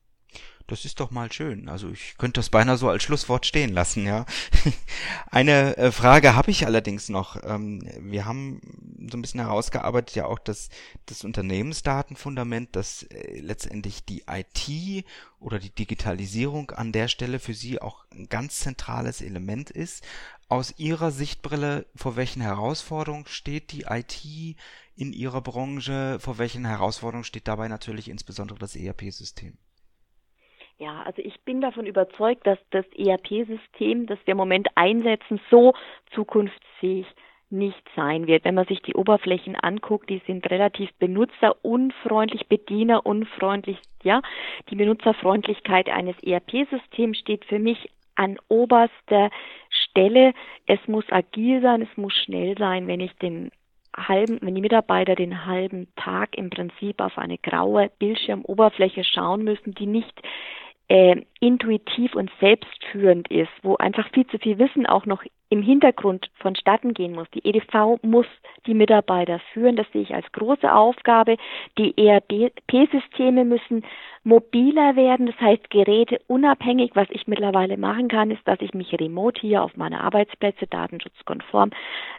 Das 0.71 0.85
ist 0.85 1.01
doch 1.01 1.11
mal 1.11 1.29
schön. 1.29 1.67
Also 1.67 1.89
ich 1.89 2.15
könnte 2.17 2.39
das 2.39 2.49
beinahe 2.49 2.77
so 2.77 2.87
als 2.87 3.03
Schlusswort 3.03 3.45
stehen 3.45 3.73
lassen, 3.73 4.05
ja. 4.05 4.25
Eine 5.29 5.75
äh, 5.75 5.91
Frage 5.91 6.33
habe 6.33 6.49
ich 6.49 6.65
allerdings 6.65 7.09
noch. 7.09 7.35
Ähm, 7.43 7.81
wir 7.99 8.23
haben 8.23 8.61
so 9.11 9.17
ein 9.17 9.21
bisschen 9.21 9.41
herausgearbeitet 9.41 10.15
ja 10.15 10.27
auch 10.27 10.39
das, 10.39 10.69
das 11.07 11.25
Unternehmensdatenfundament, 11.25 12.73
das 12.73 13.03
äh, 13.03 13.41
letztendlich 13.41 14.05
die 14.05 14.23
IT 14.29 15.05
oder 15.41 15.59
die 15.59 15.71
Digitalisierung 15.71 16.71
an 16.71 16.93
der 16.93 17.09
Stelle 17.09 17.39
für 17.39 17.53
Sie 17.53 17.81
auch 17.81 18.05
ein 18.11 18.29
ganz 18.29 18.59
zentrales 18.59 19.21
Element 19.21 19.71
ist. 19.71 20.05
Aus 20.47 20.75
Ihrer 20.77 21.11
Sichtbrille, 21.11 21.85
vor 21.95 22.15
welchen 22.15 22.41
Herausforderungen 22.41 23.25
steht 23.27 23.73
die 23.73 23.87
IT 23.89 24.55
in 24.95 25.11
Ihrer 25.11 25.41
Branche? 25.41 26.17
Vor 26.21 26.37
welchen 26.37 26.63
Herausforderungen 26.63 27.25
steht 27.25 27.49
dabei 27.49 27.67
natürlich 27.67 28.07
insbesondere 28.07 28.57
das 28.57 28.77
ERP-System? 28.77 29.57
Ja, 30.81 31.03
also 31.03 31.21
ich 31.21 31.39
bin 31.41 31.61
davon 31.61 31.85
überzeugt, 31.85 32.47
dass 32.47 32.57
das 32.71 32.87
ERP-System, 32.97 34.07
das 34.07 34.17
wir 34.25 34.31
im 34.31 34.37
Moment 34.37 34.67
einsetzen, 34.73 35.39
so 35.51 35.75
zukunftsfähig 36.15 37.05
nicht 37.51 37.83
sein 37.95 38.25
wird. 38.25 38.45
Wenn 38.45 38.55
man 38.55 38.65
sich 38.65 38.81
die 38.81 38.95
Oberflächen 38.95 39.55
anguckt, 39.55 40.09
die 40.09 40.23
sind 40.25 40.49
relativ 40.49 40.91
benutzerunfreundlich, 40.95 42.47
bedienerunfreundlich. 42.47 43.77
Ja, 44.01 44.23
die 44.71 44.75
Benutzerfreundlichkeit 44.75 45.87
eines 45.87 46.15
ERP-Systems 46.23 47.19
steht 47.19 47.45
für 47.45 47.59
mich 47.59 47.91
an 48.15 48.39
oberster 48.47 49.29
Stelle. 49.69 50.33
Es 50.65 50.79
muss 50.87 51.05
agil 51.11 51.61
sein, 51.61 51.83
es 51.83 51.95
muss 51.95 52.15
schnell 52.15 52.57
sein. 52.57 52.87
Wenn 52.87 53.01
ich 53.01 53.13
den 53.17 53.51
halben, 53.95 54.39
wenn 54.41 54.55
die 54.55 54.61
Mitarbeiter 54.61 55.13
den 55.13 55.45
halben 55.45 55.89
Tag 55.95 56.35
im 56.37 56.49
Prinzip 56.49 57.01
auf 57.01 57.19
eine 57.19 57.37
graue 57.37 57.91
Bildschirmoberfläche 57.99 59.03
schauen 59.03 59.43
müssen, 59.43 59.75
die 59.75 59.85
nicht 59.85 60.19
äh, 60.91 61.23
intuitiv 61.39 62.15
und 62.15 62.29
selbstführend 62.41 63.31
ist, 63.31 63.51
wo 63.63 63.77
einfach 63.77 64.09
viel 64.09 64.27
zu 64.27 64.37
viel 64.39 64.59
Wissen 64.59 64.85
auch 64.85 65.05
noch 65.05 65.23
im 65.47 65.61
Hintergrund 65.61 66.29
vonstatten 66.35 66.93
gehen 66.93 67.13
muss. 67.13 67.29
Die 67.33 67.47
EDV 67.47 67.97
muss 68.01 68.25
die 68.67 68.73
Mitarbeiter 68.73 69.39
führen. 69.53 69.77
Das 69.77 69.89
sehe 69.93 70.01
ich 70.01 70.13
als 70.13 70.29
große 70.33 70.73
Aufgabe. 70.73 71.37
Die 71.77 71.97
ERP-Systeme 71.97 73.45
müssen 73.45 73.85
mobiler 74.25 74.97
werden. 74.97 75.27
Das 75.27 75.39
heißt, 75.39 75.69
Geräte 75.69 76.19
unabhängig. 76.27 76.91
Was 76.93 77.07
ich 77.09 77.25
mittlerweile 77.25 77.77
machen 77.77 78.09
kann, 78.09 78.29
ist, 78.29 78.45
dass 78.45 78.59
ich 78.59 78.73
mich 78.73 78.93
remote 78.99 79.39
hier 79.39 79.63
auf 79.63 79.77
meine 79.77 80.01
Arbeitsplätze 80.01 80.67
datenschutzkonform 80.67 81.71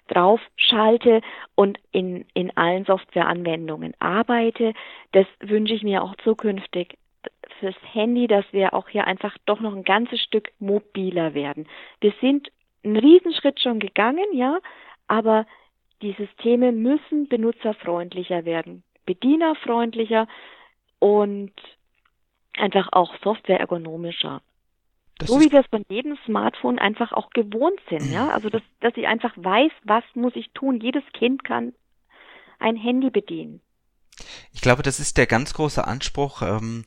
draufschalte 0.09 1.21
und 1.55 1.79
in, 1.91 2.25
in 2.33 2.57
allen 2.57 2.87
Softwareanwendungen 2.87 3.93
arbeite. 3.99 4.73
Das 5.13 5.27
wünsche 5.41 5.75
ich 5.75 5.83
mir 5.83 6.03
auch 6.03 6.17
zukünftig 6.25 6.97
fürs 7.61 7.77
Handy, 7.93 8.27
dass 8.27 8.45
wir 8.53 8.75
auch 8.75 8.89
hier 8.89 9.07
einfach 9.07 9.37
doch 9.47 9.61
noch 9.61 9.75
ein 9.75 9.85
ganzes 9.85 10.21
Stück 10.21 10.51
mobiler 10.59 11.35
werden. 11.35 11.67
Wir 12.01 12.13
sind 12.21 12.51
einen 12.85 12.97
Riesenschritt 12.97 13.61
schon 13.61 13.79
gegangen, 13.79 14.27
ja, 14.33 14.59
aber 15.07 15.47
die 16.03 16.13
Systeme 16.13 16.73
müssen 16.73 17.29
benutzerfreundlicher 17.29 18.45
werden, 18.45 18.83
bedienerfreundlicher 19.07 20.27
und 20.99 21.53
einfach 22.57 22.89
auch 22.93 23.15
softwareergonomischer. 23.23 24.43
Das 25.19 25.29
so 25.29 25.41
wie 25.41 25.53
wir 25.53 25.61
es 25.61 25.67
von 25.67 25.85
jedem 25.89 26.19
Smartphone 26.27 26.79
einfach 26.79 27.13
auch 27.13 27.31
gewohnt 27.31 27.81
sind, 27.89 28.11
ja. 28.11 28.31
Also 28.31 28.49
dass, 28.49 28.63
dass 28.81 28.97
ich 28.97 29.07
einfach 29.07 29.33
weiß, 29.37 29.71
was 29.85 30.05
muss 30.15 30.35
ich 30.35 30.51
tun. 30.51 30.81
Jedes 30.81 31.05
Kind 31.13 31.45
kann 31.45 31.75
ein 32.59 32.77
Handy 32.77 33.11
bedienen. 33.11 33.61
Ich 34.53 34.61
glaube, 34.61 34.83
das 34.83 35.01
ist 35.01 35.19
der 35.19 35.27
ganz 35.27 35.55
große 35.55 35.87
Anspruch 35.87 36.43
ähm, 36.43 36.85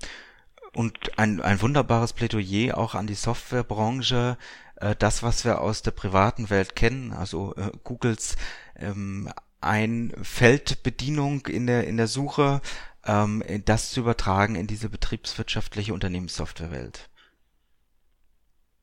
und 0.75 1.17
ein, 1.17 1.41
ein 1.41 1.61
wunderbares 1.61 2.13
Plädoyer 2.13 2.77
auch 2.77 2.95
an 2.95 3.07
die 3.07 3.15
Softwarebranche, 3.15 4.37
äh, 4.75 4.95
das, 4.97 5.23
was 5.23 5.45
wir 5.45 5.61
aus 5.61 5.81
der 5.81 5.91
privaten 5.91 6.49
Welt 6.49 6.75
kennen, 6.75 7.13
also 7.13 7.55
äh, 7.55 7.71
Googles 7.83 8.35
ähm, 8.75 9.31
ein 9.61 10.13
Feldbedienung 10.21 11.47
in 11.47 11.65
der, 11.65 11.87
in 11.87 11.97
der 11.97 12.07
Suche, 12.07 12.61
ähm, 13.05 13.41
das 13.63 13.91
zu 13.91 14.01
übertragen 14.01 14.55
in 14.55 14.67
diese 14.67 14.89
betriebswirtschaftliche 14.89 15.93
Unternehmenssoftwarewelt. 15.93 17.09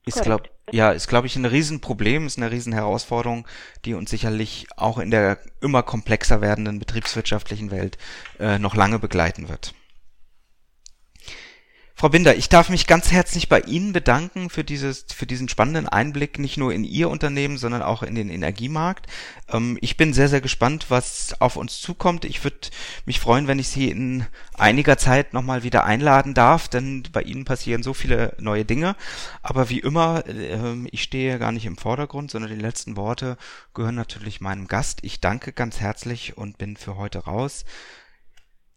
Ist 0.05 0.22
glaub, 0.22 0.49
ja, 0.72 0.90
ist 0.90 1.07
glaube 1.07 1.28
ich 1.28 1.36
ein 1.36 1.45
Riesenproblem, 1.45 2.26
ist 2.26 2.38
eine 2.38 2.51
Riesenherausforderung, 2.51 3.47
die 3.84 3.95
uns 3.95 4.11
sicherlich 4.11 4.66
auch 4.76 4.99
in 4.99 5.12
der 5.12 5.38
immer 5.61 5.84
komplexer 5.84 6.40
werdenden 6.40 6.80
betriebswirtschaftlichen 6.80 7.70
Welt 7.70 7.99
äh, 8.40 8.59
noch 8.59 8.74
lange 8.74 8.99
begleiten 8.99 9.49
wird. 9.49 9.74
Frau 12.03 12.09
Binder, 12.09 12.35
ich 12.35 12.49
darf 12.49 12.69
mich 12.69 12.89
ganz 12.89 13.13
herzlich 13.13 13.49
bei 13.49 13.61
Ihnen 13.61 13.93
bedanken 13.93 14.51
für 14.51 14.65
dieses, 14.65 15.05
für 15.15 15.25
diesen 15.25 15.49
spannenden 15.49 15.89
Einblick 15.89 16.41
nicht 16.41 16.57
nur 16.57 16.75
in 16.75 16.83
Ihr 16.83 17.09
Unternehmen, 17.09 17.59
sondern 17.59 17.81
auch 17.81 18.03
in 18.03 18.17
den 18.17 18.29
Energiemarkt. 18.29 19.07
Ähm, 19.49 19.79
ich 19.81 19.97
bin 19.97 20.13
sehr, 20.13 20.29
sehr 20.29 20.41
gespannt, 20.41 20.87
was 20.89 21.41
auf 21.41 21.55
uns 21.55 21.81
zukommt. 21.81 22.25
Ich 22.25 22.43
würde 22.43 22.71
mich 23.07 23.21
freuen, 23.21 23.47
wenn 23.47 23.61
ich 23.61 23.69
Sie 23.69 23.89
in 23.89 24.27
einiger 24.55 24.99
Zeit 24.99 25.33
nochmal 25.33 25.63
wieder 25.63 25.85
einladen 25.85 26.35
darf, 26.35 26.67
denn 26.67 27.05
bei 27.13 27.23
Ihnen 27.23 27.45
passieren 27.45 27.85
so 27.85 27.95
viele 27.95 28.35
neue 28.41 28.65
Dinge. 28.65 28.97
Aber 29.41 29.71
wie 29.71 29.79
immer, 29.79 30.27
äh, 30.27 30.75
ich 30.91 31.05
stehe 31.05 31.39
gar 31.39 31.53
nicht 31.53 31.67
im 31.67 31.77
Vordergrund, 31.77 32.33
sondern 32.33 32.51
die 32.51 32.61
letzten 32.61 32.97
Worte 32.97 33.37
gehören 33.75 33.95
natürlich 33.95 34.41
meinem 34.41 34.67
Gast. 34.67 34.99
Ich 35.03 35.21
danke 35.21 35.53
ganz 35.53 35.79
herzlich 35.79 36.37
und 36.37 36.59
bin 36.59 36.77
für 36.77 36.97
heute 36.97 37.21
raus. 37.21 37.65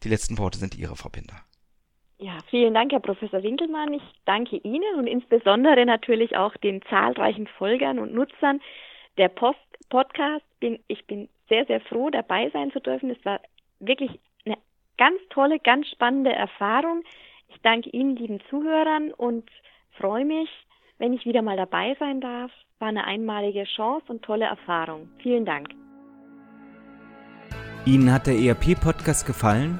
Die 0.03 0.09
letzten 0.09 0.37
Worte 0.37 0.59
sind 0.59 0.75
Ihre, 0.75 0.95
Frau 0.95 1.09
Binder. 1.09 1.43
Ja, 2.17 2.37
vielen 2.49 2.73
Dank, 2.73 2.91
Herr 2.93 3.01
Professor 3.01 3.43
Winkelmann. 3.43 3.93
Ich 3.93 4.03
danke 4.25 4.57
Ihnen 4.57 4.95
und 4.97 5.07
insbesondere 5.07 5.85
natürlich 5.85 6.37
auch 6.37 6.55
den 6.57 6.81
zahlreichen 6.83 7.47
Folgern 7.47 7.99
und 7.99 8.13
Nutzern 8.13 8.61
der 9.17 9.27
Post 9.27 9.59
Podcast. 9.89 10.45
Bin, 10.59 10.79
ich 10.87 11.05
bin 11.05 11.27
sehr, 11.49 11.65
sehr 11.65 11.81
froh, 11.81 12.09
dabei 12.09 12.49
sein 12.51 12.71
zu 12.71 12.79
dürfen. 12.79 13.09
Es 13.09 13.23
war 13.25 13.41
wirklich 13.79 14.11
eine 14.45 14.57
ganz 14.97 15.19
tolle, 15.29 15.59
ganz 15.59 15.87
spannende 15.89 16.31
Erfahrung. 16.31 17.03
Ich 17.49 17.57
danke 17.61 17.89
Ihnen, 17.89 18.15
lieben 18.15 18.39
Zuhörern, 18.49 19.11
und 19.11 19.49
freue 19.91 20.25
mich, 20.25 20.49
wenn 20.97 21.13
ich 21.13 21.25
wieder 21.25 21.41
mal 21.41 21.57
dabei 21.57 21.95
sein 21.99 22.21
darf. 22.21 22.51
War 22.79 22.89
eine 22.89 23.05
einmalige 23.05 23.65
Chance 23.65 24.05
und 24.07 24.23
tolle 24.23 24.45
Erfahrung. 24.45 25.09
Vielen 25.21 25.45
Dank. 25.45 25.69
Ihnen 27.85 28.11
hat 28.11 28.25
der 28.25 28.35
ERP-Podcast 28.35 29.27
gefallen? 29.27 29.79